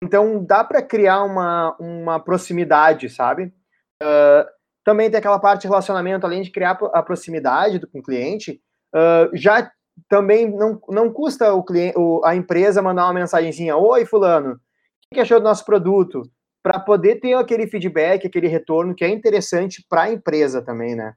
Então 0.03 0.43
dá 0.45 0.63
para 0.63 0.81
criar 0.81 1.25
uma, 1.25 1.77
uma 1.79 2.21
proximidade, 2.21 3.11
sabe? 3.11 3.53
Uh, 4.01 4.47
também 4.85 5.11
tem 5.11 5.19
aquela 5.19 5.41
parte 5.41 5.63
de 5.63 5.69
relacionamento, 5.69 6.25
além 6.25 6.41
de 6.43 6.51
criar 6.51 6.79
a 6.95 7.03
proximidade 7.03 7.81
do, 7.81 7.89
com 7.89 7.99
o 7.99 8.03
cliente, 8.03 8.63
uh, 8.95 9.37
já 9.37 9.71
também 10.09 10.51
não, 10.51 10.81
não 10.89 11.13
custa 11.13 11.53
o 11.53 11.63
cliente, 11.63 11.99
o, 11.99 12.25
a 12.25 12.35
empresa 12.35 12.81
mandar 12.81 13.07
uma 13.07 13.15
mensagenzinha, 13.15 13.77
oi 13.77 14.07
fulano, 14.07 14.53
o 14.55 15.15
que 15.15 15.21
achou 15.21 15.39
do 15.39 15.45
nosso 15.45 15.65
produto? 15.65 16.23
Para 16.63 16.79
poder 16.79 17.17
ter 17.17 17.35
aquele 17.35 17.67
feedback, 17.67 18.27
aquele 18.27 18.47
retorno 18.47 18.95
que 18.95 19.05
é 19.05 19.09
interessante 19.09 19.85
para 19.89 20.03
a 20.03 20.13
empresa 20.13 20.63
também, 20.63 20.95
né? 20.95 21.15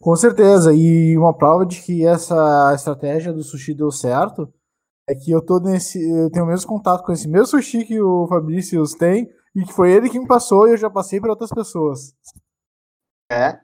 Com 0.00 0.16
certeza, 0.16 0.72
e 0.72 1.16
uma 1.18 1.36
prova 1.36 1.66
de 1.66 1.82
que 1.82 2.06
essa 2.06 2.72
estratégia 2.74 3.32
do 3.32 3.42
sushi 3.42 3.74
deu 3.74 3.90
certo 3.90 4.50
é 5.06 5.14
que 5.14 5.30
eu 5.30 5.44
tô 5.44 5.60
nesse. 5.60 6.00
Eu 6.02 6.30
tenho 6.30 6.46
o 6.46 6.48
mesmo 6.48 6.68
contato 6.68 7.04
com 7.04 7.12
esse 7.12 7.28
mesmo 7.28 7.46
sushi 7.46 7.84
que 7.84 8.00
o 8.00 8.26
Fabrício 8.26 8.82
tem, 8.96 9.30
e 9.54 9.64
que 9.64 9.72
foi 9.72 9.92
ele 9.92 10.08
que 10.08 10.18
me 10.18 10.26
passou 10.26 10.66
e 10.66 10.72
eu 10.72 10.76
já 10.76 10.88
passei 10.88 11.20
para 11.20 11.30
outras 11.30 11.50
pessoas. 11.50 12.14
É. 13.30 13.60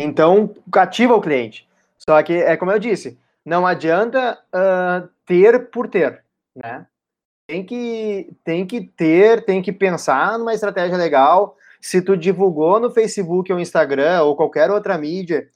Então, 0.00 0.54
cativa 0.72 1.14
o 1.14 1.20
cliente. 1.20 1.68
Só 1.98 2.22
que, 2.22 2.32
é 2.32 2.56
como 2.56 2.72
eu 2.72 2.78
disse, 2.78 3.18
não 3.44 3.66
adianta 3.66 4.38
uh, 4.48 5.08
ter 5.26 5.70
por 5.70 5.88
ter, 5.88 6.24
né? 6.56 6.86
Tem 7.46 7.64
que, 7.64 8.34
tem 8.42 8.66
que 8.66 8.80
ter, 8.80 9.44
tem 9.44 9.60
que 9.60 9.72
pensar 9.72 10.38
numa 10.38 10.54
estratégia 10.54 10.96
legal. 10.96 11.56
Se 11.84 12.00
tu 12.00 12.16
divulgou 12.16 12.80
no 12.80 12.90
Facebook 12.90 13.52
ou 13.52 13.60
Instagram 13.60 14.22
ou 14.22 14.34
qualquer 14.34 14.70
outra 14.70 14.96
mídia, 14.96 15.46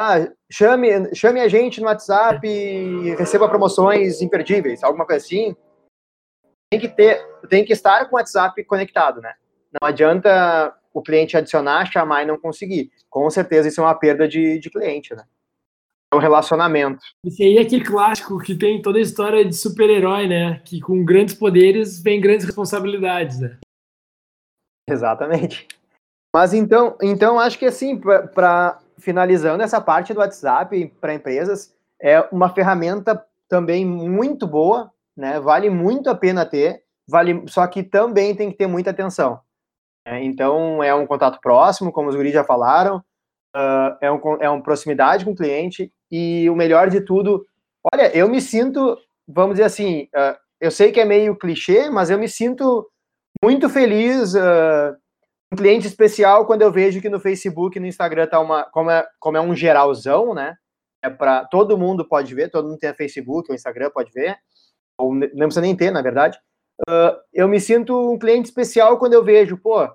ah, 0.00 0.28
chame, 0.48 1.12
chame 1.12 1.40
a 1.40 1.48
gente 1.48 1.80
no 1.80 1.88
WhatsApp 1.88 2.46
e 2.46 3.16
receba 3.16 3.48
promoções 3.48 4.22
imperdíveis, 4.22 4.84
alguma 4.84 5.04
coisa 5.04 5.26
assim. 5.26 5.56
Tem 6.70 6.78
que 6.78 6.86
ter, 6.86 7.20
tem 7.48 7.64
que 7.64 7.72
estar 7.72 8.04
com 8.04 8.14
o 8.14 8.18
WhatsApp 8.18 8.62
conectado, 8.62 9.20
né? 9.20 9.34
Não 9.72 9.88
adianta 9.88 10.72
o 10.94 11.02
cliente 11.02 11.36
adicionar, 11.36 11.90
chamar 11.90 12.22
e 12.22 12.26
não 12.26 12.38
conseguir. 12.38 12.92
Com 13.10 13.28
certeza 13.28 13.66
isso 13.66 13.80
é 13.80 13.84
uma 13.84 13.98
perda 13.98 14.28
de, 14.28 14.60
de 14.60 14.70
cliente, 14.70 15.16
né? 15.16 15.24
É 16.12 16.16
um 16.16 16.20
relacionamento. 16.20 17.02
Esse 17.26 17.42
aí 17.42 17.58
é 17.58 17.62
aquele 17.62 17.84
clássico 17.84 18.38
que 18.38 18.54
tem 18.54 18.80
toda 18.80 18.98
a 18.98 19.02
história 19.02 19.44
de 19.44 19.56
super-herói, 19.56 20.28
né? 20.28 20.62
Que 20.64 20.80
com 20.80 21.04
grandes 21.04 21.34
poderes 21.34 22.00
vem 22.00 22.20
grandes 22.20 22.46
responsabilidades, 22.46 23.40
né? 23.40 23.58
Exatamente. 24.88 25.66
Mas 26.34 26.54
então, 26.54 26.96
então 27.02 27.38
acho 27.38 27.58
que 27.58 27.66
assim, 27.66 27.98
para 27.98 28.78
finalizando 28.98 29.62
essa 29.62 29.80
parte 29.80 30.14
do 30.14 30.20
WhatsApp 30.20 30.94
para 31.00 31.14
empresas, 31.14 31.74
é 32.00 32.20
uma 32.32 32.48
ferramenta 32.48 33.24
também 33.48 33.84
muito 33.84 34.46
boa, 34.46 34.90
né? 35.16 35.38
Vale 35.40 35.68
muito 35.68 36.08
a 36.08 36.14
pena 36.14 36.46
ter, 36.46 36.82
vale, 37.08 37.44
só 37.48 37.66
que 37.66 37.82
também 37.82 38.34
tem 38.34 38.50
que 38.50 38.56
ter 38.56 38.66
muita 38.66 38.90
atenção. 38.90 39.40
É, 40.06 40.22
então 40.22 40.82
é 40.82 40.94
um 40.94 41.06
contato 41.06 41.38
próximo, 41.40 41.92
como 41.92 42.08
os 42.08 42.16
guris 42.16 42.32
já 42.32 42.42
falaram, 42.42 42.96
uh, 43.54 43.96
é, 44.00 44.10
um, 44.10 44.20
é 44.40 44.48
uma 44.48 44.62
proximidade 44.62 45.24
com 45.24 45.32
o 45.32 45.36
cliente 45.36 45.92
e 46.10 46.48
o 46.50 46.56
melhor 46.56 46.88
de 46.88 47.00
tudo, 47.00 47.44
olha, 47.92 48.16
eu 48.16 48.28
me 48.28 48.40
sinto, 48.40 48.98
vamos 49.28 49.54
dizer 49.54 49.64
assim, 49.64 50.08
uh, 50.14 50.36
eu 50.60 50.70
sei 50.70 50.90
que 50.90 51.00
é 51.00 51.04
meio 51.04 51.36
clichê, 51.36 51.88
mas 51.88 52.10
eu 52.10 52.18
me 52.18 52.28
sinto 52.28 52.88
muito 53.42 53.68
feliz, 53.68 54.34
uh, 54.34 54.96
um 55.52 55.56
cliente 55.56 55.86
especial 55.86 56.46
quando 56.46 56.62
eu 56.62 56.72
vejo 56.72 57.00
que 57.00 57.08
no 57.08 57.20
Facebook 57.20 57.76
e 57.76 57.80
no 57.80 57.86
Instagram 57.86 58.26
tá 58.26 58.40
uma, 58.40 58.64
como 58.64 58.90
é, 58.90 59.06
como 59.20 59.36
é 59.36 59.40
um 59.40 59.54
geralzão, 59.54 60.34
né? 60.34 60.56
É 61.04 61.10
para 61.10 61.44
todo 61.44 61.76
mundo 61.76 62.06
pode 62.06 62.34
ver, 62.34 62.50
todo 62.50 62.68
mundo 62.68 62.78
tem 62.78 62.94
Facebook 62.94 63.50
ou 63.50 63.54
Instagram 63.54 63.90
pode 63.90 64.12
ver, 64.12 64.36
ou 64.96 65.14
não 65.14 65.28
precisa 65.28 65.60
nem 65.60 65.76
ter, 65.76 65.90
na 65.90 66.00
verdade. 66.00 66.38
Uh, 66.88 67.14
eu 67.32 67.48
me 67.48 67.60
sinto 67.60 68.12
um 68.12 68.18
cliente 68.18 68.48
especial 68.48 68.98
quando 68.98 69.12
eu 69.12 69.24
vejo, 69.24 69.56
pô, 69.56 69.88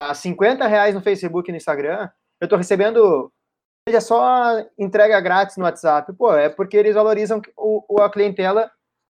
a 0.00 0.14
50 0.14 0.66
reais 0.66 0.94
no 0.94 1.02
Facebook 1.02 1.48
e 1.48 1.52
no 1.52 1.56
Instagram, 1.56 2.08
eu 2.40 2.48
tô 2.48 2.56
recebendo, 2.56 3.32
seja 3.88 4.00
só 4.00 4.64
entrega 4.78 5.20
grátis 5.20 5.56
no 5.56 5.64
WhatsApp. 5.64 6.12
Pô, 6.14 6.34
é 6.34 6.48
porque 6.48 6.76
eles 6.76 6.94
valorizam 6.94 7.40
o, 7.56 8.00
a 8.00 8.10
clientela, 8.10 8.70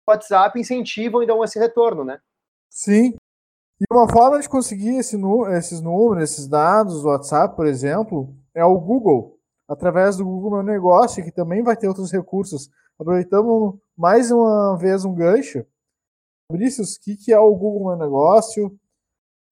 o 0.07 0.11
WhatsApp 0.11 0.59
incentivam 0.59 1.23
e 1.23 1.27
dão 1.27 1.43
esse 1.45 1.59
retorno, 1.59 2.05
né? 2.05 2.19
Sim, 2.71 3.17
e 3.81 3.85
uma 3.93 4.09
forma 4.09 4.41
de 4.41 4.49
conseguir 4.49 4.97
esse, 4.97 5.17
esses 5.57 5.81
números, 5.81 6.25
esses 6.25 6.49
dados 6.49 7.03
do 7.03 7.09
WhatsApp, 7.09 7.55
por 7.55 7.67
exemplo, 7.67 8.35
é 8.53 8.65
o 8.65 8.79
Google, 8.79 9.39
através 9.69 10.17
do 10.17 10.25
Google 10.25 10.51
Meu 10.51 10.63
Negócio, 10.65 11.23
que 11.23 11.31
também 11.31 11.63
vai 11.63 11.77
ter 11.77 11.87
outros 11.87 12.11
recursos. 12.11 12.69
Aproveitamos 12.99 13.79
mais 13.97 14.33
uma 14.33 14.77
vez 14.77 15.05
um 15.05 15.15
gancho. 15.15 15.65
Fabrício, 16.51 16.83
o 16.83 16.87
que, 17.05 17.17
que 17.17 17.33
é 17.33 17.39
o 17.39 17.55
Google 17.55 17.91
Meu 17.91 18.05
Negócio? 18.05 18.77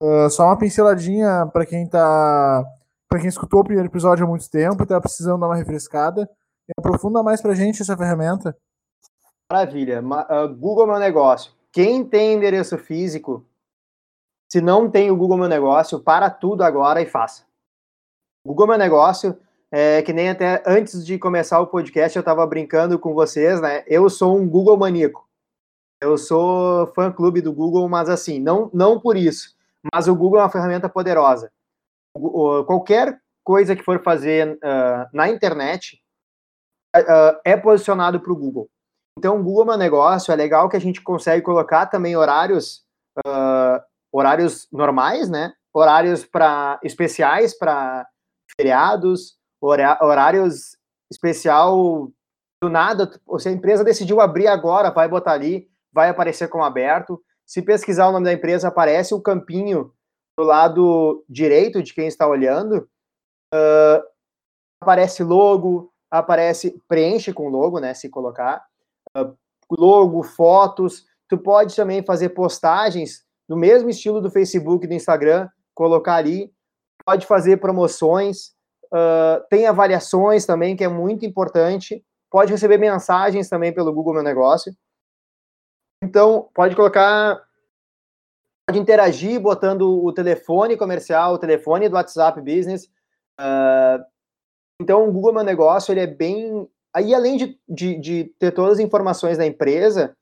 Uh, 0.03 0.29
só 0.29 0.47
uma 0.47 0.59
pinceladinha 0.59 1.47
para 1.53 1.65
quem 1.65 1.89
tá. 1.89 2.65
para 3.09 3.21
quem 3.21 3.29
escutou 3.29 3.61
o 3.61 3.65
primeiro 3.65 3.89
episódio 3.89 4.25
há 4.25 4.29
muito 4.29 4.51
tempo 4.51 4.83
e 4.83 4.85
está 4.85 5.01
precisando 5.01 5.41
dar 5.41 5.47
uma 5.47 5.57
refrescada. 5.57 6.29
E 6.69 6.73
aprofunda 6.77 7.23
mais 7.23 7.41
para 7.41 7.55
gente 7.55 7.81
essa 7.81 7.97
ferramenta. 7.97 8.57
Maravilha. 9.51 10.03
Uh, 10.03 10.53
Google 10.57 10.89
Meu 10.89 10.99
Negócio. 10.99 11.53
Quem 11.71 12.05
tem 12.05 12.35
endereço 12.35 12.77
físico 12.77 13.47
se 14.50 14.61
não 14.61 14.90
tem 14.90 15.11
o 15.11 15.16
Google 15.16 15.38
Meu 15.38 15.48
Negócio, 15.48 16.00
para 16.00 16.30
tudo 16.30 16.62
agora 16.62 17.00
e 17.00 17.06
faça. 17.06 17.44
Google 18.46 18.68
Meu 18.68 18.78
Negócio, 18.78 19.38
é, 19.70 20.02
que 20.02 20.12
nem 20.12 20.30
até 20.30 20.62
antes 20.66 21.04
de 21.04 21.18
começar 21.18 21.61
o 21.61 21.66
podcast 21.66 22.16
eu 22.16 22.20
estava 22.20 22.46
brincando 22.46 22.98
com 22.98 23.12
vocês, 23.12 23.61
né? 23.61 23.82
Eu 23.87 24.09
sou 24.09 24.37
um 24.37 24.48
Google 24.48 24.76
maníaco. 24.76 25.28
Eu 26.00 26.16
sou 26.16 26.87
fã-clube 26.94 27.40
do 27.40 27.52
Google, 27.52 27.88
mas 27.88 28.09
assim, 28.09 28.38
não, 28.38 28.70
não 28.72 29.00
por 29.00 29.16
isso. 29.16 29.56
Mas 29.92 30.06
o 30.06 30.14
Google 30.14 30.40
é 30.40 30.42
uma 30.42 30.50
ferramenta 30.50 30.88
poderosa. 30.88 31.50
O, 32.14 32.61
o, 32.61 32.64
qualquer 32.64 33.20
coisa 33.42 33.74
que 33.74 33.82
for 33.82 34.02
fazer 34.02 34.56
uh, 34.56 35.09
na 35.12 35.28
internet 35.28 36.02
uh, 36.96 37.38
é 37.44 37.56
posicionado 37.56 38.20
para 38.20 38.32
o 38.32 38.37
Google. 38.37 38.68
Então, 39.18 39.40
o 39.40 39.42
Google 39.42 39.64
Meu 39.64 39.76
Negócio 39.78 40.30
é 40.30 40.37
legal 40.37 40.68
que 40.68 40.76
a 40.76 40.80
gente 40.80 41.00
consegue 41.02 41.42
colocar 41.42 41.87
também 41.87 42.16
horários 42.16 42.85
uh, 43.26 43.80
horários 44.16 44.66
normais, 44.72 45.29
né? 45.29 45.52
Horários 45.74 46.24
para 46.24 46.81
especiais 46.83 47.57
para 47.57 48.09
feriados, 48.59 49.37
horários 49.61 50.79
especial 51.11 52.11
do 52.62 52.70
nada. 52.70 53.11
Se 53.38 53.50
a 53.50 53.52
empresa 53.52 53.85
decidiu 53.85 54.20
abrir 54.20 54.46
agora, 54.46 54.90
vai 54.90 55.07
botar 55.07 55.33
ali, 55.33 55.68
vai 55.92 56.09
aparecer 56.09 56.48
como 56.48 56.64
aberto. 56.64 57.22
Se 57.44 57.61
pesquisar 57.61 58.09
o 58.09 58.12
nome 58.12 58.24
da 58.24 58.33
empresa, 58.33 58.68
aparece 58.68 59.14
o 59.14 59.20
campinho 59.20 59.92
do 60.38 60.44
lado 60.44 61.22
direito 61.29 61.83
de 61.83 61.92
quem 61.92 62.07
está 62.07 62.26
olhando. 62.26 62.88
Uh, 63.55 64.02
aparece 64.81 65.22
logo, 65.22 65.92
aparece 66.11 66.83
preenche 66.88 67.35
com 67.35 67.50
logo, 67.50 67.79
né? 67.81 67.92
Se 67.92 68.09
colocar 68.09 68.64
uh, 69.14 69.37
logo, 69.70 70.22
fotos. 70.22 71.05
Tu 71.29 71.37
pode 71.37 71.76
também 71.76 72.02
fazer 72.02 72.31
postagens 72.31 73.26
no 73.48 73.56
mesmo 73.56 73.88
estilo 73.88 74.20
do 74.20 74.30
Facebook 74.30 74.85
e 74.85 74.88
do 74.88 74.94
Instagram, 74.94 75.48
colocar 75.74 76.16
ali, 76.16 76.52
pode 77.04 77.26
fazer 77.26 77.59
promoções, 77.59 78.48
uh, 78.87 79.44
tem 79.48 79.66
avaliações 79.66 80.44
também, 80.44 80.76
que 80.76 80.85
é 80.85 80.88
muito 80.88 81.24
importante, 81.24 82.04
pode 82.30 82.52
receber 82.52 82.78
mensagens 82.78 83.48
também 83.48 83.72
pelo 83.72 83.92
Google 83.92 84.14
Meu 84.14 84.22
Negócio. 84.22 84.74
Então, 86.02 86.48
pode 86.54 86.74
colocar, 86.74 87.40
pode 88.66 88.78
interagir 88.78 89.40
botando 89.40 90.04
o 90.04 90.12
telefone 90.12 90.76
comercial, 90.76 91.35
o 91.35 91.38
telefone 91.38 91.88
do 91.88 91.94
WhatsApp 91.94 92.40
Business. 92.40 92.85
Uh, 93.40 94.04
então, 94.80 95.09
o 95.09 95.12
Google 95.12 95.32
Meu 95.32 95.44
Negócio, 95.44 95.92
ele 95.92 96.00
é 96.00 96.06
bem... 96.06 96.68
Aí, 96.92 97.14
além 97.14 97.37
de, 97.37 97.61
de, 97.68 97.98
de 97.98 98.24
ter 98.38 98.52
todas 98.52 98.74
as 98.74 98.78
informações 98.78 99.38
da 99.38 99.46
empresa, 99.46 100.16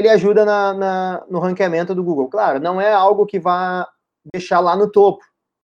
ele 0.00 0.08
ajuda 0.08 0.44
na, 0.44 0.74
na, 0.74 1.24
no 1.28 1.38
ranqueamento 1.38 1.94
do 1.94 2.02
Google. 2.02 2.28
Claro, 2.28 2.58
não 2.58 2.80
é 2.80 2.92
algo 2.92 3.26
que 3.26 3.38
vá 3.38 3.86
deixar 4.32 4.60
lá 4.60 4.74
no 4.74 4.90
topo, 4.90 5.22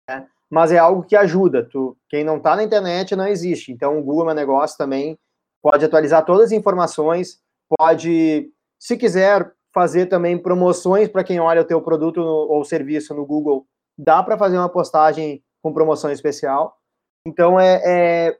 né? 0.09 0.27
mas 0.49 0.71
é 0.71 0.77
algo 0.77 1.03
que 1.03 1.15
ajuda. 1.15 1.67
Tu, 1.69 1.95
quem 2.09 2.23
não 2.23 2.37
está 2.37 2.55
na 2.55 2.63
internet 2.63 3.15
não 3.15 3.27
existe. 3.27 3.71
Então, 3.71 3.97
o 3.97 4.03
Google 4.03 4.25
Meu 4.25 4.35
Negócio 4.35 4.77
também 4.77 5.17
pode 5.61 5.85
atualizar 5.85 6.25
todas 6.25 6.45
as 6.45 6.51
informações, 6.51 7.39
pode, 7.77 8.51
se 8.79 8.97
quiser, 8.97 9.51
fazer 9.73 10.07
também 10.07 10.37
promoções 10.37 11.07
para 11.07 11.23
quem 11.23 11.39
olha 11.39 11.61
o 11.61 11.65
teu 11.65 11.81
produto 11.81 12.19
no, 12.19 12.25
ou 12.25 12.65
serviço 12.65 13.13
no 13.13 13.25
Google. 13.25 13.65
Dá 13.97 14.21
para 14.21 14.37
fazer 14.37 14.57
uma 14.57 14.69
postagem 14.69 15.43
com 15.61 15.73
promoção 15.73 16.11
especial. 16.11 16.77
Então, 17.25 17.59
é, 17.59 17.81
é, 17.85 18.37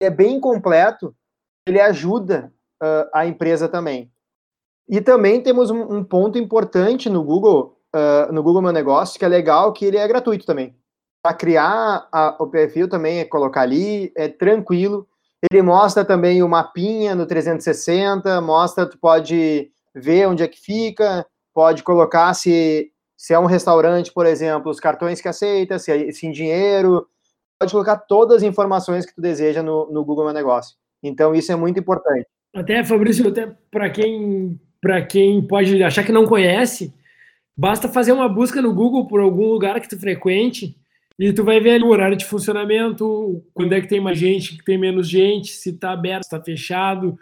é 0.00 0.10
bem 0.10 0.40
completo. 0.40 1.14
Ele 1.68 1.80
ajuda 1.80 2.52
uh, 2.82 3.08
a 3.12 3.26
empresa 3.26 3.68
também. 3.68 4.10
E 4.88 5.00
também 5.00 5.40
temos 5.42 5.70
um, 5.70 5.96
um 5.96 6.04
ponto 6.04 6.38
importante 6.38 7.10
no 7.10 7.22
Google, 7.22 7.76
uh, 7.94 8.32
no 8.32 8.42
Google 8.42 8.62
Meu 8.62 8.72
Negócio, 8.72 9.18
que 9.18 9.24
é 9.24 9.28
legal, 9.28 9.72
que 9.72 9.84
ele 9.84 9.96
é 9.96 10.06
gratuito 10.06 10.46
também. 10.46 10.76
Para 11.22 11.34
criar 11.34 12.08
a, 12.12 12.36
o 12.38 12.46
perfil 12.46 12.88
também 12.88 13.18
é 13.18 13.24
colocar 13.24 13.62
ali, 13.62 14.12
é 14.16 14.28
tranquilo. 14.28 15.08
Ele 15.50 15.60
mostra 15.60 16.04
também 16.04 16.42
o 16.42 16.48
mapinha 16.48 17.14
no 17.14 17.26
360, 17.26 18.40
mostra, 18.40 18.86
tu 18.86 18.96
pode 18.98 19.70
ver 19.94 20.26
onde 20.28 20.42
é 20.42 20.48
que 20.48 20.60
fica, 20.60 21.26
pode 21.52 21.82
colocar 21.82 22.32
se, 22.34 22.90
se 23.16 23.34
é 23.34 23.38
um 23.38 23.46
restaurante, 23.46 24.12
por 24.12 24.24
exemplo, 24.24 24.70
os 24.70 24.78
cartões 24.78 25.20
que 25.20 25.28
aceita, 25.28 25.78
se, 25.78 25.90
é, 25.90 26.08
em 26.08 26.30
dinheiro, 26.30 27.06
pode 27.58 27.72
colocar 27.72 27.96
todas 27.96 28.38
as 28.38 28.42
informações 28.42 29.04
que 29.04 29.14
tu 29.14 29.20
deseja 29.20 29.62
no, 29.62 29.90
no 29.90 30.04
Google 30.04 30.26
Meu 30.26 30.34
Negócio. 30.34 30.76
Então, 31.02 31.34
isso 31.34 31.50
é 31.50 31.56
muito 31.56 31.80
importante. 31.80 32.26
Até, 32.54 32.84
Fabrício, 32.84 33.28
até 33.28 33.54
para 33.70 33.90
quem 33.90 34.58
para 34.80 35.02
quem 35.02 35.40
pode 35.42 35.82
achar 35.82 36.04
que 36.04 36.12
não 36.12 36.26
conhece, 36.26 36.92
basta 37.56 37.88
fazer 37.88 38.12
uma 38.12 38.28
busca 38.28 38.60
no 38.60 38.74
Google 38.74 39.06
por 39.06 39.20
algum 39.20 39.46
lugar 39.46 39.80
que 39.80 39.88
tu 39.88 39.98
frequente 39.98 40.76
e 41.18 41.32
tu 41.32 41.44
vai 41.44 41.60
ver 41.60 41.72
ali 41.72 41.84
o 41.84 41.88
horário 41.88 42.16
de 42.16 42.26
funcionamento, 42.26 43.42
quando 43.54 43.72
é 43.72 43.80
que 43.80 43.88
tem 43.88 44.00
mais 44.00 44.18
gente, 44.18 44.58
que 44.58 44.64
tem 44.64 44.76
menos 44.76 45.08
gente, 45.08 45.52
se 45.52 45.70
está 45.70 45.92
aberto, 45.92 46.24
se 46.24 46.28
está 46.28 46.42
fechado, 46.42 47.18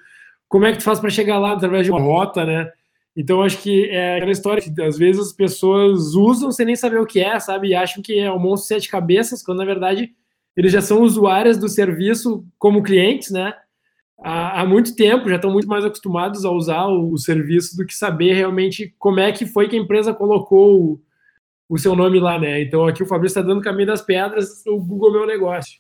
como 0.48 0.66
é 0.66 0.72
que 0.72 0.78
tu 0.78 0.84
faz 0.84 0.98
para 0.98 1.10
chegar 1.10 1.38
lá 1.38 1.52
através 1.52 1.84
de 1.84 1.92
uma 1.92 2.00
rota, 2.00 2.44
né? 2.44 2.70
Então 3.16 3.42
acho 3.42 3.58
que 3.62 3.88
é 3.90 4.16
aquela 4.16 4.32
história 4.32 4.60
que 4.60 4.82
às 4.82 4.98
vezes 4.98 5.28
as 5.28 5.32
pessoas 5.32 6.14
usam 6.14 6.50
sem 6.50 6.66
nem 6.66 6.74
saber 6.74 7.00
o 7.00 7.06
que 7.06 7.20
é, 7.20 7.38
sabe? 7.38 7.68
E 7.68 7.74
acham 7.74 8.02
que 8.02 8.18
é 8.18 8.30
um 8.30 8.38
monstro 8.38 8.76
de 8.76 8.82
sete 8.82 8.90
cabeças, 8.90 9.42
quando 9.42 9.58
na 9.58 9.64
verdade 9.64 10.12
eles 10.56 10.72
já 10.72 10.80
são 10.80 11.02
usuários 11.02 11.56
do 11.56 11.68
serviço 11.68 12.44
como 12.58 12.82
clientes, 12.82 13.30
né? 13.30 13.54
Há, 14.24 14.62
há 14.62 14.66
muito 14.66 14.96
tempo, 14.96 15.28
já 15.28 15.36
estão 15.36 15.50
muito 15.50 15.68
mais 15.68 15.84
acostumados 15.84 16.44
a 16.44 16.50
usar 16.50 16.86
o, 16.86 17.12
o, 17.12 17.18
serviço 17.18 17.76
do 17.76 17.84
que 17.84 17.94
saber 17.94 18.32
realmente 18.32 18.94
como 18.98 19.20
é 19.20 19.30
que 19.30 19.44
foi 19.44 19.68
que 19.68 19.76
a 19.76 19.78
empresa 19.78 20.14
colocou 20.14 20.80
o, 20.80 21.00
o 21.68 21.78
seu 21.78 21.94
nome 21.94 22.18
lá, 22.18 22.38
né? 22.38 22.62
Então 22.62 22.86
aqui 22.86 23.02
o 23.02 23.06
Fabrício 23.06 23.38
está 23.38 23.46
dando 23.46 23.62
caminho 23.62 23.88
das 23.88 24.00
pedras, 24.00 24.64
o 24.66 24.78
Google 24.78 25.12
Meu 25.12 25.26
Negócio. 25.26 25.78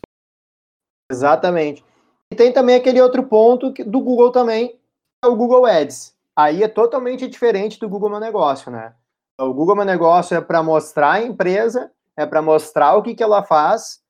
Exatamente. 1.10 1.82
E 2.30 2.36
tem 2.36 2.52
também 2.52 2.76
aquele 2.76 3.00
outro 3.00 3.22
ponto 3.24 3.72
que, 3.72 3.82
do 3.82 4.00
Google 4.00 4.30
também, 4.30 4.78
é 5.24 5.26
o 5.26 5.36
Google 5.36 5.64
Ads. 5.64 6.14
Aí 6.36 6.62
é 6.62 6.68
totalmente 6.68 7.26
diferente 7.28 7.78
do 7.80 7.88
Google 7.88 8.10
Meu 8.10 8.20
Negócio, 8.20 8.70
né? 8.70 8.92
O 9.40 9.52
Google 9.52 9.76
Meu 9.76 9.84
Negócio 9.84 10.36
é 10.36 10.40
para 10.40 10.62
mostrar 10.62 11.12
a 11.12 11.22
empresa, 11.22 11.90
é 12.16 12.26
para 12.26 12.42
mostrar 12.42 12.94
o 12.96 13.02
que, 13.02 13.14
que 13.14 13.22
ela 13.22 13.42
faz, 13.42 14.00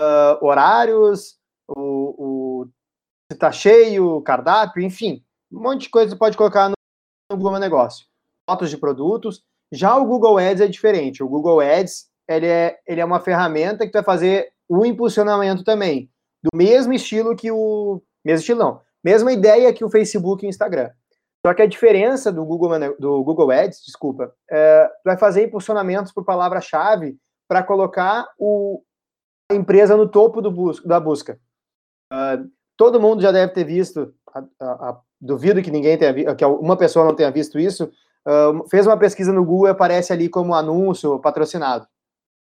uh, 0.00 0.44
horários, 0.44 1.38
o, 1.68 2.14
o 2.18 2.41
se 3.32 3.36
está 3.36 3.50
cheio, 3.50 4.20
cardápio, 4.22 4.82
enfim, 4.82 5.24
um 5.50 5.62
monte 5.62 5.82
de 5.82 5.88
coisa 5.88 6.10
você 6.10 6.16
pode 6.16 6.36
colocar 6.36 6.68
no, 6.68 6.74
Google 7.36 7.52
Meu 7.52 7.60
Negócio. 7.60 8.06
Fotos 8.48 8.70
de 8.70 8.76
produtos. 8.76 9.42
Já 9.72 9.96
o 9.96 10.04
Google 10.04 10.38
Ads 10.38 10.60
é 10.60 10.66
diferente. 10.66 11.22
O 11.22 11.28
Google 11.28 11.60
Ads 11.60 12.10
ele 12.28 12.46
é, 12.46 12.78
ele 12.86 13.00
é 13.00 13.04
uma 13.04 13.20
ferramenta 13.20 13.86
que 13.86 13.92
vai 13.92 14.02
fazer 14.02 14.52
o 14.68 14.84
impulsionamento 14.84 15.64
também, 15.64 16.10
do 16.42 16.56
mesmo 16.56 16.92
estilo 16.92 17.36
que 17.36 17.50
o. 17.50 18.02
Mesmo 18.24 18.40
estilo 18.40 18.58
não, 18.58 18.80
mesma 19.02 19.32
ideia 19.32 19.72
que 19.72 19.84
o 19.84 19.90
Facebook 19.90 20.44
e 20.44 20.48
o 20.48 20.50
Instagram. 20.50 20.90
Só 21.44 21.52
que 21.52 21.62
a 21.62 21.66
diferença 21.66 22.30
do 22.30 22.44
Google, 22.44 22.96
do 22.98 23.24
Google 23.24 23.50
Ads, 23.50 23.82
desculpa, 23.84 24.32
é, 24.48 24.88
vai 25.04 25.18
fazer 25.18 25.44
impulsionamentos 25.44 26.12
por 26.12 26.24
palavra-chave 26.24 27.16
para 27.48 27.64
colocar 27.64 28.28
o, 28.38 28.82
a 29.50 29.54
empresa 29.54 29.96
no 29.96 30.08
topo 30.08 30.40
do 30.40 30.52
bus 30.52 30.80
da 30.84 31.00
busca. 31.00 31.40
Uh, 32.12 32.48
todo 32.76 33.00
mundo 33.00 33.22
já 33.22 33.30
deve 33.30 33.52
ter 33.52 33.64
visto, 33.64 34.14
a, 34.34 34.40
a, 34.60 34.90
a, 34.90 35.00
duvido 35.20 35.62
que 35.62 35.70
ninguém 35.70 35.96
tenha 35.96 36.34
que 36.34 36.44
uma 36.44 36.76
pessoa 36.76 37.04
não 37.04 37.14
tenha 37.14 37.30
visto 37.30 37.58
isso. 37.58 37.90
Uh, 38.26 38.66
fez 38.68 38.86
uma 38.86 38.96
pesquisa 38.96 39.32
no 39.32 39.44
Google 39.44 39.68
e 39.68 39.70
aparece 39.70 40.12
ali 40.12 40.28
como 40.28 40.54
anúncio 40.54 41.18
patrocinado. 41.18 41.86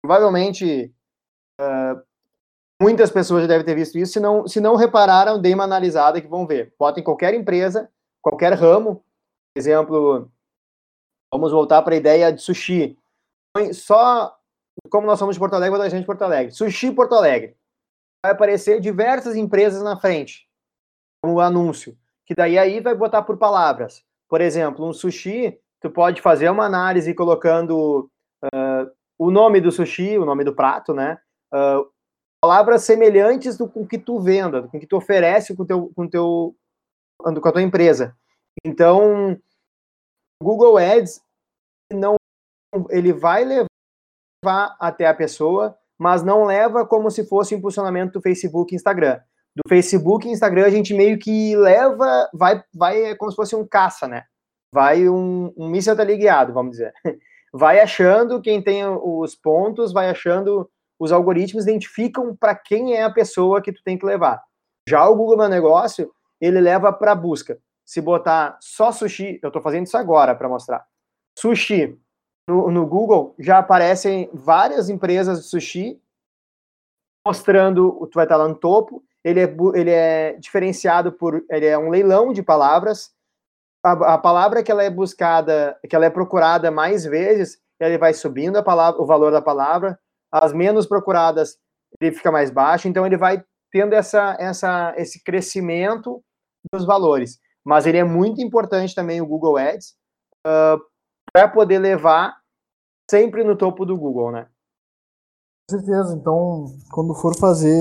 Provavelmente 0.01 0.93
uh, 1.59 2.01
muitas 2.81 3.11
pessoas 3.11 3.41
já 3.41 3.47
devem 3.47 3.65
ter 3.65 3.75
visto 3.75 3.97
isso. 3.97 4.13
Se 4.13 4.19
não, 4.19 4.47
se 4.47 4.61
não 4.61 4.75
repararam, 4.75 5.41
dê 5.41 5.53
uma 5.53 5.65
analisada 5.65 6.21
que 6.21 6.27
vão 6.27 6.47
ver. 6.47 6.73
Bota 6.79 6.99
em 6.99 7.03
qualquer 7.03 7.33
empresa, 7.33 7.89
qualquer 8.21 8.53
ramo. 8.53 9.03
Exemplo, 9.55 10.31
vamos 11.31 11.51
voltar 11.51 11.81
para 11.81 11.95
a 11.95 11.97
ideia 11.97 12.31
de 12.31 12.41
sushi. 12.41 12.97
Só 13.73 14.37
como 14.89 15.07
nós 15.07 15.19
somos 15.19 15.35
de 15.35 15.39
Porto 15.39 15.55
Alegre, 15.55 15.71
vou 15.71 15.79
dar 15.79 15.89
gente 15.89 16.01
de 16.01 16.05
Porto 16.05 16.21
Alegre. 16.21 16.53
Sushi 16.53 16.91
Porto 16.91 17.15
Alegre. 17.15 17.57
Vai 18.23 18.33
aparecer 18.33 18.79
diversas 18.79 19.35
empresas 19.35 19.81
na 19.81 19.99
frente, 19.99 20.47
como 21.21 21.39
anúncio. 21.39 21.97
Que 22.25 22.35
daí 22.35 22.57
aí 22.57 22.79
vai 22.79 22.93
botar 22.93 23.21
por 23.21 23.37
palavras. 23.37 24.03
Por 24.27 24.41
exemplo, 24.41 24.85
um 24.85 24.93
sushi, 24.93 25.57
tu 25.79 25.89
pode 25.89 26.21
fazer 26.21 26.49
uma 26.49 26.65
análise 26.65 27.13
colocando 27.13 28.09
uh, 28.43 28.91
o 29.17 29.31
nome 29.31 29.61
do 29.61 29.71
sushi, 29.71 30.17
o 30.17 30.25
nome 30.25 30.43
do 30.43 30.53
prato, 30.53 30.93
né? 30.93 31.17
Uh, 31.53 31.89
palavras 32.41 32.83
semelhantes 32.83 33.57
do 33.57 33.67
com 33.69 33.87
que 33.87 33.97
tu 33.97 34.19
venda, 34.19 34.67
com 34.67 34.79
que 34.79 34.87
tu 34.87 34.97
oferece 34.97 35.55
com 35.55 35.65
teu, 35.65 35.91
com 35.95 36.07
teu, 36.07 36.55
com 37.17 37.29
a 37.29 37.51
tua 37.51 37.61
empresa. 37.61 38.15
Então, 38.65 39.39
Google 40.41 40.77
Ads 40.77 41.21
não, 41.91 42.15
ele 42.89 43.13
vai 43.13 43.43
levar 43.43 44.75
até 44.79 45.07
a 45.07 45.13
pessoa, 45.13 45.77
mas 45.97 46.23
não 46.23 46.45
leva 46.45 46.85
como 46.85 47.09
se 47.09 47.25
fosse 47.27 47.55
o 47.55 47.57
impulsionamento 47.57 48.13
do 48.13 48.21
Facebook 48.21 48.73
e 48.73 48.75
Instagram. 48.75 49.19
Do 49.55 49.63
Facebook 49.67 50.27
e 50.27 50.31
Instagram 50.31 50.65
a 50.65 50.69
gente 50.69 50.93
meio 50.93 51.17
que 51.17 51.55
leva, 51.55 52.29
vai, 52.33 52.63
vai 52.73 53.01
é 53.05 53.15
como 53.15 53.31
se 53.31 53.35
fosse 53.35 53.55
um 53.55 53.67
caça, 53.67 54.07
né? 54.07 54.23
Vai 54.71 55.09
um, 55.09 55.51
um 55.57 55.67
míssil 55.69 55.95
teleguiado, 55.95 56.53
vamos 56.53 56.71
dizer. 56.71 56.93
Vai 57.53 57.79
achando 57.79 58.41
quem 58.41 58.61
tem 58.61 58.85
os 58.85 59.33
pontos, 59.33 59.93
vai 59.93 60.09
achando 60.09 60.69
os 60.99 61.13
algoritmos 61.13 61.63
identificam 61.63 62.35
para 62.35 62.53
quem 62.53 62.93
é 62.93 63.03
a 63.03 63.09
pessoa 63.09 63.61
que 63.61 63.71
tu 63.71 63.81
tem 63.83 63.97
que 63.97 64.05
levar. 64.05 64.43
Já 64.87 65.07
o 65.07 65.15
Google 65.15 65.37
Meu 65.37 65.49
Negócio, 65.49 66.11
ele 66.41 66.59
leva 66.59 66.91
para 66.91 67.15
busca. 67.15 67.57
Se 67.85 68.01
botar 68.01 68.57
só 68.59 68.91
sushi, 68.91 69.39
eu 69.41 69.47
estou 69.47 69.61
fazendo 69.61 69.85
isso 69.85 69.97
agora 69.97 70.35
para 70.35 70.49
mostrar. 70.49 70.85
Sushi 71.39 71.97
no, 72.47 72.71
no, 72.71 72.85
Google 72.85 73.35
já 73.37 73.59
aparecem 73.59 74.29
várias 74.33 74.89
empresas 74.89 75.41
de 75.41 75.49
sushi 75.49 76.01
mostrando, 77.25 78.07
tu 78.11 78.15
vai 78.15 78.25
estar 78.25 78.37
lá 78.37 78.47
no 78.47 78.55
topo. 78.55 79.03
Ele 79.23 79.41
é, 79.41 79.55
ele 79.73 79.91
é 79.91 80.33
diferenciado 80.33 81.11
por, 81.11 81.43
ele 81.49 81.65
é 81.65 81.77
um 81.77 81.89
leilão 81.89 82.31
de 82.31 82.41
palavras. 82.41 83.11
A, 83.83 84.13
a 84.13 84.17
palavra 84.17 84.63
que 84.63 84.71
ela 84.71 84.83
é 84.83 84.89
buscada, 84.89 85.77
que 85.89 85.95
ela 85.95 86.05
é 86.05 86.09
procurada 86.09 86.71
mais 86.71 87.03
vezes, 87.03 87.59
ele 87.79 87.97
vai 87.97 88.13
subindo 88.13 88.57
a 88.57 88.63
palavra, 88.63 89.01
o 89.01 89.05
valor 89.05 89.31
da 89.31 89.41
palavra 89.41 89.99
as 90.31 90.53
menos 90.53 90.85
procuradas 90.85 91.57
ele 91.99 92.11
fica 92.11 92.31
mais 92.31 92.51
baixo, 92.51 92.87
então 92.87 93.05
ele 93.05 93.17
vai 93.17 93.43
tendo 93.71 93.93
essa, 93.93 94.35
essa, 94.39 94.93
esse 94.97 95.23
crescimento 95.23 96.21
dos 96.71 96.85
valores. 96.85 97.39
Mas 97.65 97.85
ele 97.85 97.97
é 97.97 98.03
muito 98.03 98.41
importante 98.41 98.93
também 98.93 99.21
o 99.21 99.25
Google 99.25 99.57
Ads 99.57 99.95
uh, 100.45 100.79
para 101.31 101.47
poder 101.47 101.79
levar 101.79 102.37
sempre 103.09 103.43
no 103.43 103.57
topo 103.57 103.85
do 103.85 103.97
Google, 103.97 104.31
né? 104.31 104.47
Com 105.69 105.77
certeza. 105.77 106.15
Então, 106.15 106.65
quando 106.91 107.13
for 107.13 107.37
fazer 107.37 107.73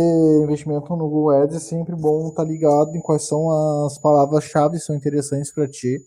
investimento 0.43 0.97
no 0.97 1.09
Google 1.09 1.43
Ads, 1.43 1.57
é 1.57 1.61
sempre 1.61 1.95
bom 1.95 2.29
estar 2.29 2.43
tá 2.43 2.49
ligado 2.49 2.97
em 2.97 3.01
quais 3.01 3.27
são 3.27 3.87
as 3.87 3.97
palavras-chave 3.99 4.77
que 4.77 4.83
são 4.83 4.97
interessantes 4.97 5.53
para 5.53 5.69
ti. 5.69 5.99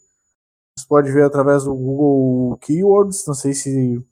Você 0.77 0.85
pode 0.87 1.11
ver 1.11 1.23
através 1.23 1.63
do 1.63 1.73
Google 1.73 2.57
Keywords, 2.57 3.25
não 3.25 3.33
sei 3.33 3.53
se 3.53 4.05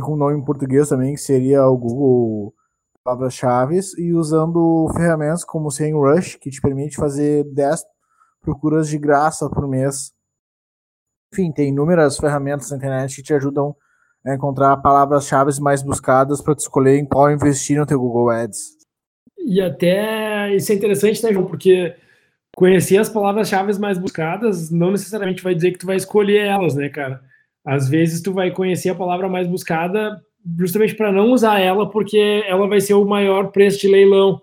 com 0.00 0.16
nome 0.16 0.38
em 0.38 0.44
português 0.44 0.88
também, 0.88 1.14
que 1.14 1.20
seria 1.20 1.66
o 1.66 1.76
Google 1.76 2.54
Palavras-Chave, 3.04 3.80
e 3.98 4.12
usando 4.12 4.88
ferramentas 4.96 5.44
como 5.44 5.66
o 5.66 5.70
SEMrush, 5.70 6.38
que 6.38 6.50
te 6.50 6.60
permite 6.60 6.96
fazer 6.96 7.44
10 7.52 7.84
procuras 8.40 8.88
de 8.88 8.98
graça 8.98 9.48
por 9.50 9.68
mês. 9.68 10.12
Enfim, 11.32 11.50
tem 11.50 11.70
inúmeras 11.70 12.18
ferramentas 12.18 12.70
na 12.70 12.76
internet 12.76 13.16
que 13.16 13.22
te 13.22 13.32
ajudam 13.32 13.74
a 14.24 14.34
encontrar 14.34 14.76
palavras-chave 14.76 15.50
mais 15.60 15.82
buscadas 15.82 16.42
para 16.42 16.54
te 16.54 16.60
escolher 16.60 16.98
em 16.98 17.06
qual 17.06 17.32
investir 17.32 17.78
no 17.78 17.86
teu 17.86 17.98
Google 17.98 18.30
Ads. 18.30 18.76
E 19.38 19.60
até 19.60 20.54
isso 20.54 20.70
é 20.70 20.74
interessante, 20.74 21.22
né, 21.22 21.32
João? 21.32 21.46
Porque 21.46 21.96
conhecer 22.54 22.98
as 22.98 23.08
palavras-chave 23.08 23.76
mais 23.80 23.98
buscadas 23.98 24.70
não 24.70 24.92
necessariamente 24.92 25.42
vai 25.42 25.54
dizer 25.54 25.72
que 25.72 25.78
tu 25.78 25.86
vai 25.86 25.96
escolher 25.96 26.46
elas, 26.46 26.74
né, 26.74 26.88
cara? 26.88 27.20
Às 27.64 27.88
vezes 27.88 28.20
tu 28.20 28.32
vai 28.32 28.50
conhecer 28.50 28.90
a 28.90 28.94
palavra 28.94 29.28
mais 29.28 29.48
buscada 29.48 30.20
justamente 30.58 30.94
para 30.94 31.10
não 31.10 31.32
usar 31.32 31.60
ela, 31.60 31.88
porque 31.88 32.44
ela 32.46 32.68
vai 32.68 32.80
ser 32.80 32.94
o 32.94 33.04
maior 33.04 33.50
preço 33.52 33.80
de 33.80 33.88
leilão. 33.88 34.42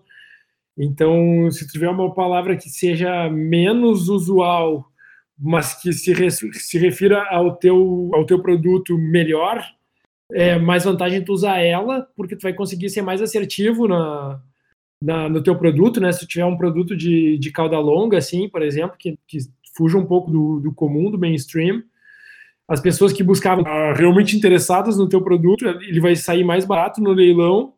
Então, 0.77 1.51
se 1.51 1.67
tiver 1.67 1.89
uma 1.89 2.13
palavra 2.13 2.55
que 2.55 2.69
seja 2.69 3.29
menos 3.29 4.07
usual, 4.07 4.88
mas 5.39 5.81
que 5.81 5.93
se, 5.93 6.13
se 6.53 6.77
refira 6.77 7.23
ao 7.29 7.55
teu, 7.55 8.09
ao 8.13 8.25
teu 8.25 8.41
produto 8.41 8.97
melhor, 8.97 9.63
é 10.31 10.59
mais 10.59 10.83
vantagem 10.83 11.23
tu 11.23 11.33
usar 11.33 11.59
ela, 11.59 12.07
porque 12.15 12.35
tu 12.35 12.43
vai 12.43 12.53
conseguir 12.53 12.89
ser 12.89 13.01
mais 13.01 13.21
assertivo 13.21 13.87
na, 13.87 14.41
na, 15.01 15.29
no 15.29 15.41
teu 15.41 15.55
produto, 15.55 15.99
né? 16.01 16.11
Se 16.11 16.19
tu 16.19 16.27
tiver 16.27 16.45
um 16.45 16.57
produto 16.57 16.95
de, 16.95 17.37
de 17.37 17.51
cauda 17.51 17.79
longa, 17.79 18.17
assim, 18.17 18.49
por 18.49 18.61
exemplo, 18.61 18.97
que, 18.97 19.17
que 19.27 19.39
fuja 19.75 19.97
um 19.97 20.05
pouco 20.05 20.29
do, 20.29 20.59
do 20.59 20.73
comum, 20.73 21.09
do 21.09 21.17
mainstream, 21.17 21.81
as 22.67 22.79
pessoas 22.79 23.11
que 23.11 23.23
buscavam 23.23 23.65
ah, 23.65 23.93
realmente 23.93 24.37
interessadas 24.37 24.97
no 24.97 25.09
teu 25.09 25.23
produto, 25.23 25.65
ele 25.65 25.99
vai 25.99 26.15
sair 26.15 26.43
mais 26.43 26.65
barato 26.65 27.01
no 27.01 27.11
leilão 27.11 27.73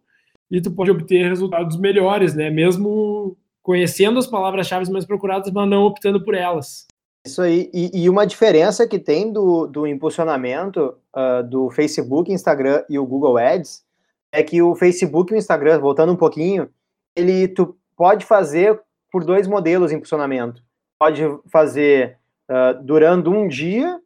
e 0.49 0.59
tu 0.59 0.69
pode 0.71 0.91
obter 0.91 1.29
resultados 1.29 1.77
melhores, 1.77 2.35
né? 2.35 2.49
Mesmo 2.49 3.37
conhecendo 3.63 4.19
as 4.19 4.27
palavras-chave 4.27 4.91
mais 4.91 5.05
procuradas, 5.05 5.51
mas 5.53 5.69
não 5.69 5.83
optando 5.83 6.21
por 6.21 6.33
elas. 6.33 6.87
Isso 7.25 7.41
aí. 7.41 7.69
E, 7.73 8.03
e 8.03 8.09
uma 8.09 8.25
diferença 8.25 8.87
que 8.87 8.97
tem 8.97 9.31
do, 9.31 9.67
do 9.67 9.85
impulsionamento 9.85 10.97
uh, 11.15 11.43
do 11.43 11.69
Facebook, 11.69 12.31
Instagram 12.31 12.83
e 12.89 12.97
o 12.97 13.05
Google 13.05 13.37
Ads 13.37 13.85
é 14.31 14.41
que 14.41 14.61
o 14.61 14.75
Facebook 14.75 15.31
e 15.31 15.35
o 15.35 15.37
Instagram, 15.37 15.79
voltando 15.79 16.13
um 16.13 16.17
pouquinho, 16.17 16.69
ele 17.15 17.47
tu 17.47 17.77
pode 17.95 18.25
fazer 18.25 18.81
por 19.11 19.23
dois 19.23 19.45
modelos 19.45 19.91
de 19.91 19.97
impulsionamento. 19.97 20.63
Pode 20.99 21.21
fazer 21.51 22.17
uh, 22.49 22.81
durando 22.81 23.29
um 23.31 23.47
dia 23.47 23.99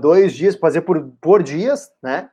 dois 0.00 0.34
dias, 0.34 0.56
fazer 0.56 0.82
por, 0.82 1.10
por 1.20 1.42
dias, 1.42 1.90
né? 2.02 2.30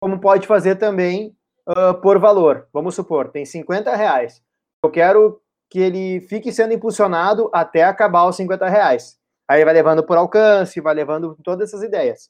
Como 0.00 0.18
pode 0.18 0.46
fazer 0.46 0.76
também 0.76 1.36
uh, 1.68 1.94
por 2.00 2.18
valor. 2.18 2.66
Vamos 2.72 2.94
supor, 2.94 3.28
tem 3.28 3.44
50 3.44 3.94
reais. 3.94 4.42
Eu 4.82 4.90
quero 4.90 5.42
que 5.70 5.78
ele 5.78 6.20
fique 6.22 6.52
sendo 6.52 6.74
impulsionado 6.74 7.48
até 7.52 7.84
acabar 7.84 8.26
os 8.26 8.36
50 8.36 8.68
reais. 8.68 9.16
Aí 9.48 9.64
vai 9.64 9.72
levando 9.72 10.04
por 10.04 10.16
alcance, 10.16 10.80
vai 10.80 10.94
levando 10.94 11.36
todas 11.44 11.68
essas 11.68 11.82
ideias. 11.82 12.28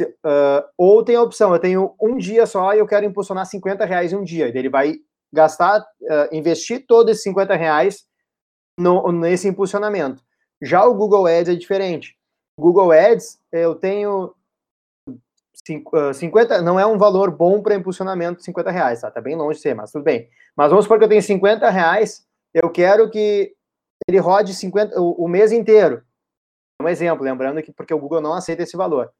Uh, 0.00 0.62
ou 0.76 1.02
tem 1.02 1.16
a 1.16 1.22
opção, 1.22 1.52
eu 1.52 1.58
tenho 1.58 1.94
um 2.00 2.16
dia 2.16 2.46
só 2.46 2.72
e 2.74 2.78
eu 2.78 2.86
quero 2.86 3.06
impulsionar 3.06 3.46
50 3.46 3.84
reais 3.84 4.12
em 4.12 4.16
um 4.16 4.22
dia. 4.22 4.46
Ele 4.46 4.68
vai 4.68 4.96
gastar, 5.32 5.80
uh, 5.80 6.28
investir 6.30 6.86
todos 6.86 7.12
esses 7.12 7.24
50 7.24 7.56
reais 7.56 8.04
no, 8.78 9.10
nesse 9.10 9.48
impulsionamento. 9.48 10.22
Já 10.60 10.84
o 10.84 10.94
Google 10.94 11.26
Ads 11.26 11.48
é 11.48 11.56
diferente. 11.56 12.16
Google 12.58 12.92
Ads, 12.92 13.38
eu 13.52 13.74
tenho 13.74 14.34
50, 16.14 16.54
ah, 16.54 16.62
não 16.62 16.78
é 16.78 16.86
um 16.86 16.98
valor 16.98 17.30
bom 17.30 17.60
para 17.62 17.74
impulsionamento 17.74 18.42
50 18.42 18.70
reais, 18.70 19.00
tá? 19.00 19.10
Tá 19.10 19.20
bem 19.20 19.36
longe 19.36 19.56
de 19.56 19.62
ser, 19.62 19.74
mas 19.74 19.92
tudo 19.92 20.04
bem. 20.04 20.28
Mas 20.56 20.70
vamos 20.70 20.84
supor 20.84 20.98
que 20.98 21.04
eu 21.04 21.08
tenho 21.08 21.22
50 21.22 21.68
reais, 21.70 22.26
eu 22.54 22.70
quero 22.70 23.10
que 23.10 23.54
ele 24.08 24.18
rode 24.18 24.54
50, 24.54 25.00
o, 25.00 25.24
o 25.24 25.28
mês 25.28 25.52
inteiro. 25.52 26.02
Um 26.80 26.88
exemplo, 26.88 27.24
lembrando 27.24 27.62
que 27.62 27.72
porque 27.72 27.92
o 27.92 27.98
Google 27.98 28.20
não 28.20 28.34
aceita 28.34 28.62
esse 28.62 28.76
valor. 28.76 29.12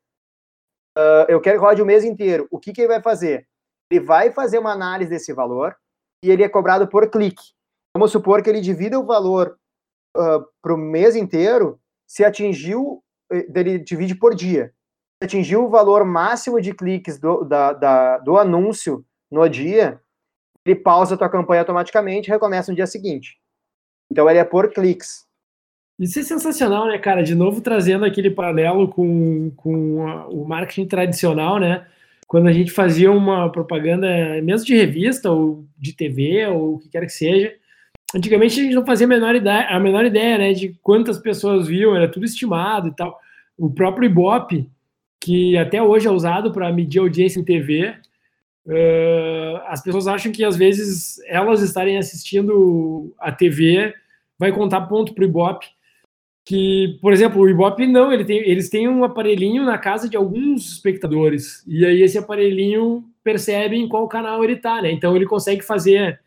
Uh, 0.96 1.26
eu 1.28 1.40
quero 1.40 1.58
que 1.58 1.64
rode 1.64 1.82
o 1.82 1.86
mês 1.86 2.04
inteiro. 2.04 2.46
O 2.50 2.58
que, 2.58 2.72
que 2.72 2.80
ele 2.80 2.88
vai 2.88 3.02
fazer? 3.02 3.48
Ele 3.90 4.04
vai 4.04 4.30
fazer 4.30 4.58
uma 4.58 4.72
análise 4.72 5.10
desse 5.10 5.32
valor 5.32 5.76
e 6.24 6.30
ele 6.30 6.42
é 6.42 6.48
cobrado 6.48 6.88
por 6.88 7.10
clique. 7.10 7.52
Vamos 7.96 8.12
supor 8.12 8.42
que 8.42 8.50
ele 8.50 8.60
divida 8.60 8.98
o 8.98 9.06
valor 9.06 9.58
uh, 10.16 10.44
para 10.62 10.74
o 10.74 10.78
mês 10.78 11.16
inteiro 11.16 11.80
se 12.06 12.24
atingiu 12.24 13.02
dele 13.48 13.78
divide 13.78 14.14
por 14.14 14.34
dia. 14.34 14.72
atingiu 15.22 15.64
o 15.64 15.68
valor 15.68 16.04
máximo 16.04 16.60
de 16.60 16.72
cliques 16.72 17.18
do, 17.18 17.44
da, 17.44 17.72
da, 17.72 18.18
do 18.18 18.38
anúncio 18.38 19.04
no 19.30 19.46
dia, 19.48 20.00
ele 20.68 20.76
pausa 20.76 21.14
a 21.14 21.18
tua 21.18 21.28
campanha 21.28 21.62
automaticamente 21.62 22.28
e 22.28 22.32
recomeça 22.32 22.70
no 22.70 22.76
dia 22.76 22.86
seguinte. 22.86 23.38
Então 24.10 24.28
ele 24.28 24.38
é 24.38 24.44
por 24.44 24.70
cliques. 24.70 25.26
Isso 25.98 26.20
é 26.20 26.22
sensacional, 26.22 26.86
né, 26.86 26.98
cara? 26.98 27.22
De 27.22 27.34
novo 27.34 27.60
trazendo 27.60 28.04
aquele 28.04 28.30
paralelo 28.30 28.86
com, 28.88 29.50
com 29.56 30.06
a, 30.06 30.28
o 30.28 30.46
marketing 30.46 30.86
tradicional, 30.86 31.58
né? 31.58 31.86
Quando 32.26 32.46
a 32.46 32.52
gente 32.52 32.70
fazia 32.70 33.10
uma 33.10 33.50
propaganda, 33.50 34.06
mesmo 34.42 34.66
de 34.66 34.76
revista 34.76 35.30
ou 35.30 35.64
de 35.76 35.94
TV 35.94 36.46
ou 36.46 36.74
o 36.74 36.78
que 36.78 36.88
quer 36.88 37.04
que 37.06 37.12
seja, 37.12 37.54
antigamente 38.14 38.60
a 38.60 38.62
gente 38.62 38.74
não 38.74 38.86
fazia 38.86 39.06
a 39.06 39.08
menor 39.08 39.34
ideia, 39.34 39.66
a 39.66 39.80
menor 39.80 40.04
ideia 40.04 40.38
né, 40.38 40.52
de 40.52 40.78
quantas 40.82 41.18
pessoas 41.18 41.66
viam, 41.66 41.96
era 41.96 42.06
tudo 42.06 42.26
estimado 42.26 42.88
e 42.88 42.92
tal. 42.94 43.18
O 43.56 43.70
próprio 43.70 44.06
Ibope, 44.06 44.70
que 45.18 45.56
até 45.56 45.82
hoje 45.82 46.06
é 46.06 46.10
usado 46.10 46.52
para 46.52 46.72
medir 46.72 47.00
audiência 47.00 47.40
em 47.40 47.44
TV, 47.44 47.94
eh, 48.68 49.62
as 49.66 49.82
pessoas 49.82 50.06
acham 50.06 50.32
que 50.32 50.44
às 50.44 50.56
vezes 50.56 51.18
elas 51.26 51.62
estarem 51.62 51.98
assistindo 51.98 53.14
a 53.18 53.32
TV 53.32 53.94
vai 54.38 54.52
contar 54.52 54.82
ponto 54.82 55.14
para 55.14 55.22
o 55.22 55.26
Ibope 55.26 55.66
que, 56.48 56.98
por 57.02 57.12
exemplo, 57.12 57.42
o 57.42 57.48
Ibope 57.48 57.86
não, 57.86 58.10
ele 58.10 58.24
tem, 58.24 58.38
eles 58.38 58.70
têm 58.70 58.88
um 58.88 59.04
aparelhinho 59.04 59.66
na 59.66 59.76
casa 59.76 60.08
de 60.08 60.16
alguns 60.16 60.72
espectadores, 60.72 61.62
e 61.66 61.84
aí 61.84 62.00
esse 62.00 62.16
aparelhinho 62.16 63.04
percebe 63.22 63.76
em 63.76 63.86
qual 63.86 64.08
canal 64.08 64.42
ele 64.42 64.54
está, 64.54 64.80
né? 64.80 64.90
Então 64.90 65.14
ele 65.14 65.26
consegue 65.26 65.60
fazer, 65.60 66.18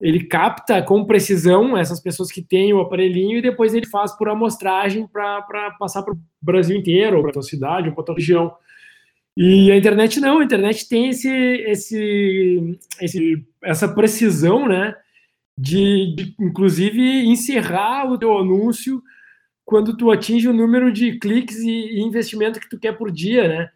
ele 0.00 0.22
capta 0.22 0.80
com 0.80 1.04
precisão 1.04 1.76
essas 1.76 1.98
pessoas 1.98 2.30
que 2.30 2.40
têm 2.40 2.72
o 2.72 2.78
aparelhinho 2.78 3.38
e 3.38 3.42
depois 3.42 3.74
ele 3.74 3.86
faz 3.86 4.16
por 4.16 4.28
amostragem 4.28 5.04
para 5.08 5.42
passar 5.80 6.04
para 6.04 6.14
o 6.14 6.18
Brasil 6.40 6.76
inteiro, 6.76 7.20
para 7.20 7.30
a 7.30 7.32
tua 7.32 7.42
cidade, 7.42 7.88
ou 7.88 7.94
para 7.96 8.02
a 8.02 8.06
tua 8.06 8.14
região. 8.14 8.52
E 9.36 9.70
a 9.70 9.76
internet 9.76 10.20
não, 10.20 10.38
a 10.38 10.44
internet 10.44 10.88
tem 10.88 11.08
esse, 11.08 11.28
esse, 11.28 12.78
esse 13.00 13.46
essa 13.62 13.88
precisão, 13.88 14.68
né? 14.68 14.94
De, 15.56 16.14
de 16.14 16.34
inclusive 16.40 17.26
encerrar 17.26 18.10
o 18.10 18.18
teu 18.18 18.36
anúncio 18.38 19.02
quando 19.64 19.96
tu 19.96 20.10
atinge 20.10 20.48
o 20.48 20.52
número 20.52 20.92
de 20.92 21.18
cliques 21.18 21.58
e, 21.58 22.00
investimento 22.00 22.58
que 22.58 22.68
tu 22.68 22.78
quer 22.78 22.96
por 22.96 23.10
dia, 23.10 23.46
né? 23.46 23.70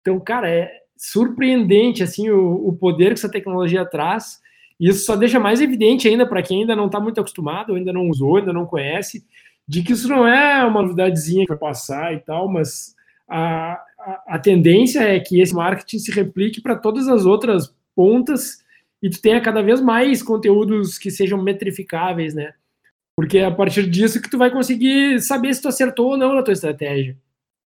Então, 0.00 0.18
cara, 0.18 0.50
é 0.50 0.70
surpreendente 0.96 2.02
assim 2.02 2.28
o, 2.30 2.68
o 2.68 2.72
poder 2.72 3.08
que 3.08 3.12
essa 3.14 3.30
tecnologia 3.30 3.84
traz. 3.84 4.40
E 4.80 4.88
isso 4.88 5.04
só 5.04 5.16
deixa 5.16 5.38
mais 5.38 5.60
evidente 5.60 6.08
ainda 6.08 6.26
para 6.26 6.42
quem 6.42 6.62
ainda 6.62 6.74
não 6.74 6.86
está 6.86 6.98
muito 6.98 7.20
acostumado, 7.20 7.74
ainda 7.74 7.92
não 7.92 8.08
usou, 8.08 8.36
ainda 8.36 8.52
não 8.52 8.66
conhece, 8.66 9.24
de 9.66 9.82
que 9.82 9.92
isso 9.92 10.08
não 10.08 10.26
é 10.26 10.64
uma 10.64 10.82
novidadezinha 10.82 11.44
que 11.44 11.50
vai 11.50 11.58
passar 11.58 12.14
e 12.14 12.20
tal, 12.20 12.48
mas 12.48 12.94
a, 13.28 13.80
a, 13.98 14.36
a 14.36 14.38
tendência 14.38 15.00
é 15.00 15.18
que 15.20 15.40
esse 15.40 15.54
marketing 15.54 15.98
se 15.98 16.12
replique 16.12 16.60
para 16.60 16.76
todas 16.76 17.08
as 17.08 17.26
outras 17.26 17.74
pontas 17.94 18.64
e 19.02 19.10
tu 19.10 19.20
tenha 19.20 19.40
cada 19.40 19.62
vez 19.62 19.80
mais 19.80 20.22
conteúdos 20.22 20.98
que 20.98 21.10
sejam 21.10 21.42
metrificáveis, 21.42 22.34
né? 22.34 22.52
Porque 23.16 23.38
é 23.38 23.46
a 23.46 23.54
partir 23.54 23.88
disso 23.88 24.22
que 24.22 24.30
tu 24.30 24.38
vai 24.38 24.50
conseguir 24.50 25.20
saber 25.20 25.52
se 25.52 25.62
tu 25.62 25.68
acertou 25.68 26.10
ou 26.10 26.16
não 26.16 26.34
na 26.34 26.42
tua 26.42 26.52
estratégia. 26.52 27.16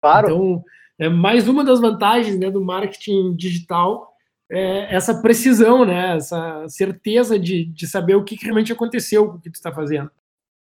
Claro. 0.02 0.26
Então, 0.26 0.64
é 0.98 1.08
mais 1.08 1.46
uma 1.46 1.64
das 1.64 1.80
vantagens 1.80 2.36
né, 2.38 2.50
do 2.50 2.64
marketing 2.64 3.34
digital, 3.36 4.12
é 4.50 4.94
essa 4.94 5.20
precisão, 5.20 5.84
né, 5.84 6.16
essa 6.16 6.66
certeza 6.68 7.38
de, 7.38 7.66
de 7.66 7.86
saber 7.86 8.16
o 8.16 8.24
que 8.24 8.36
realmente 8.40 8.72
aconteceu 8.72 9.28
com 9.28 9.36
o 9.36 9.40
que 9.40 9.50
tu 9.50 9.54
está 9.54 9.72
fazendo. 9.72 10.10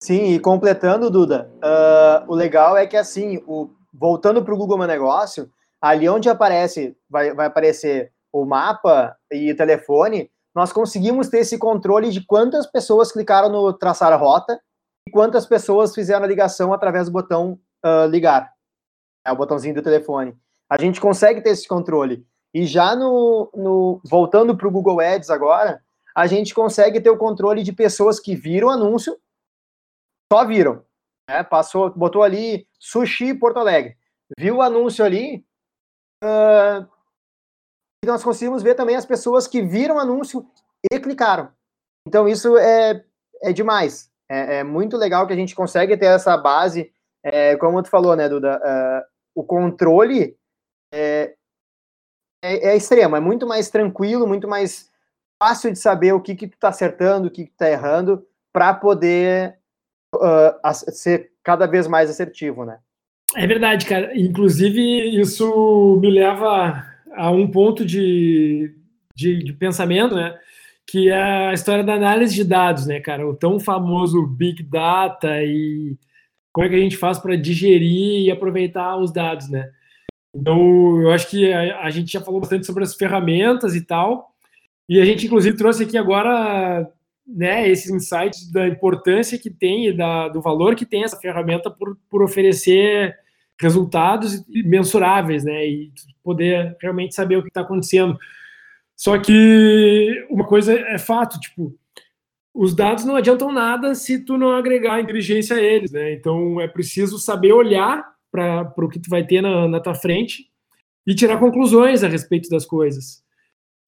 Sim, 0.01 0.33
e 0.33 0.39
completando, 0.39 1.11
Duda, 1.11 1.51
uh, 1.57 2.31
o 2.31 2.35
legal 2.35 2.77
é 2.77 2.87
que 2.87 2.95
assim, 2.95 3.43
o, 3.45 3.69
voltando 3.93 4.43
para 4.43 4.53
o 4.53 4.57
Google 4.57 4.77
Meu 4.77 4.87
Negócio, 4.87 5.51
ali 5.81 6.07
onde 6.07 6.29
aparece, 6.29 6.95
vai, 7.09 7.33
vai 7.33 7.47
aparecer 7.47 8.11
o 8.31 8.45
mapa 8.45 9.15
e 9.31 9.51
o 9.51 9.57
telefone, 9.57 10.31
nós 10.53 10.71
conseguimos 10.71 11.29
ter 11.29 11.39
esse 11.39 11.57
controle 11.57 12.11
de 12.11 12.25
quantas 12.25 12.65
pessoas 12.65 13.11
clicaram 13.11 13.49
no 13.49 13.73
traçar 13.73 14.11
a 14.11 14.17
rota 14.17 14.59
e 15.07 15.11
quantas 15.11 15.45
pessoas 15.45 15.93
fizeram 15.93 16.23
a 16.23 16.27
ligação 16.27 16.73
através 16.73 17.07
do 17.07 17.11
botão 17.11 17.59
uh, 17.85 18.05
ligar, 18.07 18.51
é 19.25 19.31
o 19.31 19.35
botãozinho 19.35 19.75
do 19.75 19.81
telefone. 19.81 20.37
A 20.69 20.79
gente 20.79 21.01
consegue 21.01 21.41
ter 21.41 21.49
esse 21.49 21.67
controle. 21.67 22.25
E 22.53 22.65
já 22.65 22.95
no, 22.95 23.49
no 23.53 24.01
voltando 24.03 24.55
para 24.57 24.67
o 24.67 24.71
Google 24.71 24.99
Ads 24.99 25.29
agora, 25.29 25.81
a 26.15 26.27
gente 26.27 26.53
consegue 26.53 26.99
ter 26.99 27.09
o 27.09 27.17
controle 27.17 27.63
de 27.63 27.71
pessoas 27.71 28.19
que 28.19 28.35
viram 28.35 28.67
o 28.67 28.71
anúncio, 28.71 29.17
só 30.31 30.45
viram, 30.45 30.83
né? 31.31 31.43
Passou, 31.43 31.89
botou 31.89 32.23
ali 32.23 32.67
sushi 32.77 33.33
Porto 33.33 33.57
Alegre, 33.57 33.97
viu 34.37 34.57
o 34.57 34.61
anúncio 34.61 35.03
ali, 35.03 35.45
uh, 36.23 36.85
e 38.03 38.07
nós 38.07 38.23
conseguimos 38.23 38.61
ver 38.61 38.75
também 38.75 38.95
as 38.95 39.05
pessoas 39.05 39.47
que 39.47 39.61
viram 39.61 39.95
o 39.95 39.99
anúncio 39.99 40.45
e 40.91 40.99
clicaram. 40.99 41.51
Então, 42.07 42.27
isso 42.27 42.57
é, 42.57 43.05
é 43.41 43.53
demais. 43.53 44.11
É, 44.29 44.57
é 44.57 44.63
muito 44.63 44.97
legal 44.97 45.27
que 45.27 45.33
a 45.33 45.35
gente 45.35 45.55
consegue 45.55 45.95
ter 45.95 46.07
essa 46.07 46.35
base, 46.35 46.91
é, 47.23 47.55
como 47.57 47.81
tu 47.81 47.89
falou, 47.89 48.15
né, 48.15 48.27
Duda? 48.27 48.57
Uh, 48.57 49.41
o 49.41 49.43
controle 49.43 50.35
é, 50.91 51.35
é, 52.43 52.69
é, 52.69 52.75
extremo, 52.75 53.15
é 53.15 53.19
muito 53.19 53.45
mais 53.45 53.69
tranquilo, 53.69 54.27
muito 54.27 54.47
mais 54.47 54.89
fácil 55.41 55.71
de 55.71 55.77
saber 55.77 56.13
o 56.13 56.21
que, 56.21 56.35
que 56.35 56.47
tu 56.47 56.57
tá 56.57 56.69
acertando, 56.69 57.27
o 57.27 57.31
que, 57.31 57.45
que 57.45 57.51
tu 57.51 57.57
tá 57.57 57.69
errando, 57.69 58.27
para 58.51 58.73
poder 58.73 59.60
uh, 60.15 60.91
ser 60.91 61.31
cada 61.43 61.65
vez 61.65 61.87
mais 61.87 62.09
assertivo, 62.09 62.65
né? 62.65 62.77
É 63.35 63.47
verdade, 63.47 63.85
cara. 63.85 64.17
Inclusive, 64.17 65.19
isso 65.19 65.97
me 66.01 66.09
leva 66.09 66.85
a 67.13 67.31
um 67.31 67.49
ponto 67.49 67.85
de, 67.85 68.75
de, 69.15 69.43
de, 69.43 69.53
pensamento, 69.53 70.15
né? 70.15 70.37
Que 70.87 71.09
é 71.09 71.47
a 71.49 71.53
história 71.53 71.83
da 71.83 71.93
análise 71.93 72.35
de 72.35 72.43
dados, 72.43 72.85
né, 72.85 72.99
cara? 72.99 73.27
O 73.27 73.35
tão 73.35 73.59
famoso 73.59 74.25
Big 74.25 74.63
Data 74.63 75.41
e 75.43 75.97
como 76.53 76.65
é 76.65 76.69
que 76.69 76.75
a 76.75 76.79
gente 76.79 76.97
faz 76.97 77.17
para 77.17 77.37
digerir 77.37 78.25
e 78.25 78.31
aproveitar 78.31 78.97
os 78.97 79.11
dados, 79.11 79.49
né? 79.49 79.71
Então, 80.35 81.01
eu 81.01 81.11
acho 81.11 81.29
que 81.29 81.51
a, 81.51 81.81
a, 81.81 81.89
gente 81.89 82.11
já 82.11 82.21
falou 82.21 82.39
bastante 82.39 82.65
sobre 82.65 82.83
as 82.83 82.95
ferramentas 82.95 83.75
e 83.75 83.81
tal, 83.81 84.33
e 84.87 84.99
a 84.99 85.05
gente, 85.05 85.25
inclusive, 85.25 85.57
trouxe 85.57 85.83
aqui 85.83 85.97
agora 85.97 86.89
né, 87.33 87.69
esses 87.69 87.89
insights 87.89 88.51
da 88.51 88.67
importância 88.67 89.37
que 89.37 89.49
tem 89.49 89.87
e 89.87 89.93
da, 89.93 90.27
do 90.27 90.41
valor 90.41 90.75
que 90.75 90.85
tem 90.85 91.03
essa 91.03 91.17
ferramenta 91.17 91.69
por, 91.69 91.97
por 92.09 92.21
oferecer 92.21 93.15
resultados 93.59 94.43
mensuráveis, 94.47 95.43
né? 95.43 95.65
E 95.65 95.91
poder 96.23 96.75
realmente 96.81 97.13
saber 97.13 97.37
o 97.37 97.43
que 97.43 97.49
está 97.49 97.61
acontecendo. 97.61 98.17
Só 98.95 99.17
que 99.19 100.25
uma 100.29 100.45
coisa 100.45 100.73
é 100.73 100.97
fato, 100.97 101.39
tipo, 101.39 101.75
os 102.53 102.75
dados 102.75 103.05
não 103.05 103.15
adiantam 103.15 103.51
nada 103.51 103.95
se 103.95 104.19
tu 104.25 104.37
não 104.37 104.51
agregar 104.51 104.99
inteligência 104.99 105.55
a 105.55 105.61
eles, 105.61 105.91
né? 105.91 106.13
Então 106.13 106.59
é 106.59 106.67
preciso 106.67 107.17
saber 107.17 107.53
olhar 107.53 108.03
para 108.31 108.73
o 108.77 108.89
que 108.89 108.99
tu 108.99 109.09
vai 109.09 109.25
ter 109.25 109.41
na, 109.41 109.67
na 109.67 109.79
tua 109.79 109.95
frente 109.95 110.49
e 111.05 111.15
tirar 111.15 111.39
conclusões 111.39 112.03
a 112.03 112.07
respeito 112.07 112.49
das 112.49 112.65
coisas. 112.65 113.23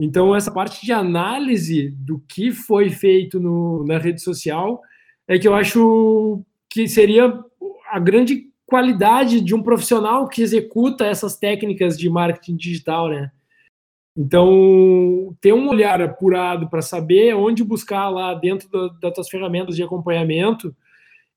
Então 0.02 0.36
essa 0.36 0.52
parte 0.52 0.86
de 0.86 0.92
análise 0.92 1.90
do 1.90 2.20
que 2.28 2.52
foi 2.52 2.90
feito 2.90 3.40
no, 3.40 3.86
na 3.86 3.98
rede 3.98 4.22
social 4.22 4.82
é 5.28 5.38
que 5.40 5.48
eu 5.48 5.54
acho 5.54 6.44
que 6.70 6.88
seria 6.88 7.40
a 7.92 8.00
grande 8.00 8.50
qualidade 8.66 9.40
de 9.40 9.54
um 9.54 9.62
profissional 9.62 10.28
que 10.28 10.42
executa 10.42 11.06
essas 11.06 11.38
técnicas 11.38 11.98
de 11.98 12.10
marketing 12.10 12.56
digital, 12.56 13.08
né? 13.10 13.32
Então, 14.16 15.36
ter 15.42 15.54
um 15.54 15.68
olhar 15.70 16.02
apurado 16.02 16.70
para 16.70 16.82
saber 16.82 17.36
onde 17.36 17.64
buscar 17.64 18.10
lá 18.10 18.34
dentro 18.36 18.70
do, 18.70 18.90
das 19.00 19.14
tuas 19.14 19.30
ferramentas 19.30 19.76
de 19.76 19.84
acompanhamento 19.84 20.76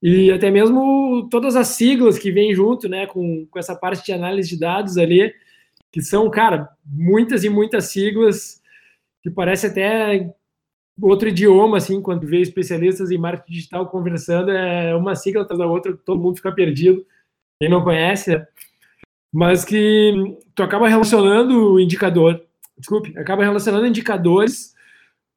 e 0.03 0.31
até 0.31 0.51
mesmo 0.51 1.27
todas 1.31 1.57
as 1.57 1.69
siglas 1.69 2.19
que 2.19 2.31
vêm 2.31 2.55
junto, 2.55 2.87
né, 2.89 3.07
com, 3.07 3.47
com 3.51 3.59
essa 3.59 3.75
parte 3.75 4.05
de 4.05 4.13
análise 4.13 4.51
de 4.51 4.59
dados 4.59 4.99
ali, 4.99 5.33
que 5.93 6.03
são, 6.03 6.31
cara, 6.31 6.69
muitas 6.85 7.45
e 7.45 7.49
muitas 7.49 7.87
siglas 7.87 8.61
que 9.23 9.31
parece 9.31 9.67
até 9.67 10.33
outro 11.01 11.29
idioma, 11.29 11.77
assim, 11.77 12.01
quando 12.01 12.27
vê 12.27 12.41
especialistas 12.41 13.11
em 13.11 13.19
marketing 13.19 13.53
digital 13.53 13.89
conversando, 13.89 14.51
é 14.51 14.95
uma 14.95 15.15
sigla 15.15 15.43
atrás 15.43 15.59
da 15.59 15.67
outra, 15.67 15.97
todo 15.97 16.21
mundo 16.21 16.37
fica 16.37 16.53
perdido 16.53 17.05
quem 17.61 17.71
não 17.71 17.83
conhece, 17.83 18.41
mas 19.33 19.65
que 19.65 20.37
tu 20.55 20.63
acaba 20.63 20.89
relacionando 20.89 21.73
o 21.73 21.81
indicador, 21.81 22.43
desculpe, 22.79 23.17
acaba 23.19 23.45
relacionando 23.45 23.87
indicadores 23.87 24.75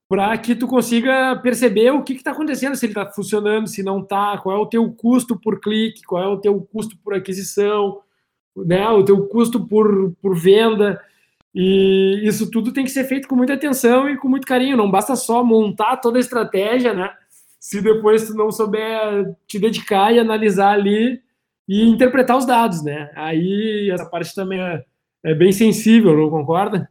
para 0.10 0.36
que 0.38 0.56
tu 0.56 0.68
consiga 0.68 1.36
perceber 1.36 1.92
o 1.92 2.04
que 2.04 2.14
está 2.14 2.32
acontecendo, 2.32 2.76
se 2.76 2.86
ele 2.86 2.94
está 2.94 3.06
funcionando, 3.06 3.68
se 3.68 3.84
não 3.84 4.00
está, 4.00 4.38
qual 4.40 4.58
é 4.58 4.60
o 4.60 4.66
teu 4.66 4.92
custo 4.92 5.40
por 5.40 5.60
clique, 5.60 6.02
qual 6.04 6.24
é 6.24 6.28
o 6.28 6.38
teu 6.38 6.60
custo 6.62 6.98
por 6.98 7.14
aquisição, 7.14 8.02
né, 8.56 8.88
o 8.90 9.04
teu 9.04 9.28
custo 9.28 9.66
por, 9.68 10.14
por 10.22 10.38
venda, 10.38 11.02
e 11.54 12.22
isso 12.24 12.50
tudo 12.52 12.72
tem 12.72 12.84
que 12.84 12.92
ser 12.92 13.06
feito 13.06 13.28
com 13.28 13.36
muita 13.36 13.54
atenção 13.54 14.10
e 14.10 14.18
com 14.18 14.28
muito 14.28 14.48
carinho, 14.48 14.78
não 14.78 14.90
basta 14.90 15.16
só 15.16 15.44
montar 15.44 15.98
toda 15.98 16.18
a 16.18 16.22
estratégia, 16.22 16.94
né, 16.94 17.10
se 17.60 17.82
depois 17.82 18.28
tu 18.28 18.34
não 18.34 18.52
souber 18.52 19.36
te 19.48 19.60
dedicar 19.60 20.14
e 20.14 20.20
analisar 20.20 20.72
ali 20.72 21.22
e 21.68 21.88
interpretar 21.88 22.36
os 22.36 22.46
dados, 22.46 22.84
né? 22.84 23.12
Aí 23.16 23.92
essa 23.94 24.06
parte 24.06 24.34
também 24.34 24.60
é, 24.60 24.84
é 25.24 25.36
bem 25.36 25.52
sensível, 25.52 26.18
não 26.18 26.30
concorda? 26.30 26.90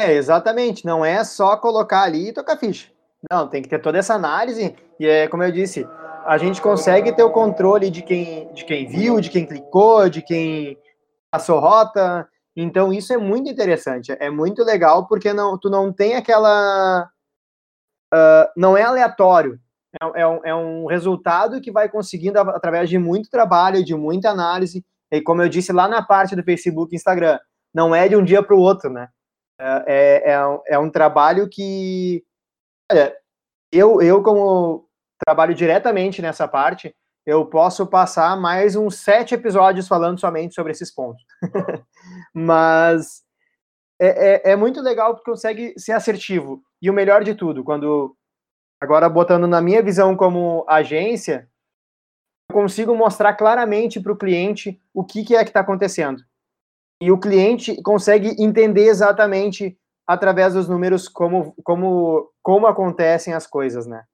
É, 0.00 0.14
exatamente. 0.14 0.86
Não 0.86 1.04
é 1.04 1.22
só 1.24 1.56
colocar 1.58 2.02
ali 2.02 2.28
e 2.28 2.32
tocar 2.32 2.56
ficha. 2.56 2.88
Não, 3.30 3.48
tem 3.48 3.62
que 3.62 3.68
ter 3.68 3.80
toda 3.80 3.98
essa 3.98 4.14
análise. 4.14 4.74
E 4.98 5.06
é 5.06 5.28
como 5.28 5.42
eu 5.42 5.52
disse, 5.52 5.86
a 6.26 6.38
gente 6.38 6.60
consegue 6.60 7.12
ter 7.12 7.22
o 7.22 7.32
controle 7.32 7.90
de 7.90 8.02
quem, 8.02 8.52
de 8.52 8.64
quem 8.64 8.86
viu, 8.86 9.20
de 9.20 9.30
quem 9.30 9.46
clicou, 9.46 10.08
de 10.08 10.22
quem 10.22 10.78
passou 11.30 11.60
rota. 11.60 12.28
Então 12.56 12.92
isso 12.92 13.12
é 13.12 13.16
muito 13.16 13.50
interessante. 13.50 14.16
É 14.18 14.30
muito 14.30 14.64
legal 14.64 15.06
porque 15.06 15.32
não, 15.32 15.58
tu 15.58 15.68
não 15.68 15.92
tem 15.92 16.14
aquela. 16.14 17.08
Uh, 18.12 18.48
não 18.56 18.76
é 18.76 18.82
aleatório. 18.82 19.58
É, 20.02 20.22
é, 20.22 20.26
um, 20.26 20.40
é 20.44 20.54
um 20.54 20.86
resultado 20.86 21.60
que 21.60 21.70
vai 21.70 21.88
conseguindo 21.88 22.38
através 22.38 22.88
de 22.88 22.98
muito 22.98 23.30
trabalho, 23.30 23.84
de 23.84 23.94
muita 23.94 24.30
análise. 24.30 24.84
E 25.12 25.20
como 25.20 25.42
eu 25.42 25.48
disse 25.48 25.72
lá 25.72 25.86
na 25.86 26.02
parte 26.02 26.34
do 26.34 26.42
Facebook 26.42 26.92
e 26.92 26.96
Instagram, 26.96 27.38
não 27.74 27.94
é 27.94 28.08
de 28.08 28.16
um 28.16 28.24
dia 28.24 28.42
para 28.42 28.56
o 28.56 28.60
outro, 28.60 28.90
né? 28.90 29.08
É, 29.58 30.32
é, 30.32 30.74
é 30.74 30.78
um 30.78 30.90
trabalho 30.90 31.48
que. 31.48 32.24
Olha, 32.90 33.16
eu, 33.72 34.00
eu, 34.00 34.22
como 34.22 34.88
trabalho 35.24 35.54
diretamente 35.54 36.22
nessa 36.22 36.46
parte, 36.46 36.94
eu 37.26 37.44
posso 37.46 37.86
passar 37.86 38.36
mais 38.36 38.76
uns 38.76 38.96
sete 38.96 39.34
episódios 39.34 39.88
falando 39.88 40.20
somente 40.20 40.54
sobre 40.54 40.72
esses 40.72 40.92
pontos. 40.92 41.22
Mas 42.32 43.22
é, 44.00 44.50
é, 44.50 44.52
é, 44.52 44.56
muito 44.56 44.80
legal 44.80 45.14
porque 45.14 45.30
consegue 45.30 45.74
ser 45.78 45.92
assertivo. 45.92 46.62
E 46.80 46.88
o 46.88 46.94
melhor 46.94 47.24
de 47.24 47.34
tudo, 47.34 47.64
quando. 47.64 48.16
Agora, 48.80 49.08
botando 49.08 49.46
na 49.46 49.60
minha 49.60 49.82
visão 49.82 50.14
como 50.14 50.64
agência, 50.68 51.48
eu 52.50 52.54
consigo 52.54 52.94
mostrar 52.94 53.34
claramente 53.34 53.98
para 53.98 54.12
o 54.12 54.18
cliente 54.18 54.80
o 54.92 55.02
que, 55.02 55.24
que 55.24 55.34
é 55.34 55.42
que 55.42 55.50
está 55.50 55.60
acontecendo 55.60 56.22
e 57.00 57.10
o 57.12 57.18
cliente 57.18 57.80
consegue 57.82 58.34
entender 58.42 58.86
exatamente 58.86 59.78
através 60.06 60.54
dos 60.54 60.68
números 60.68 61.08
como, 61.08 61.54
como, 61.64 62.30
como 62.42 62.66
acontecem 62.66 63.34
as 63.34 63.46
coisas, 63.46 63.86
né? 63.86 64.04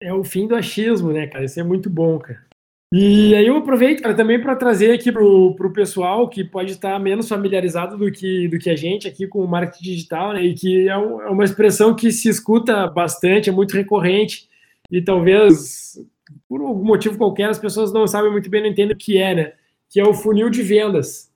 É 0.00 0.12
o 0.12 0.22
fim 0.22 0.46
do 0.46 0.54
achismo, 0.54 1.12
né, 1.12 1.26
cara? 1.26 1.44
Isso 1.44 1.58
é 1.58 1.64
muito 1.64 1.90
bom, 1.90 2.18
cara. 2.18 2.46
E 2.90 3.34
aí 3.34 3.46
eu 3.46 3.56
aproveito, 3.56 4.00
cara, 4.00 4.14
também 4.14 4.40
para 4.40 4.56
trazer 4.56 4.92
aqui 4.92 5.12
pro, 5.12 5.54
pro 5.56 5.72
pessoal 5.72 6.26
que 6.26 6.42
pode 6.42 6.72
estar 6.72 6.98
menos 6.98 7.28
familiarizado 7.28 7.98
do 7.98 8.10
que, 8.10 8.48
do 8.48 8.58
que 8.58 8.70
a 8.70 8.76
gente 8.76 9.06
aqui 9.06 9.26
com 9.26 9.44
o 9.44 9.48
marketing 9.48 9.82
digital, 9.82 10.32
né? 10.32 10.42
E 10.42 10.54
que 10.54 10.88
é, 10.88 10.96
um, 10.96 11.20
é 11.20 11.28
uma 11.28 11.44
expressão 11.44 11.94
que 11.94 12.10
se 12.10 12.28
escuta 12.28 12.86
bastante, 12.86 13.50
é 13.50 13.52
muito 13.52 13.74
recorrente 13.74 14.48
e 14.90 15.02
talvez 15.02 16.00
por 16.48 16.62
algum 16.62 16.84
motivo 16.84 17.18
qualquer 17.18 17.50
as 17.50 17.58
pessoas 17.58 17.92
não 17.92 18.06
sabem 18.06 18.30
muito 18.30 18.48
bem, 18.48 18.62
não 18.62 18.70
entendem 18.70 18.94
o 18.94 18.98
que 18.98 19.18
é, 19.18 19.34
né? 19.34 19.52
Que 19.90 20.00
é 20.00 20.04
o 20.06 20.14
funil 20.14 20.48
de 20.48 20.62
vendas 20.62 21.27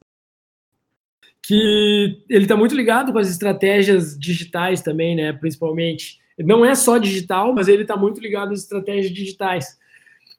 que 1.42 2.22
ele 2.28 2.44
está 2.44 2.56
muito 2.56 2.74
ligado 2.74 3.12
com 3.12 3.18
as 3.18 3.28
estratégias 3.28 4.16
digitais 4.18 4.80
também, 4.80 5.16
né? 5.16 5.32
Principalmente. 5.32 6.20
Não 6.38 6.64
é 6.64 6.74
só 6.74 6.98
digital, 6.98 7.52
mas 7.52 7.68
ele 7.68 7.82
está 7.82 7.96
muito 7.96 8.20
ligado 8.20 8.52
às 8.52 8.60
estratégias 8.60 9.12
digitais. 9.12 9.78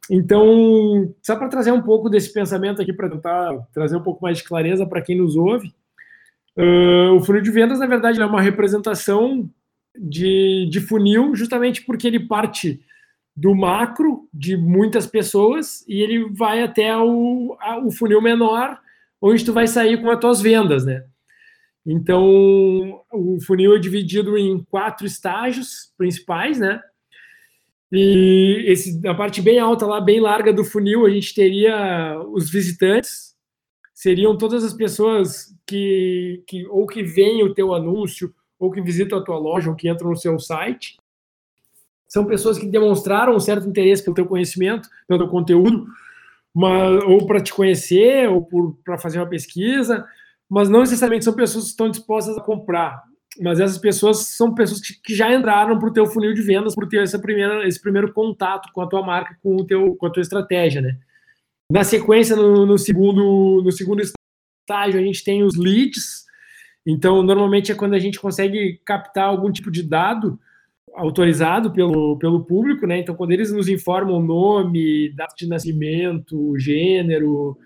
Então, 0.09 1.13
só 1.21 1.35
para 1.35 1.47
trazer 1.47 1.71
um 1.71 1.81
pouco 1.81 2.09
desse 2.09 2.33
pensamento 2.33 2.81
aqui, 2.81 2.91
para 2.91 3.09
tentar 3.09 3.57
trazer 3.73 3.95
um 3.95 4.03
pouco 4.03 4.21
mais 4.21 4.37
de 4.37 4.43
clareza 4.43 4.85
para 4.85 5.01
quem 5.01 5.17
nos 5.17 5.35
ouve, 5.35 5.73
uh, 6.57 7.13
o 7.15 7.21
funil 7.21 7.41
de 7.41 7.51
vendas, 7.51 7.79
na 7.79 7.85
verdade, 7.85 8.21
é 8.21 8.25
uma 8.25 8.41
representação 8.41 9.49
de, 9.97 10.67
de 10.69 10.79
funil, 10.81 11.35
justamente 11.35 11.83
porque 11.83 12.07
ele 12.07 12.19
parte 12.19 12.81
do 13.35 13.55
macro 13.55 14.27
de 14.33 14.57
muitas 14.57 15.07
pessoas 15.07 15.83
e 15.87 16.01
ele 16.01 16.29
vai 16.31 16.61
até 16.61 16.95
o, 16.97 17.55
a, 17.59 17.79
o 17.79 17.91
funil 17.91 18.21
menor, 18.21 18.79
onde 19.23 19.45
tu 19.45 19.53
vai 19.53 19.65
sair 19.65 20.01
com 20.01 20.11
as 20.11 20.19
tuas 20.19 20.41
vendas, 20.41 20.85
né? 20.85 21.05
Então, 21.85 23.01
o 23.09 23.39
funil 23.45 23.75
é 23.75 23.79
dividido 23.79 24.37
em 24.37 24.61
quatro 24.65 25.07
estágios 25.07 25.93
principais, 25.97 26.59
né? 26.59 26.81
E 27.89 28.65
esse, 28.67 28.99
na 28.99 29.15
parte 29.15 29.41
bem 29.41 29.59
alta 29.59 29.85
lá, 29.85 30.01
bem 30.01 30.19
larga 30.19 30.51
do 30.51 30.65
funil, 30.65 31.05
a 31.05 31.09
gente 31.09 31.33
teria 31.33 32.19
os 32.31 32.49
visitantes, 32.49 33.33
seriam 33.93 34.37
todas 34.37 34.63
as 34.63 34.73
pessoas 34.73 35.55
que, 35.65 36.43
que 36.45 36.65
ou 36.67 36.85
que 36.85 37.01
veem 37.01 37.43
o 37.43 37.53
teu 37.53 37.73
anúncio, 37.73 38.33
ou 38.59 38.71
que 38.71 38.81
visitam 38.81 39.19
a 39.19 39.23
tua 39.23 39.37
loja, 39.37 39.69
ou 39.69 39.75
que 39.75 39.89
entram 39.89 40.09
no 40.09 40.17
seu 40.17 40.37
site. 40.37 40.97
São 42.09 42.25
pessoas 42.25 42.57
que 42.57 42.65
demonstraram 42.65 43.35
um 43.35 43.39
certo 43.39 43.67
interesse 43.69 44.03
pelo 44.03 44.15
teu 44.15 44.25
conhecimento, 44.25 44.89
pelo 45.07 45.19
teu 45.19 45.29
conteúdo, 45.29 45.87
uma, 46.53 47.03
ou 47.05 47.25
para 47.25 47.41
te 47.41 47.53
conhecer, 47.53 48.29
ou 48.29 48.47
para 48.83 48.97
fazer 48.97 49.19
uma 49.19 49.29
pesquisa, 49.29 50.05
mas 50.49 50.69
não 50.69 50.81
necessariamente 50.81 51.25
são 51.25 51.33
pessoas 51.33 51.65
que 51.65 51.71
estão 51.71 51.89
dispostas 51.89 52.37
a 52.37 52.41
comprar. 52.41 53.03
Mas 53.41 53.59
essas 53.59 53.79
pessoas 53.79 54.27
são 54.29 54.53
pessoas 54.53 54.79
que, 54.79 54.93
que 55.01 55.15
já 55.15 55.33
entraram 55.33 55.79
para 55.79 55.89
o 55.89 55.93
teu 55.93 56.05
funil 56.05 56.33
de 56.33 56.41
vendas, 56.41 56.75
por 56.75 56.87
ter 56.87 57.01
essa 57.01 57.17
primeira, 57.17 57.67
esse 57.67 57.81
primeiro 57.81 58.13
contato 58.13 58.71
com 58.71 58.81
a 58.81 58.87
tua 58.87 59.01
marca, 59.01 59.35
com, 59.41 59.55
o 59.55 59.65
teu, 59.65 59.95
com 59.95 60.05
a 60.05 60.11
tua 60.11 60.21
estratégia, 60.21 60.81
né? 60.81 60.97
Na 61.71 61.83
sequência, 61.83 62.35
no, 62.35 62.65
no, 62.65 62.77
segundo, 62.77 63.61
no 63.63 63.71
segundo 63.71 64.01
estágio, 64.01 64.99
a 64.99 65.03
gente 65.03 65.23
tem 65.23 65.43
os 65.43 65.55
leads. 65.55 66.23
Então, 66.85 67.23
normalmente 67.23 67.71
é 67.71 67.75
quando 67.75 67.95
a 67.95 67.99
gente 67.99 68.19
consegue 68.19 68.79
captar 68.85 69.25
algum 69.25 69.51
tipo 69.51 69.71
de 69.71 69.81
dado 69.81 70.39
autorizado 70.95 71.71
pelo, 71.71 72.17
pelo 72.17 72.45
público, 72.45 72.85
né? 72.85 72.99
Então, 72.99 73.15
quando 73.15 73.31
eles 73.31 73.51
nos 73.51 73.67
informam 73.67 74.21
nome, 74.21 75.13
data 75.15 75.33
de 75.37 75.47
nascimento, 75.47 76.57
gênero, 76.57 77.57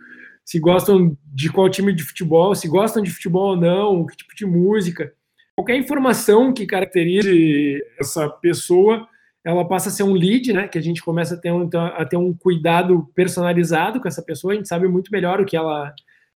se 0.43 0.59
gostam 0.59 1.17
de 1.25 1.51
qual 1.51 1.69
time 1.69 1.93
de 1.93 2.03
futebol, 2.03 2.55
se 2.55 2.67
gostam 2.67 3.03
de 3.03 3.11
futebol 3.11 3.49
ou 3.49 3.55
não, 3.55 4.05
que 4.05 4.15
tipo 4.15 4.35
de 4.35 4.45
música, 4.45 5.11
qualquer 5.55 5.77
informação 5.77 6.53
que 6.53 6.65
caracterize 6.65 7.81
essa 7.99 8.29
pessoa, 8.29 9.07
ela 9.43 9.67
passa 9.67 9.89
a 9.89 9.91
ser 9.91 10.03
um 10.03 10.13
lead, 10.13 10.53
né? 10.53 10.67
Que 10.67 10.77
a 10.77 10.81
gente 10.81 11.03
começa 11.03 11.35
a 11.35 11.37
ter 11.37 11.51
um, 11.51 11.69
a 11.73 12.05
ter 12.05 12.17
um 12.17 12.33
cuidado 12.33 13.09
personalizado 13.13 13.99
com 13.99 14.07
essa 14.07 14.21
pessoa, 14.21 14.53
a 14.53 14.55
gente 14.55 14.67
sabe 14.67 14.87
muito 14.87 15.11
melhor 15.11 15.41
o 15.41 15.45
que 15.45 15.57
ela, 15.57 15.93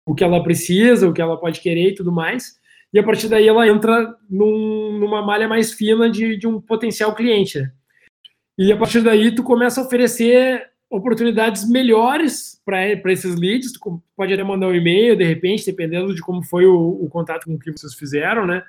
o 0.05 0.15
que 0.15 0.23
ela 0.23 0.43
precisa, 0.43 1.07
o 1.07 1.13
que 1.13 1.21
ela 1.21 1.39
pode 1.39 1.59
querer 1.61 1.89
e 1.89 1.95
tudo 1.95 2.11
mais 2.11 2.59
e 2.93 2.99
a 2.99 3.03
partir 3.03 3.27
daí 3.27 3.47
ela 3.47 3.67
entra 3.67 4.15
num, 4.29 4.97
numa 4.99 5.21
malha 5.21 5.47
mais 5.47 5.71
fina 5.71 6.09
de, 6.09 6.37
de 6.37 6.47
um 6.47 6.59
potencial 6.59 7.13
cliente. 7.13 7.69
E 8.57 8.71
a 8.71 8.77
partir 8.77 9.01
daí 9.01 9.33
tu 9.33 9.43
começa 9.43 9.79
a 9.79 9.83
oferecer 9.83 10.69
oportunidades 10.89 11.69
melhores 11.69 12.59
para 12.65 13.11
esses 13.11 13.35
leads, 13.35 13.71
tu 13.71 14.01
pode 14.15 14.33
até 14.33 14.43
mandar 14.43 14.67
um 14.67 14.75
e-mail, 14.75 15.15
de 15.15 15.23
repente, 15.23 15.65
dependendo 15.65 16.13
de 16.15 16.21
como 16.21 16.43
foi 16.43 16.65
o, 16.65 16.97
o 17.01 17.07
contato 17.09 17.45
com 17.45 17.59
que 17.59 17.71
vocês 17.71 17.93
fizeram, 17.93 18.45
né? 18.47 18.63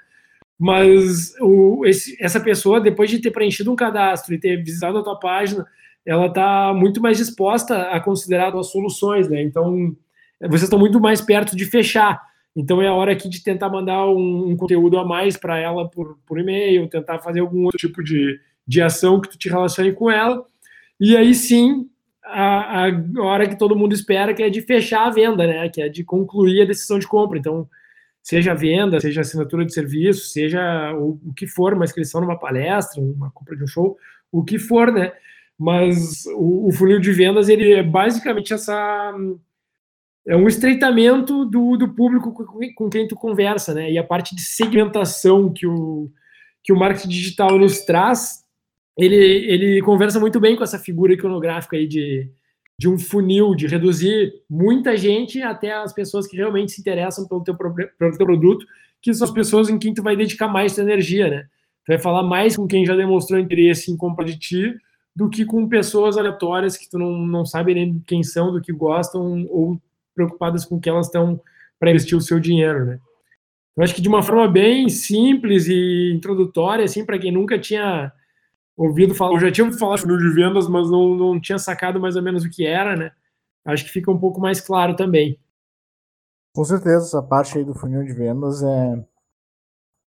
Mas 0.58 1.34
o, 1.40 1.86
esse, 1.86 2.16
essa 2.20 2.38
pessoa, 2.38 2.80
depois 2.80 3.08
de 3.08 3.18
ter 3.18 3.30
preenchido 3.30 3.72
um 3.72 3.76
cadastro 3.76 4.34
e 4.34 4.38
ter 4.38 4.62
visitado 4.62 4.98
a 4.98 5.02
tua 5.02 5.18
página, 5.18 5.66
ela 6.04 6.26
está 6.26 6.74
muito 6.74 7.00
mais 7.00 7.16
disposta 7.16 7.90
a 7.90 7.98
considerar 7.98 8.54
as 8.54 8.70
soluções, 8.70 9.26
né? 9.26 9.42
Então, 9.42 9.96
vocês 10.42 10.64
estão 10.64 10.78
muito 10.78 11.00
mais 11.00 11.22
perto 11.22 11.56
de 11.56 11.64
fechar. 11.64 12.20
Então 12.54 12.82
é 12.82 12.88
a 12.88 12.94
hora 12.94 13.12
aqui 13.12 13.28
de 13.28 13.42
tentar 13.42 13.68
mandar 13.68 14.06
um, 14.08 14.50
um 14.50 14.56
conteúdo 14.56 14.98
a 14.98 15.04
mais 15.04 15.36
para 15.36 15.58
ela 15.58 15.88
por, 15.88 16.18
por 16.26 16.38
e-mail, 16.38 16.88
tentar 16.88 17.18
fazer 17.20 17.40
algum 17.40 17.64
outro 17.64 17.78
tipo 17.78 18.02
de, 18.02 18.40
de 18.66 18.82
ação 18.82 19.20
que 19.20 19.28
tu 19.28 19.38
te 19.38 19.48
relacione 19.48 19.92
com 19.92 20.10
ela. 20.10 20.44
E 20.98 21.16
aí 21.16 21.34
sim, 21.34 21.88
a, 22.24 22.86
a 22.86 23.22
hora 23.22 23.48
que 23.48 23.58
todo 23.58 23.76
mundo 23.76 23.94
espera, 23.94 24.34
que 24.34 24.42
é 24.42 24.50
de 24.50 24.62
fechar 24.62 25.06
a 25.06 25.10
venda, 25.10 25.46
né? 25.46 25.68
Que 25.68 25.82
é 25.82 25.88
de 25.88 26.04
concluir 26.04 26.62
a 26.62 26.66
decisão 26.66 26.98
de 26.98 27.06
compra. 27.06 27.38
Então, 27.38 27.68
seja 28.22 28.54
venda, 28.54 29.00
seja 29.00 29.22
assinatura 29.22 29.64
de 29.64 29.72
serviço, 29.72 30.28
seja 30.28 30.92
o, 30.94 31.18
o 31.24 31.34
que 31.34 31.46
for, 31.46 31.74
uma 31.74 31.84
inscrição 31.84 32.20
numa 32.20 32.38
palestra, 32.38 33.00
uma 33.00 33.30
compra 33.30 33.56
de 33.56 33.64
um 33.64 33.66
show, 33.66 33.96
o 34.30 34.44
que 34.44 34.58
for, 34.58 34.92
né? 34.92 35.12
Mas 35.58 36.24
o, 36.36 36.68
o 36.68 36.72
funil 36.72 37.00
de 37.00 37.12
vendas, 37.12 37.48
ele 37.48 37.72
é 37.72 37.82
basicamente 37.82 38.52
essa 38.52 39.14
é 40.26 40.36
um 40.36 40.46
estreitamento 40.46 41.44
do, 41.44 41.76
do 41.76 41.94
público 41.94 42.32
com 42.74 42.90
quem 42.90 43.08
tu 43.08 43.14
conversa, 43.14 43.74
né? 43.74 43.90
E 43.90 43.98
a 43.98 44.04
parte 44.04 44.34
de 44.34 44.42
segmentação 44.42 45.52
que 45.52 45.66
o, 45.66 46.10
que 46.62 46.72
o 46.72 46.76
marketing 46.76 47.08
digital 47.08 47.58
nos 47.58 47.80
traz, 47.80 48.44
ele, 48.96 49.16
ele 49.16 49.82
conversa 49.82 50.20
muito 50.20 50.38
bem 50.38 50.56
com 50.56 50.64
essa 50.64 50.78
figura 50.78 51.14
iconográfica 51.14 51.76
aí 51.76 51.86
de, 51.86 52.30
de 52.78 52.88
um 52.88 52.98
funil, 52.98 53.54
de 53.54 53.66
reduzir 53.66 54.32
muita 54.48 54.96
gente 54.96 55.42
até 55.42 55.72
as 55.72 55.92
pessoas 55.92 56.26
que 56.26 56.36
realmente 56.36 56.72
se 56.72 56.80
interessam 56.80 57.26
pelo 57.26 57.42
teu, 57.42 57.56
pelo 57.56 58.16
teu 58.16 58.26
produto, 58.26 58.66
que 59.00 59.12
são 59.14 59.26
as 59.26 59.32
pessoas 59.32 59.70
em 59.70 59.78
quem 59.78 59.94
tu 59.94 60.02
vai 60.02 60.16
dedicar 60.16 60.48
mais 60.48 60.74
tua 60.74 60.84
energia, 60.84 61.28
né? 61.28 61.42
Tu 61.86 61.88
vai 61.88 61.98
falar 61.98 62.22
mais 62.22 62.56
com 62.56 62.66
quem 62.66 62.84
já 62.84 62.94
demonstrou 62.94 63.40
interesse 63.40 63.90
em 63.90 63.96
compra 63.96 64.24
de 64.24 64.38
ti 64.38 64.74
do 65.16 65.28
que 65.28 65.44
com 65.44 65.68
pessoas 65.68 66.16
aleatórias 66.16 66.76
que 66.76 66.88
tu 66.88 66.98
não, 66.98 67.26
não 67.26 67.44
sabe 67.44 67.74
nem 67.74 68.02
quem 68.06 68.22
são, 68.22 68.52
do 68.52 68.60
que 68.60 68.72
gostam, 68.72 69.46
ou 69.50 69.80
preocupadas 70.20 70.64
com 70.64 70.76
o 70.76 70.80
que 70.80 70.88
elas 70.88 71.06
estão 71.06 71.40
para 71.78 71.90
investir 71.90 72.16
o 72.16 72.20
seu 72.20 72.38
dinheiro, 72.38 72.84
né? 72.84 73.00
Eu 73.76 73.84
acho 73.84 73.94
que 73.94 74.02
de 74.02 74.08
uma 74.08 74.22
forma 74.22 74.46
bem 74.48 74.88
simples 74.88 75.66
e 75.66 76.12
introdutória, 76.14 76.84
assim, 76.84 77.04
para 77.04 77.18
quem 77.18 77.32
nunca 77.32 77.58
tinha 77.58 78.12
ouvido 78.76 79.14
falar, 79.14 79.34
eu 79.34 79.40
já 79.40 79.50
tinha 79.50 79.64
ouvido 79.64 79.78
falar 79.78 79.96
de 79.96 80.02
funil 80.02 80.18
de 80.18 80.34
vendas, 80.34 80.68
mas 80.68 80.90
não, 80.90 81.14
não 81.14 81.40
tinha 81.40 81.58
sacado 81.58 82.00
mais 82.00 82.16
ou 82.16 82.22
menos 82.22 82.44
o 82.44 82.50
que 82.50 82.66
era, 82.66 82.96
né? 82.96 83.12
acho 83.64 83.84
que 83.84 83.90
fica 83.90 84.10
um 84.10 84.18
pouco 84.18 84.40
mais 84.40 84.60
claro 84.60 84.96
também. 84.96 85.38
Com 86.54 86.64
certeza, 86.64 87.04
essa 87.04 87.22
parte 87.22 87.56
aí 87.56 87.64
do 87.64 87.74
funil 87.74 88.02
de 88.04 88.12
vendas 88.12 88.62
é 88.62 89.04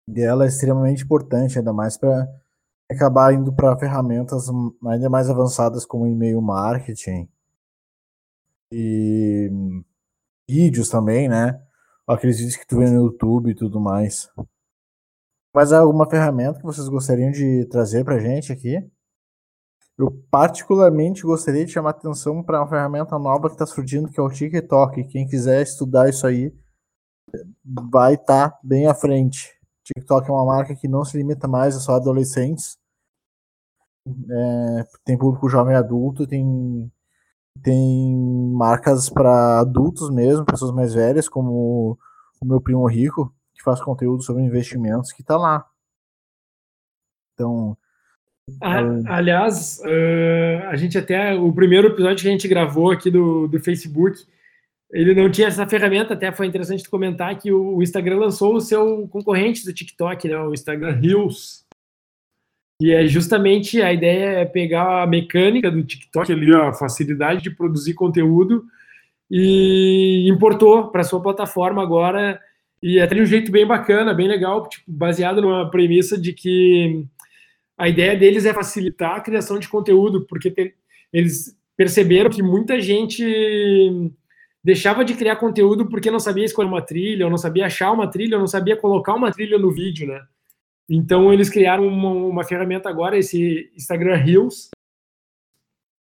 dela 0.08 0.44
é 0.44 0.48
extremamente 0.48 1.04
importante, 1.04 1.58
ainda 1.58 1.72
mais 1.72 1.96
para 1.96 2.26
acabar 2.90 3.32
indo 3.32 3.52
para 3.52 3.78
ferramentas 3.78 4.48
ainda 4.86 5.08
mais 5.08 5.30
avançadas 5.30 5.84
como 5.84 6.06
e-mail 6.06 6.40
marketing 6.42 7.28
e 8.72 9.82
vídeos 10.50 10.88
também, 10.88 11.28
né? 11.28 11.60
Aqueles 12.06 12.38
vídeos 12.38 12.56
que 12.56 12.66
tu 12.66 12.78
vê 12.78 12.90
no 12.90 13.04
YouTube 13.04 13.50
e 13.50 13.54
tudo 13.54 13.80
mais. 13.80 14.28
Mas 15.54 15.72
há 15.72 15.78
alguma 15.78 16.08
ferramenta 16.08 16.58
que 16.58 16.64
vocês 16.64 16.88
gostariam 16.88 17.30
de 17.30 17.66
trazer 17.66 18.04
para 18.04 18.18
gente 18.18 18.52
aqui? 18.52 18.78
Eu 19.96 20.10
particularmente 20.30 21.22
gostaria 21.22 21.64
de 21.64 21.72
chamar 21.72 21.90
atenção 21.90 22.42
para 22.42 22.60
uma 22.60 22.68
ferramenta 22.68 23.18
nova 23.18 23.48
que 23.48 23.54
está 23.54 23.66
surgindo, 23.66 24.08
que 24.08 24.18
é 24.18 24.22
o 24.22 24.30
TikTok. 24.30 25.04
Quem 25.04 25.26
quiser 25.26 25.62
estudar 25.62 26.08
isso 26.08 26.26
aí 26.26 26.54
vai 27.64 28.14
estar 28.14 28.50
tá 28.50 28.58
bem 28.62 28.86
à 28.86 28.94
frente. 28.94 29.50
TikTok 29.84 30.28
é 30.28 30.32
uma 30.32 30.46
marca 30.46 30.74
que 30.74 30.88
não 30.88 31.04
se 31.04 31.16
limita 31.16 31.46
mais 31.46 31.76
a 31.76 31.80
só 31.80 31.94
adolescentes. 31.94 32.78
É, 34.08 34.86
tem 35.04 35.18
público 35.18 35.48
jovem 35.48 35.76
adulto, 35.76 36.26
tem, 36.26 36.90
tem 37.62 38.14
marcas 38.54 39.08
para 39.08 39.60
adultos 39.60 40.10
mesmo, 40.10 40.44
pessoas 40.44 40.72
mais 40.72 40.94
velhas, 40.94 41.28
como 41.28 41.98
o 42.40 42.46
meu 42.46 42.60
primo 42.60 42.86
rico, 42.86 43.32
que 43.54 43.62
faz 43.62 43.80
conteúdo 43.80 44.22
sobre 44.22 44.42
investimentos, 44.42 45.12
que 45.12 45.22
está 45.22 45.36
lá. 45.36 45.66
Então. 47.34 47.76
aliás, 49.06 49.80
uh, 49.84 50.68
a 50.68 50.76
gente 50.76 50.96
até. 50.96 51.34
O 51.34 51.52
primeiro 51.52 51.88
episódio 51.88 52.22
que 52.22 52.28
a 52.28 52.32
gente 52.32 52.48
gravou 52.48 52.90
aqui 52.90 53.10
do, 53.10 53.46
do 53.46 53.60
Facebook 53.60 54.24
ele 54.92 55.14
não 55.14 55.30
tinha 55.30 55.46
essa 55.46 55.66
ferramenta, 55.66 56.14
até 56.14 56.32
foi 56.32 56.46
interessante 56.46 56.88
comentar 56.88 57.38
que 57.38 57.52
o 57.52 57.80
Instagram 57.82 58.18
lançou 58.18 58.56
o 58.56 58.60
seu 58.60 59.06
concorrente 59.08 59.64
do 59.64 59.72
TikTok, 59.72 60.28
né, 60.28 60.36
o 60.38 60.52
Instagram 60.52 60.96
Reels. 60.96 61.64
E 62.80 62.92
é 62.92 63.06
justamente 63.06 63.82
a 63.82 63.92
ideia 63.92 64.40
é 64.40 64.44
pegar 64.46 65.02
a 65.02 65.06
mecânica 65.06 65.70
do 65.70 65.84
TikTok 65.84 66.32
ali, 66.32 66.54
a 66.54 66.72
facilidade 66.72 67.42
de 67.42 67.50
produzir 67.50 67.92
conteúdo 67.92 68.64
e 69.30 70.26
importou 70.28 70.88
para 70.88 71.04
sua 71.04 71.22
plataforma 71.22 71.82
agora 71.82 72.40
e 72.82 72.98
até 72.98 73.14
de 73.14 73.20
um 73.20 73.26
jeito 73.26 73.52
bem 73.52 73.66
bacana, 73.66 74.14
bem 74.14 74.26
legal, 74.26 74.66
tipo, 74.66 74.84
baseado 74.88 75.42
numa 75.42 75.70
premissa 75.70 76.16
de 76.18 76.32
que 76.32 77.04
a 77.76 77.88
ideia 77.88 78.16
deles 78.16 78.46
é 78.46 78.54
facilitar 78.54 79.16
a 79.16 79.20
criação 79.20 79.58
de 79.58 79.68
conteúdo, 79.68 80.26
porque 80.26 80.74
eles 81.12 81.54
perceberam 81.76 82.30
que 82.30 82.42
muita 82.42 82.80
gente 82.80 83.22
deixava 84.64 85.04
de 85.04 85.14
criar 85.14 85.36
conteúdo 85.36 85.86
porque 85.86 86.10
não 86.10 86.20
sabia 86.20 86.44
escolher 86.44 86.68
uma 86.68 86.82
trilha, 86.82 87.26
ou 87.26 87.30
não 87.30 87.38
sabia 87.38 87.66
achar 87.66 87.92
uma 87.92 88.10
trilha, 88.10 88.36
ou 88.36 88.40
não 88.40 88.46
sabia 88.46 88.76
colocar 88.76 89.14
uma 89.14 89.30
trilha 89.30 89.58
no 89.58 89.70
vídeo, 89.70 90.06
né? 90.06 90.22
Então 90.90 91.32
eles 91.32 91.48
criaram 91.48 91.86
uma, 91.86 92.10
uma 92.10 92.44
ferramenta 92.44 92.88
agora, 92.88 93.16
esse 93.16 93.70
Instagram 93.76 94.16
Reels, 94.16 94.70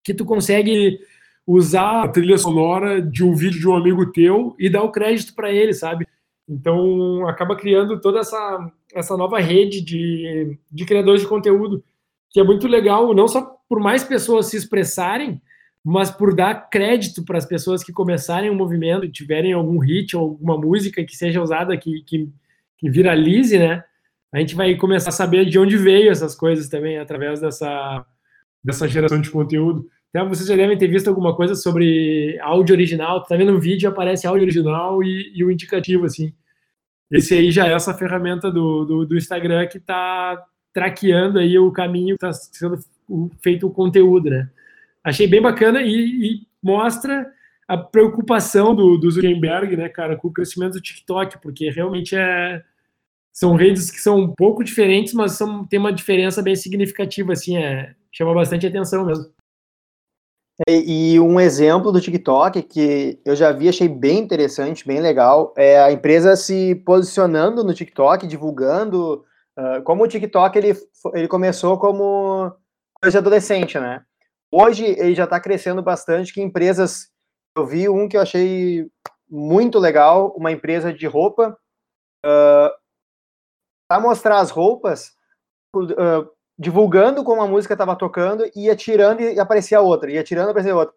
que 0.04 0.12
tu 0.12 0.24
consegue 0.24 0.98
usar 1.46 2.02
a 2.02 2.08
trilha 2.08 2.36
sonora 2.36 3.00
de 3.00 3.22
um 3.22 3.34
vídeo 3.34 3.60
de 3.60 3.68
um 3.68 3.76
amigo 3.76 4.10
teu 4.10 4.56
e 4.58 4.68
dar 4.68 4.82
o 4.82 4.90
crédito 4.90 5.34
para 5.34 5.52
ele, 5.52 5.72
sabe? 5.72 6.06
Então 6.48 7.28
acaba 7.28 7.56
criando 7.56 8.00
toda 8.00 8.18
essa, 8.18 8.72
essa 8.92 9.16
nova 9.16 9.38
rede 9.38 9.80
de, 9.80 10.58
de 10.70 10.84
criadores 10.84 11.20
de 11.20 11.28
conteúdo, 11.28 11.84
que 12.28 12.40
é 12.40 12.44
muito 12.44 12.66
legal, 12.66 13.14
não 13.14 13.28
só 13.28 13.56
por 13.68 13.78
mais 13.78 14.02
pessoas 14.02 14.46
se 14.46 14.56
expressarem, 14.56 15.40
mas 15.84 16.10
por 16.10 16.34
dar 16.34 16.68
crédito 16.68 17.24
para 17.24 17.38
as 17.38 17.46
pessoas 17.46 17.84
que 17.84 17.92
começarem 17.92 18.50
o 18.50 18.52
um 18.52 18.56
movimento 18.56 19.04
e 19.04 19.12
tiverem 19.12 19.52
algum 19.52 19.78
hit 19.78 20.16
ou 20.16 20.22
alguma 20.22 20.58
música 20.58 21.04
que 21.04 21.16
seja 21.16 21.40
usada 21.40 21.76
que, 21.76 22.02
que, 22.02 22.28
que, 22.76 22.90
viralize, 22.90 23.58
né? 23.58 23.84
A 24.32 24.38
gente 24.38 24.54
vai 24.54 24.74
começar 24.76 25.10
a 25.10 25.12
saber 25.12 25.44
de 25.46 25.58
onde 25.58 25.76
veio 25.76 26.10
essas 26.10 26.34
coisas 26.34 26.68
também 26.68 26.98
através 26.98 27.40
dessa, 27.40 28.04
dessa 28.62 28.88
geração 28.88 29.20
de 29.20 29.30
conteúdo. 29.30 29.88
Então, 30.10 30.28
vocês 30.28 30.48
já 30.48 30.56
devem 30.56 30.78
ter 30.78 30.88
visto 30.88 31.08
alguma 31.08 31.34
coisa 31.34 31.54
sobre 31.54 32.38
áudio 32.40 32.74
original. 32.74 33.22
Tá 33.24 33.36
vendo 33.36 33.52
um 33.52 33.60
vídeo 33.60 33.88
aparece 33.88 34.26
áudio 34.26 34.44
original 34.44 35.02
e, 35.02 35.32
e 35.34 35.44
o 35.44 35.50
indicativo, 35.50 36.04
assim. 36.04 36.32
Esse 37.10 37.34
aí 37.34 37.50
já 37.50 37.66
é 37.66 37.72
essa 37.72 37.94
ferramenta 37.94 38.50
do, 38.50 38.84
do, 38.84 39.06
do 39.06 39.16
Instagram 39.16 39.66
que 39.66 39.78
está 39.78 40.44
traqueando 40.72 41.38
aí 41.38 41.58
o 41.58 41.72
caminho 41.72 42.16
que 42.16 42.24
está 42.24 42.32
sendo 42.32 42.78
feito 43.42 43.66
o 43.66 43.72
conteúdo, 43.72 44.30
né? 44.30 44.48
achei 45.02 45.26
bem 45.26 45.40
bacana 45.40 45.82
e, 45.82 45.94
e 45.94 46.46
mostra 46.62 47.26
a 47.66 47.76
preocupação 47.76 48.74
do, 48.74 48.96
do 48.96 49.10
Zuckerberg, 49.10 49.76
né, 49.76 49.88
cara, 49.88 50.16
com 50.16 50.28
o 50.28 50.32
crescimento 50.32 50.74
do 50.74 50.80
TikTok, 50.80 51.40
porque 51.40 51.70
realmente 51.70 52.16
é, 52.16 52.62
são 53.32 53.54
redes 53.54 53.90
que 53.90 54.00
são 54.00 54.18
um 54.18 54.34
pouco 54.34 54.64
diferentes, 54.64 55.14
mas 55.14 55.32
são, 55.32 55.66
tem 55.66 55.78
uma 55.78 55.92
diferença 55.92 56.42
bem 56.42 56.56
significativa, 56.56 57.32
assim, 57.32 57.56
é, 57.56 57.94
chama 58.12 58.34
bastante 58.34 58.66
atenção 58.66 59.04
mesmo. 59.04 59.32
E, 60.68 61.14
e, 61.14 61.20
um 61.20 61.40
exemplo 61.40 61.90
do 61.90 62.00
TikTok 62.00 62.62
que 62.62 63.18
eu 63.24 63.34
já 63.34 63.50
vi, 63.50 63.68
achei 63.68 63.88
bem 63.88 64.18
interessante, 64.18 64.86
bem 64.86 65.00
legal, 65.00 65.54
é 65.56 65.80
a 65.80 65.90
empresa 65.90 66.36
se 66.36 66.74
posicionando 66.84 67.64
no 67.64 67.72
TikTok, 67.72 68.26
divulgando, 68.26 69.24
uh, 69.58 69.82
como 69.84 70.04
o 70.04 70.08
TikTok 70.08 70.58
ele, 70.58 70.74
ele 71.14 71.28
começou 71.28 71.78
como 71.78 72.52
coisa 73.00 73.18
adolescente, 73.18 73.78
né? 73.78 74.02
Hoje 74.52 74.84
ele 74.84 75.14
já 75.14 75.24
está 75.24 75.40
crescendo 75.40 75.82
bastante, 75.82 76.32
que 76.32 76.42
empresas, 76.42 77.08
eu 77.56 77.64
vi 77.64 77.88
um 77.88 78.06
que 78.06 78.16
eu 78.16 78.20
achei 78.20 78.86
muito 79.30 79.78
legal, 79.78 80.34
uma 80.36 80.52
empresa 80.52 80.92
de 80.92 81.06
roupa, 81.06 81.56
uh, 82.26 82.79
para 83.90 83.98
mostrar 83.98 84.38
as 84.38 84.52
roupas, 84.52 85.10
uh, 85.74 86.30
divulgando 86.56 87.24
como 87.24 87.42
a 87.42 87.48
música 87.48 87.74
estava 87.74 87.96
tocando, 87.96 88.48
ia 88.54 88.76
tirando 88.76 89.20
e 89.20 89.40
aparecia 89.40 89.80
outra, 89.80 90.12
ia 90.12 90.22
tirando 90.22 90.46
e 90.46 90.50
aparecia 90.52 90.76
outra. 90.76 90.94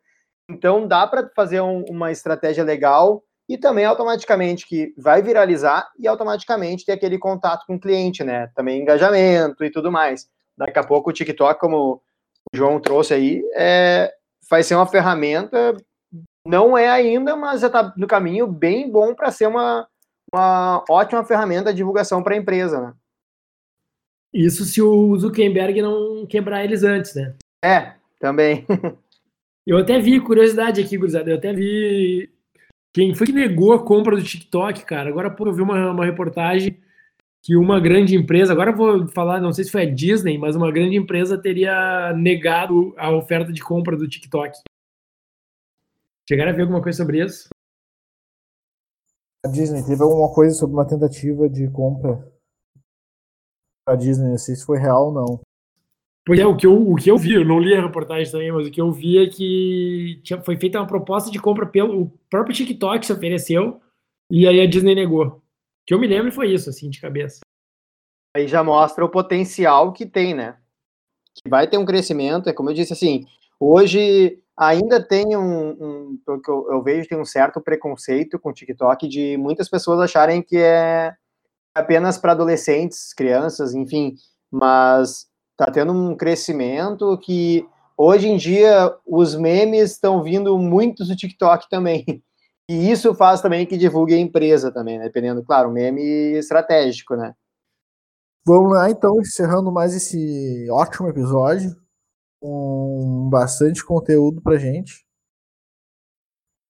Então 0.47 0.87
dá 0.87 1.07
para 1.07 1.27
fazer 1.35 1.59
um, 1.59 1.83
uma 1.89 2.11
estratégia 2.11 2.63
legal 2.63 3.23
e 3.49 3.57
também 3.57 3.83
automaticamente 3.83 4.67
que 4.67 4.93
vai 4.95 5.23
viralizar 5.23 5.89
e 5.97 6.07
automaticamente 6.07 6.85
ter 6.85 6.91
aquele 6.91 7.17
contato 7.17 7.65
com 7.65 7.77
o 7.77 7.79
cliente, 7.79 8.23
né? 8.23 8.51
Também 8.55 8.83
engajamento 8.83 9.65
e 9.65 9.71
tudo 9.71 9.91
mais. 9.91 10.27
Daqui 10.55 10.77
a 10.77 10.83
pouco 10.83 11.09
o 11.09 11.13
TikTok, 11.13 11.59
como 11.59 11.99
o 12.53 12.55
João 12.55 12.79
trouxe 12.79 13.15
aí, 13.15 13.41
é, 13.55 14.13
vai 14.47 14.61
ser 14.61 14.75
uma 14.75 14.85
ferramenta, 14.85 15.75
não 16.45 16.77
é 16.77 16.89
ainda, 16.89 17.35
mas 17.35 17.61
já 17.61 17.67
está 17.67 17.91
no 17.97 18.05
caminho 18.05 18.45
bem 18.45 18.87
bom 18.87 19.15
para 19.15 19.31
ser 19.31 19.47
uma, 19.47 19.87
uma 20.33 20.83
ótima 20.89 21.23
ferramenta 21.23 21.71
de 21.71 21.77
divulgação 21.77 22.23
para 22.23 22.33
a 22.33 22.37
empresa, 22.37 22.81
né? 22.81 22.93
Isso 24.33 24.65
se 24.65 24.81
o 24.81 25.15
Zuckerberg 25.17 25.81
não 25.81 26.25
quebrar 26.25 26.63
eles 26.63 26.83
antes, 26.83 27.13
né? 27.13 27.35
É, 27.63 27.93
também. 28.19 28.65
eu 29.65 29.77
até 29.77 29.99
vi, 29.99 30.19
curiosidade 30.19 30.81
aqui, 30.81 30.97
gurizada, 30.97 31.29
eu 31.29 31.37
até 31.37 31.53
vi 31.53 32.31
quem 32.91 33.13
foi 33.13 33.27
que 33.27 33.33
negou 33.33 33.73
a 33.73 33.83
compra 33.83 34.15
do 34.15 34.23
TikTok, 34.23 34.85
cara. 34.85 35.09
Agora, 35.09 35.29
pô, 35.29 35.47
eu 35.47 35.53
vi 35.53 35.61
uma, 35.61 35.91
uma 35.91 36.05
reportagem 36.05 36.79
que 37.43 37.57
uma 37.57 37.79
grande 37.79 38.15
empresa, 38.15 38.53
agora 38.53 38.71
vou 38.71 39.07
falar, 39.09 39.41
não 39.41 39.51
sei 39.51 39.65
se 39.65 39.71
foi 39.71 39.81
a 39.83 39.89
Disney, 39.89 40.37
mas 40.37 40.55
uma 40.55 40.71
grande 40.71 40.95
empresa 40.95 41.37
teria 41.37 42.13
negado 42.13 42.93
a 42.97 43.11
oferta 43.11 43.51
de 43.51 43.61
compra 43.61 43.97
do 43.97 44.07
TikTok. 44.07 44.57
Chegaram 46.27 46.51
a 46.51 46.55
ver 46.55 46.61
alguma 46.61 46.81
coisa 46.81 46.97
sobre 46.97 47.23
isso? 47.23 47.49
A 49.45 49.49
Disney 49.49 49.83
teve 49.85 50.01
alguma 50.01 50.33
coisa 50.33 50.55
sobre 50.55 50.75
uma 50.75 50.87
tentativa 50.87 51.49
de 51.49 51.69
compra 51.69 52.31
a 53.85 53.95
Disney, 53.95 54.29
não 54.29 54.37
sei 54.37 54.55
se 54.55 54.65
foi 54.65 54.77
real 54.77 55.07
ou 55.07 55.11
não. 55.11 55.41
Pois 56.25 56.39
é, 56.39 56.45
o 56.45 56.55
que, 56.55 56.65
eu, 56.65 56.91
o 56.91 56.95
que 56.95 57.11
eu 57.11 57.17
vi, 57.17 57.33
eu 57.33 57.43
não 57.43 57.59
li 57.59 57.75
a 57.75 57.81
reportagem 57.81 58.31
também, 58.31 58.49
mas 58.49 58.65
o 58.65 58.71
que 58.71 58.79
eu 58.79 58.89
vi 58.93 59.17
é 59.17 59.29
que 59.29 60.21
tinha, 60.23 60.41
foi 60.41 60.57
feita 60.57 60.79
uma 60.79 60.87
proposta 60.87 61.29
de 61.29 61.37
compra 61.37 61.65
pelo 61.65 62.03
o 62.03 62.09
próprio 62.29 62.55
TikTok 62.55 63.05
se 63.05 63.11
ofereceu 63.11 63.81
e 64.31 64.47
aí 64.47 64.61
a 64.61 64.65
Disney 64.65 64.95
negou 64.95 65.43
que 65.85 65.93
eu 65.93 65.99
me 65.99 66.07
lembro 66.07 66.31
foi 66.31 66.53
isso, 66.53 66.69
assim, 66.69 66.89
de 66.89 66.99
cabeça. 66.99 67.41
Aí 68.35 68.47
já 68.47 68.63
mostra 68.63 69.03
o 69.03 69.09
potencial 69.09 69.91
que 69.93 70.05
tem, 70.05 70.33
né? 70.33 70.57
Que 71.35 71.49
vai 71.49 71.69
ter 71.69 71.77
um 71.77 71.85
crescimento, 71.85 72.49
é 72.49 72.53
como 72.53 72.69
eu 72.69 72.73
disse, 72.73 72.93
assim, 72.93 73.25
hoje 73.59 74.41
ainda 74.57 75.01
tem 75.05 75.35
um, 75.35 75.69
um 75.69 76.19
que 76.41 76.49
eu, 76.49 76.67
eu, 76.71 76.83
vejo, 76.83 77.07
tem 77.07 77.19
um 77.19 77.25
certo 77.25 77.59
preconceito 77.61 78.39
com 78.39 78.49
o 78.49 78.53
TikTok 78.53 79.07
de 79.07 79.37
muitas 79.37 79.69
pessoas 79.69 79.99
acharem 79.99 80.41
que 80.41 80.57
é 80.57 81.13
apenas 81.73 82.17
para 82.17 82.33
adolescentes, 82.33 83.13
crianças, 83.13 83.73
enfim, 83.73 84.15
mas 84.51 85.27
tá 85.57 85.65
tendo 85.71 85.91
um 85.91 86.15
crescimento 86.15 87.17
que 87.17 87.67
hoje 87.97 88.27
em 88.27 88.37
dia 88.37 88.95
os 89.05 89.35
memes 89.35 89.91
estão 89.91 90.21
vindo 90.21 90.57
muitos 90.57 91.07
do 91.07 91.15
TikTok 91.15 91.69
também. 91.69 92.05
E 92.69 92.89
isso 92.89 93.13
faz 93.13 93.41
também 93.41 93.65
que 93.65 93.75
divulgue 93.75 94.13
a 94.13 94.17
empresa 94.17 94.71
também, 94.71 94.97
né? 94.97 95.03
dependendo, 95.03 95.43
claro, 95.43 95.69
meme 95.69 96.01
estratégico, 96.37 97.13
né? 97.13 97.35
Vamos 98.47 98.71
lá, 98.71 98.89
então, 98.89 99.19
encerrando 99.19 99.69
mais 99.69 99.93
esse 99.93 100.65
ótimo 100.71 101.09
episódio, 101.09 101.75
com 102.43 103.29
bastante 103.29 103.85
conteúdo 103.85 104.41
pra 104.41 104.57
gente. 104.57 105.05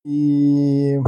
E 0.06 1.00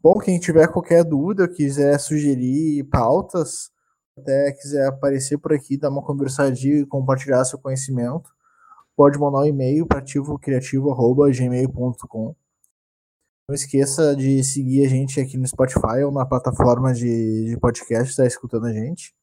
bom, 0.00 0.18
quem 0.18 0.40
tiver 0.40 0.72
qualquer 0.72 1.04
dúvida, 1.04 1.46
quiser 1.46 2.00
sugerir 2.00 2.84
pautas, 2.84 3.70
até 4.16 4.52
quiser 4.52 4.86
aparecer 4.86 5.36
por 5.36 5.52
aqui, 5.52 5.76
dar 5.76 5.90
uma 5.90 6.02
conversadinha 6.02 6.78
e 6.78 6.86
compartilhar 6.86 7.44
seu 7.44 7.58
conhecimento, 7.58 8.30
pode 8.96 9.18
mandar 9.18 9.40
um 9.40 9.46
e-mail 9.46 9.86
para 9.86 9.98
ativocriativo.gmail.com. 9.98 12.34
Não 13.46 13.54
esqueça 13.54 14.16
de 14.16 14.42
seguir 14.42 14.86
a 14.86 14.88
gente 14.88 15.20
aqui 15.20 15.36
no 15.36 15.46
Spotify 15.46 16.02
ou 16.02 16.12
na 16.12 16.24
plataforma 16.24 16.94
de, 16.94 17.50
de 17.50 17.58
podcast, 17.60 18.08
está 18.10 18.26
escutando 18.26 18.64
a 18.66 18.72
gente. 18.72 19.14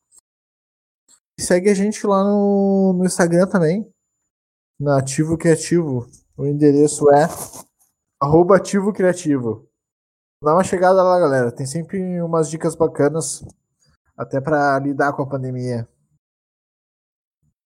Segue 1.40 1.72
a 1.72 1.74
gente 1.74 2.06
lá 2.06 2.24
no, 2.24 2.94
no 2.94 3.06
Instagram 3.06 3.48
também, 3.48 3.92
na 4.80 5.00
Ativo 5.00 5.38
Criativo. 5.38 6.08
O 6.38 6.46
endereço 6.46 7.10
é 7.12 7.28
arroba 8.22 8.58
Ativo 8.58 8.92
Criativo. 8.94 9.68
Dá 10.44 10.54
uma 10.54 10.64
chegada 10.64 11.02
lá, 11.02 11.20
galera. 11.20 11.52
Tem 11.52 11.66
sempre 11.66 12.22
umas 12.22 12.50
dicas 12.50 12.76
bacanas, 12.76 13.44
até 14.18 14.40
para 14.42 14.78
lidar 14.80 15.14
com 15.14 15.24
a 15.24 15.28
pandemia. 15.28 15.88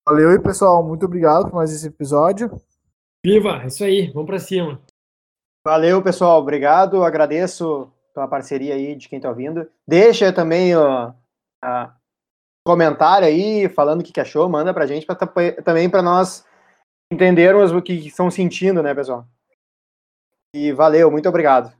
Valeu 0.08 0.30
aí, 0.30 0.40
pessoal. 0.40 0.84
Muito 0.84 1.06
obrigado 1.06 1.50
por 1.50 1.56
mais 1.56 1.74
esse 1.74 1.88
episódio. 1.88 2.50
Viva! 3.24 3.66
Isso 3.66 3.84
aí, 3.84 4.12
vamos 4.12 4.28
para 4.28 4.40
cima. 4.40 4.82
Valeu, 5.66 6.02
pessoal. 6.02 6.40
Obrigado. 6.40 7.04
Agradeço 7.04 7.92
pela 8.14 8.28
parceria 8.28 8.76
aí 8.76 8.96
de 8.96 9.10
quem 9.10 9.18
está 9.18 9.30
ouvindo. 9.30 9.70
Deixa 9.88 10.32
também 10.32 10.76
o 10.76 11.14
comentário 12.66 13.28
aí, 13.28 13.68
falando 13.68 14.02
o 14.02 14.04
que, 14.04 14.14
que 14.14 14.22
achou. 14.22 14.48
Manda 14.48 14.74
pra 14.74 14.88
gente 14.88 15.06
pra, 15.06 15.16
também 15.64 15.90
para 15.90 16.02
nós 16.02 16.46
entendermos 17.12 17.72
o 17.72 17.82
que 17.82 17.94
estão 17.94 18.30
sentindo, 18.30 18.84
né, 18.84 18.94
pessoal? 18.94 19.28
E 20.54 20.72
valeu, 20.72 21.10
muito 21.10 21.28
obrigado. 21.28 21.79